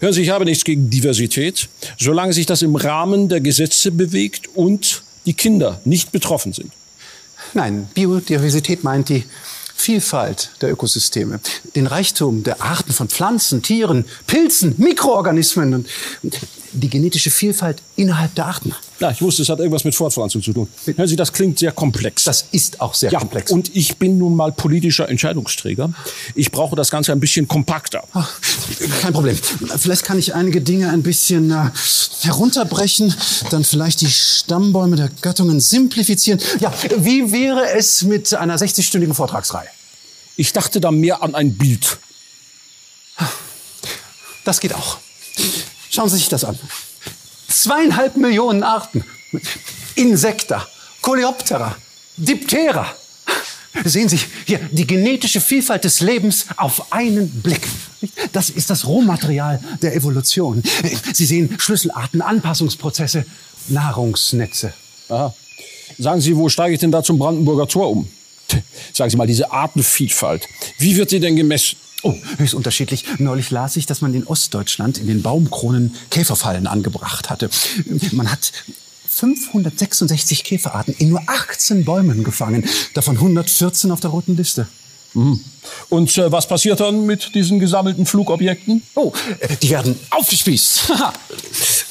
Hören 0.00 0.12
Sie, 0.12 0.22
ich 0.22 0.30
habe 0.30 0.44
nichts 0.44 0.64
gegen 0.64 0.90
Diversität, 0.90 1.68
solange 1.98 2.32
sich 2.32 2.46
das 2.46 2.62
im 2.62 2.76
Rahmen 2.76 3.28
der 3.28 3.40
Gesetze 3.40 3.90
bewegt 3.90 4.48
und 4.54 5.02
die 5.26 5.34
Kinder 5.34 5.80
nicht 5.84 6.12
betroffen 6.12 6.52
sind. 6.52 6.72
Nein, 7.54 7.88
Biodiversität 7.94 8.82
meint 8.82 9.08
die 9.08 9.24
Vielfalt 9.74 10.50
der 10.60 10.70
Ökosysteme, 10.70 11.40
den 11.74 11.86
Reichtum 11.86 12.44
der 12.44 12.62
Arten 12.62 12.92
von 12.92 13.08
Pflanzen, 13.08 13.62
Tieren, 13.62 14.04
Pilzen, 14.26 14.74
Mikroorganismen 14.78 15.74
und 15.74 15.86
die 16.72 16.88
genetische 16.88 17.30
Vielfalt 17.30 17.82
innerhalb 17.96 18.34
der 18.34 18.46
Arten. 18.46 18.74
Ja, 19.02 19.10
ich 19.10 19.20
wusste, 19.20 19.42
es 19.42 19.48
hat 19.48 19.58
irgendwas 19.58 19.82
mit 19.82 19.96
Fortpflanzung 19.96 20.42
zu 20.42 20.52
tun. 20.52 20.68
Hören 20.84 21.08
Sie, 21.08 21.16
das 21.16 21.32
klingt 21.32 21.58
sehr 21.58 21.72
komplex. 21.72 22.22
Das 22.22 22.46
ist 22.52 22.80
auch 22.80 22.94
sehr 22.94 23.10
ja, 23.10 23.18
komplex. 23.18 23.50
und 23.50 23.74
ich 23.74 23.96
bin 23.96 24.16
nun 24.16 24.36
mal 24.36 24.52
politischer 24.52 25.08
Entscheidungsträger. 25.08 25.92
Ich 26.36 26.52
brauche 26.52 26.76
das 26.76 26.88
Ganze 26.88 27.10
ein 27.10 27.18
bisschen 27.18 27.48
kompakter. 27.48 28.04
Ach, 28.12 28.30
kein 29.00 29.12
Problem. 29.12 29.36
Vielleicht 29.76 30.04
kann 30.04 30.20
ich 30.20 30.36
einige 30.36 30.60
Dinge 30.60 30.90
ein 30.90 31.02
bisschen 31.02 31.50
äh, 31.50 31.70
herunterbrechen, 32.20 33.12
dann 33.50 33.64
vielleicht 33.64 34.02
die 34.02 34.10
Stammbäume 34.10 34.94
der 34.94 35.10
Gattungen 35.20 35.58
simplifizieren. 35.58 36.40
Ja, 36.60 36.72
wie 36.98 37.32
wäre 37.32 37.72
es 37.72 38.04
mit 38.04 38.32
einer 38.32 38.56
60-stündigen 38.56 39.14
Vortragsreihe? 39.14 39.68
Ich 40.36 40.52
dachte 40.52 40.80
da 40.80 40.92
mehr 40.92 41.24
an 41.24 41.34
ein 41.34 41.58
Bild. 41.58 41.98
Das 44.44 44.60
geht 44.60 44.74
auch. 44.74 44.98
Schauen 45.90 46.08
Sie 46.08 46.18
sich 46.18 46.28
das 46.28 46.44
an. 46.44 46.56
Zweieinhalb 47.52 48.16
Millionen 48.16 48.62
Arten. 48.62 49.04
Insekta, 49.94 50.66
Coleoptera, 51.00 51.76
Diptera. 52.16 52.86
Sehen 53.84 54.08
Sie 54.08 54.18
hier 54.44 54.58
die 54.70 54.86
genetische 54.86 55.40
Vielfalt 55.40 55.84
des 55.84 56.00
Lebens 56.00 56.46
auf 56.56 56.92
einen 56.92 57.28
Blick. 57.42 57.66
Das 58.32 58.50
ist 58.50 58.68
das 58.68 58.86
Rohmaterial 58.86 59.60
der 59.80 59.94
Evolution. 59.94 60.62
Sie 61.12 61.24
sehen 61.24 61.56
Schlüsselarten, 61.58 62.20
Anpassungsprozesse, 62.20 63.24
Nahrungsnetze. 63.68 64.74
Aha. 65.08 65.34
Sagen 65.98 66.20
Sie, 66.20 66.36
wo 66.36 66.48
steige 66.48 66.74
ich 66.74 66.80
denn 66.80 66.92
da 66.92 67.02
zum 67.02 67.18
Brandenburger 67.18 67.66
Tor 67.66 67.90
um? 67.90 68.08
Sagen 68.92 69.10
Sie 69.10 69.16
mal, 69.16 69.26
diese 69.26 69.50
Artenvielfalt. 69.50 70.46
Wie 70.78 70.96
wird 70.96 71.10
sie 71.10 71.20
denn 71.20 71.36
gemessen? 71.36 71.76
Oh, 72.02 72.14
höchst 72.38 72.54
unterschiedlich. 72.54 73.04
Neulich 73.18 73.50
las 73.50 73.76
ich, 73.76 73.86
dass 73.86 74.00
man 74.00 74.12
in 74.14 74.26
Ostdeutschland 74.26 74.98
in 74.98 75.06
den 75.06 75.22
Baumkronen 75.22 75.94
Käferfallen 76.10 76.66
angebracht 76.66 77.30
hatte. 77.30 77.48
Man 78.10 78.30
hat 78.30 78.52
566 79.08 80.42
Käferarten 80.42 80.94
in 80.98 81.10
nur 81.10 81.22
18 81.26 81.84
Bäumen 81.84 82.24
gefangen, 82.24 82.68
davon 82.94 83.16
114 83.16 83.90
auf 83.90 84.00
der 84.00 84.10
roten 84.10 84.36
Liste. 84.36 84.66
Und 85.90 86.16
äh, 86.16 86.32
was 86.32 86.48
passiert 86.48 86.80
dann 86.80 87.04
mit 87.04 87.34
diesen 87.34 87.60
gesammelten 87.60 88.06
Flugobjekten? 88.06 88.82
Oh, 88.94 89.12
äh, 89.40 89.56
die 89.60 89.70
werden 89.70 89.98
aufgespießt. 90.10 90.92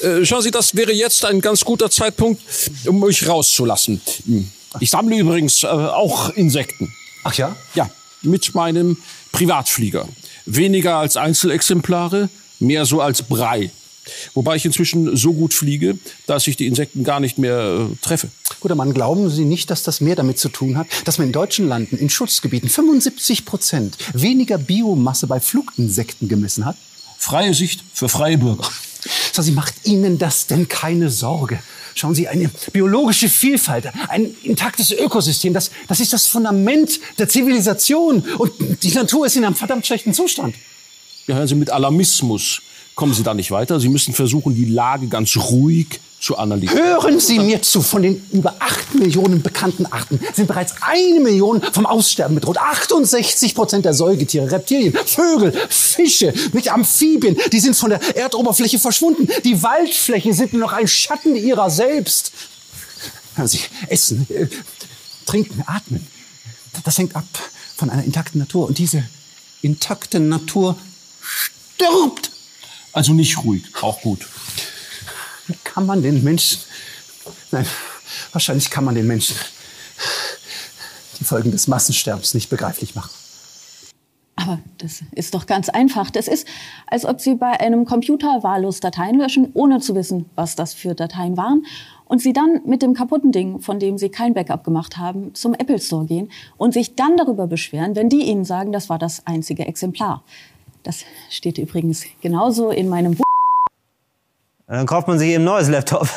Äh, 0.00 0.24
schauen 0.24 0.42
Sie, 0.42 0.50
das 0.50 0.74
wäre 0.74 0.92
jetzt 0.92 1.24
ein 1.24 1.40
ganz 1.40 1.64
guter 1.64 1.88
Zeitpunkt, 1.88 2.42
um 2.86 2.98
mich 2.98 3.28
rauszulassen. 3.28 4.00
Hm. 4.26 4.50
Ich 4.80 4.90
sammle 4.90 5.16
übrigens 5.16 5.62
äh, 5.62 5.68
auch 5.68 6.30
Insekten. 6.30 6.92
Ach 7.22 7.34
ja? 7.34 7.54
Ja, 7.76 7.88
mit 8.22 8.54
meinem 8.54 8.96
Privatflieger. 9.32 10.08
Weniger 10.46 10.96
als 10.96 11.16
Einzelexemplare, 11.16 12.28
mehr 12.58 12.84
so 12.84 13.00
als 13.00 13.22
Brei. 13.22 13.70
Wobei 14.34 14.56
ich 14.56 14.64
inzwischen 14.64 15.16
so 15.16 15.32
gut 15.32 15.54
fliege, 15.54 15.96
dass 16.26 16.46
ich 16.46 16.56
die 16.56 16.66
Insekten 16.66 17.04
gar 17.04 17.20
nicht 17.20 17.38
mehr 17.38 17.88
äh, 17.90 17.96
treffe. 18.04 18.28
Guter 18.60 18.74
Mann, 18.74 18.94
glauben 18.94 19.30
Sie 19.30 19.44
nicht, 19.44 19.70
dass 19.70 19.82
das 19.82 20.00
mehr 20.00 20.16
damit 20.16 20.38
zu 20.38 20.48
tun 20.48 20.76
hat, 20.76 20.86
dass 21.04 21.18
man 21.18 21.28
in 21.28 21.32
deutschen 21.32 21.68
Landen, 21.68 21.96
in 21.96 22.10
Schutzgebieten 22.10 22.68
75 22.68 23.44
Prozent 23.44 23.96
weniger 24.12 24.58
Biomasse 24.58 25.26
bei 25.26 25.40
Fluginsekten 25.40 26.28
gemessen 26.28 26.64
hat? 26.64 26.76
Freie 27.18 27.54
Sicht 27.54 27.84
für 27.94 28.08
freie 28.08 28.38
Bürger. 28.38 28.68
So, 29.32 29.42
Sie 29.42 29.52
macht 29.52 29.74
Ihnen 29.84 30.18
das 30.18 30.46
denn 30.46 30.68
keine 30.68 31.08
Sorge? 31.10 31.60
Schauen 31.94 32.14
Sie, 32.14 32.28
eine 32.28 32.50
biologische 32.72 33.28
Vielfalt, 33.28 33.90
ein 34.08 34.34
intaktes 34.42 34.92
Ökosystem, 34.92 35.52
das, 35.52 35.70
das 35.88 36.00
ist 36.00 36.12
das 36.12 36.26
Fundament 36.26 37.00
der 37.18 37.28
Zivilisation. 37.28 38.22
Und 38.38 38.52
die 38.82 38.92
Natur 38.92 39.26
ist 39.26 39.36
in 39.36 39.44
einem 39.44 39.54
verdammt 39.54 39.86
schlechten 39.86 40.14
Zustand. 40.14 40.54
Ja, 41.26 41.36
hören 41.36 41.48
Sie, 41.48 41.54
mit 41.54 41.70
Alarmismus 41.70 42.62
kommen 42.94 43.14
Sie 43.14 43.22
da 43.22 43.34
nicht 43.34 43.50
weiter. 43.50 43.80
Sie 43.80 43.88
müssen 43.88 44.14
versuchen, 44.14 44.54
die 44.54 44.64
Lage 44.64 45.08
ganz 45.08 45.36
ruhig 45.36 46.00
zu 46.22 46.38
analysieren. 46.38 46.82
Hören 46.82 47.20
Sie 47.20 47.40
mir 47.40 47.60
zu, 47.62 47.82
von 47.82 48.02
den 48.02 48.24
über 48.30 48.54
acht 48.60 48.94
Millionen 48.94 49.42
bekannten 49.42 49.86
Arten 49.86 50.20
sind 50.32 50.46
bereits 50.46 50.74
eine 50.80 51.18
Million 51.18 51.60
vom 51.60 51.84
Aussterben 51.84 52.36
bedroht. 52.36 52.58
68 52.58 53.56
Prozent 53.56 53.84
der 53.84 53.92
Säugetiere, 53.92 54.50
Reptilien, 54.50 54.94
Vögel, 55.04 55.52
Fische, 55.68 56.32
mit 56.52 56.72
Amphibien, 56.72 57.36
die 57.50 57.58
sind 57.58 57.74
von 57.74 57.90
der 57.90 58.16
Erdoberfläche 58.16 58.78
verschwunden. 58.78 59.28
Die 59.44 59.64
Waldfläche 59.64 60.32
sind 60.32 60.52
nur 60.52 60.62
noch 60.62 60.72
ein 60.72 60.86
Schatten 60.86 61.34
ihrer 61.34 61.68
selbst. 61.70 62.30
Hören 63.34 63.48
Sie, 63.48 63.60
essen, 63.88 64.24
äh, 64.30 64.46
trinken, 65.26 65.64
atmen, 65.66 66.06
das 66.84 66.98
hängt 66.98 67.16
ab 67.16 67.26
von 67.76 67.90
einer 67.90 68.04
intakten 68.04 68.38
Natur. 68.38 68.68
Und 68.68 68.78
diese 68.78 69.02
intakte 69.60 70.20
Natur 70.20 70.78
stirbt. 71.20 72.30
Also 72.92 73.12
nicht 73.12 73.42
ruhig, 73.42 73.64
auch 73.80 74.00
gut. 74.02 74.28
Wie 75.52 75.58
kann 75.64 75.86
man 75.86 76.02
den 76.02 76.24
Menschen, 76.24 76.58
nein, 77.50 77.66
wahrscheinlich 78.32 78.70
kann 78.70 78.84
man 78.84 78.94
den 78.94 79.06
Menschen 79.06 79.36
die 81.18 81.24
Folgen 81.24 81.50
des 81.50 81.68
Massensterbens 81.68 82.34
nicht 82.34 82.50
begreiflich 82.50 82.94
machen. 82.94 83.10
Aber 84.34 84.58
das 84.78 85.02
ist 85.12 85.34
doch 85.34 85.46
ganz 85.46 85.68
einfach. 85.68 86.10
Das 86.10 86.26
ist, 86.26 86.48
als 86.86 87.04
ob 87.04 87.20
Sie 87.20 87.34
bei 87.34 87.60
einem 87.60 87.84
Computer 87.84 88.42
wahllos 88.42 88.80
Dateien 88.80 89.18
löschen, 89.18 89.50
ohne 89.54 89.78
zu 89.78 89.94
wissen, 89.94 90.26
was 90.34 90.56
das 90.56 90.74
für 90.74 90.94
Dateien 90.94 91.36
waren. 91.36 91.64
Und 92.06 92.20
Sie 92.20 92.32
dann 92.32 92.60
mit 92.66 92.82
dem 92.82 92.94
kaputten 92.94 93.30
Ding, 93.30 93.60
von 93.60 93.78
dem 93.78 93.98
Sie 93.98 94.08
kein 94.08 94.34
Backup 94.34 94.64
gemacht 94.64 94.96
haben, 94.96 95.34
zum 95.34 95.54
Apple 95.54 95.78
Store 95.78 96.06
gehen 96.06 96.30
und 96.56 96.74
sich 96.74 96.96
dann 96.96 97.16
darüber 97.16 97.46
beschweren, 97.46 97.94
wenn 97.94 98.08
die 98.08 98.22
Ihnen 98.22 98.44
sagen, 98.44 98.72
das 98.72 98.88
war 98.88 98.98
das 98.98 99.26
einzige 99.26 99.66
Exemplar. 99.66 100.24
Das 100.82 101.04
steht 101.30 101.58
übrigens 101.58 102.04
genauso 102.20 102.70
in 102.70 102.88
meinem 102.88 103.14
Buch. 103.14 103.31
Dann 104.72 104.86
kauft 104.86 105.06
man 105.06 105.18
sich 105.18 105.28
eben 105.28 105.42
ein 105.42 105.44
neues 105.44 105.68
Laptop. 105.68 106.08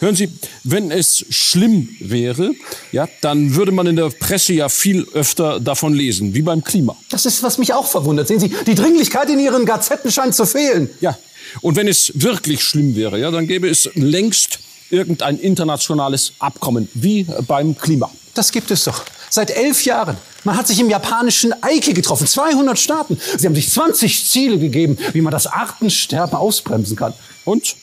Hören 0.00 0.14
Sie, 0.14 0.28
wenn 0.64 0.90
es 0.90 1.24
schlimm 1.30 1.88
wäre, 1.98 2.52
ja, 2.90 3.08
dann 3.22 3.54
würde 3.54 3.72
man 3.72 3.86
in 3.86 3.96
der 3.96 4.10
Presse 4.10 4.52
ja 4.52 4.68
viel 4.68 5.06
öfter 5.14 5.60
davon 5.60 5.94
lesen, 5.94 6.34
wie 6.34 6.42
beim 6.42 6.62
Klima. 6.62 6.94
Das 7.08 7.24
ist, 7.24 7.42
was 7.42 7.56
mich 7.56 7.72
auch 7.72 7.86
verwundert. 7.86 8.28
Sehen 8.28 8.38
Sie, 8.38 8.54
die 8.66 8.74
Dringlichkeit 8.74 9.30
in 9.30 9.38
Ihren 9.38 9.64
Gazetten 9.64 10.10
scheint 10.10 10.34
zu 10.34 10.44
fehlen. 10.44 10.90
Ja. 11.00 11.16
Und 11.62 11.76
wenn 11.76 11.88
es 11.88 12.12
wirklich 12.16 12.62
schlimm 12.62 12.96
wäre, 12.96 13.18
ja, 13.18 13.30
dann 13.30 13.46
gäbe 13.46 13.70
es 13.70 13.88
längst 13.94 14.58
irgendein 14.90 15.38
internationales 15.38 16.34
Abkommen, 16.38 16.88
wie 16.92 17.26
beim 17.46 17.78
Klima. 17.78 18.10
Das 18.34 18.52
gibt 18.52 18.70
es 18.70 18.84
doch. 18.84 19.04
Seit 19.32 19.50
elf 19.50 19.86
Jahren. 19.86 20.18
Man 20.44 20.58
hat 20.58 20.66
sich 20.66 20.78
im 20.78 20.90
japanischen 20.90 21.54
Aike 21.62 21.94
getroffen. 21.94 22.26
200 22.26 22.78
Staaten. 22.78 23.18
Sie 23.38 23.46
haben 23.46 23.54
sich 23.54 23.70
20 23.70 24.28
Ziele 24.28 24.58
gegeben, 24.58 24.98
wie 25.14 25.22
man 25.22 25.30
das 25.30 25.46
Artensterben 25.46 26.36
ausbremsen 26.36 26.96
kann. 26.96 27.14
Und? 27.46 27.74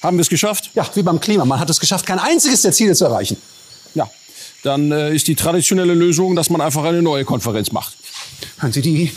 Haben 0.00 0.16
wir 0.16 0.20
es 0.20 0.28
geschafft? 0.28 0.70
Ja, 0.74 0.88
wie 0.94 1.02
beim 1.02 1.18
Klima. 1.18 1.44
Man 1.44 1.58
hat 1.58 1.68
es 1.70 1.80
geschafft, 1.80 2.06
kein 2.06 2.20
einziges 2.20 2.62
der 2.62 2.70
Ziele 2.70 2.94
zu 2.94 3.04
erreichen. 3.06 3.36
Ja. 3.94 4.08
Dann 4.62 4.92
äh, 4.92 5.12
ist 5.12 5.26
die 5.26 5.34
traditionelle 5.34 5.94
Lösung, 5.94 6.36
dass 6.36 6.50
man 6.50 6.60
einfach 6.60 6.84
eine 6.84 7.02
neue 7.02 7.24
Konferenz 7.24 7.72
macht. 7.72 7.96
Hören 8.58 8.72
Sie, 8.72 8.80
die, 8.80 9.12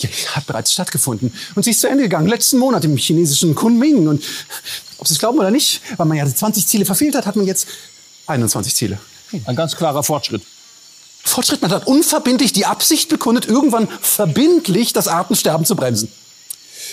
die 0.00 0.08
hat 0.34 0.46
bereits 0.46 0.72
stattgefunden. 0.72 1.30
Und 1.56 1.62
sie 1.62 1.72
ist 1.72 1.82
zu 1.82 1.88
Ende 1.88 2.04
gegangen. 2.04 2.26
Letzten 2.26 2.56
Monat 2.56 2.86
im 2.86 2.96
chinesischen 2.96 3.54
Kunming. 3.54 4.08
Und 4.08 4.24
ob 4.96 5.06
Sie 5.06 5.12
es 5.12 5.18
glauben 5.18 5.38
oder 5.38 5.50
nicht, 5.50 5.82
weil 5.98 6.06
man 6.06 6.16
ja 6.16 6.24
die 6.24 6.34
20 6.34 6.66
Ziele 6.66 6.86
verfehlt 6.86 7.14
hat, 7.14 7.26
hat 7.26 7.36
man 7.36 7.44
jetzt 7.44 7.68
21 8.28 8.74
Ziele. 8.74 8.98
Ein 9.44 9.56
ganz 9.56 9.76
klarer 9.76 10.02
Fortschritt. 10.02 10.40
Fortschritt, 11.28 11.62
man 11.62 11.70
hat 11.70 11.86
unverbindlich 11.86 12.52
die 12.52 12.66
Absicht 12.66 13.08
bekundet, 13.08 13.46
irgendwann 13.46 13.88
verbindlich 14.00 14.92
das 14.92 15.08
Artensterben 15.08 15.66
zu 15.66 15.76
bremsen. 15.76 16.10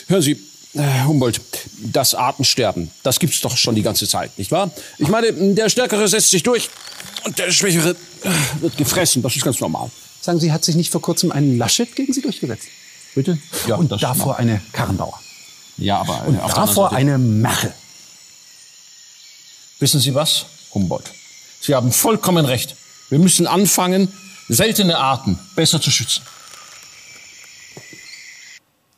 Hören 0.08 0.22
Sie, 0.22 0.40
äh, 0.74 1.04
Humboldt, 1.06 1.40
das 1.78 2.16
Artensterben, 2.16 2.92
das 3.04 3.20
gibt's 3.20 3.42
doch 3.42 3.56
schon 3.56 3.76
die 3.76 3.84
ganze 3.84 4.08
Zeit, 4.08 4.38
nicht 4.38 4.52
wahr? 4.52 4.72
Ich 4.98 5.08
meine, 5.08 5.32
der 5.54 5.70
Stärkere 5.70 6.08
setzt 6.08 6.32
sich 6.32 6.44
durch 6.44 6.70
und 7.26 7.38
der 7.38 7.52
Schwächere 7.52 7.92
äh, 8.24 8.30
wird 8.62 8.78
gefressen. 8.78 9.22
Das 9.22 9.36
ist 9.36 9.44
ganz 9.44 9.60
normal. 9.60 9.92
Sagen 10.22 10.40
Sie, 10.40 10.52
hat 10.52 10.64
sich 10.66 10.76
nicht 10.76 10.92
vor 10.92 11.02
kurzem 11.02 11.32
ein 11.32 11.58
Laschet 11.58 11.96
gegen 11.96 12.14
Sie 12.14 12.22
durchgesetzt? 12.22 12.68
Bitte? 13.14 13.38
Ja, 13.68 13.76
und 13.76 13.92
davor 13.92 14.38
eine 14.38 14.62
Karrenbauer. 14.72 15.20
Ja, 15.78 16.00
aber 16.00 16.26
Und 16.26 16.36
äh, 16.36 16.38
der 16.38 16.44
anderen 16.44 16.68
davor 16.68 16.92
eine 16.92 17.18
Merkel. 17.18 17.74
Wissen 19.80 20.00
Sie 20.00 20.16
was, 20.16 20.46
Humboldt? 20.74 21.12
Sie 21.62 21.76
haben 21.76 21.92
vollkommen 21.92 22.46
recht. 22.46 22.76
Wir 23.10 23.20
müssen 23.20 23.48
anfangen, 23.48 24.12
seltene 24.50 24.98
Arten 24.98 25.38
besser 25.56 25.82
zu 25.82 25.92
schützen. 25.92 26.24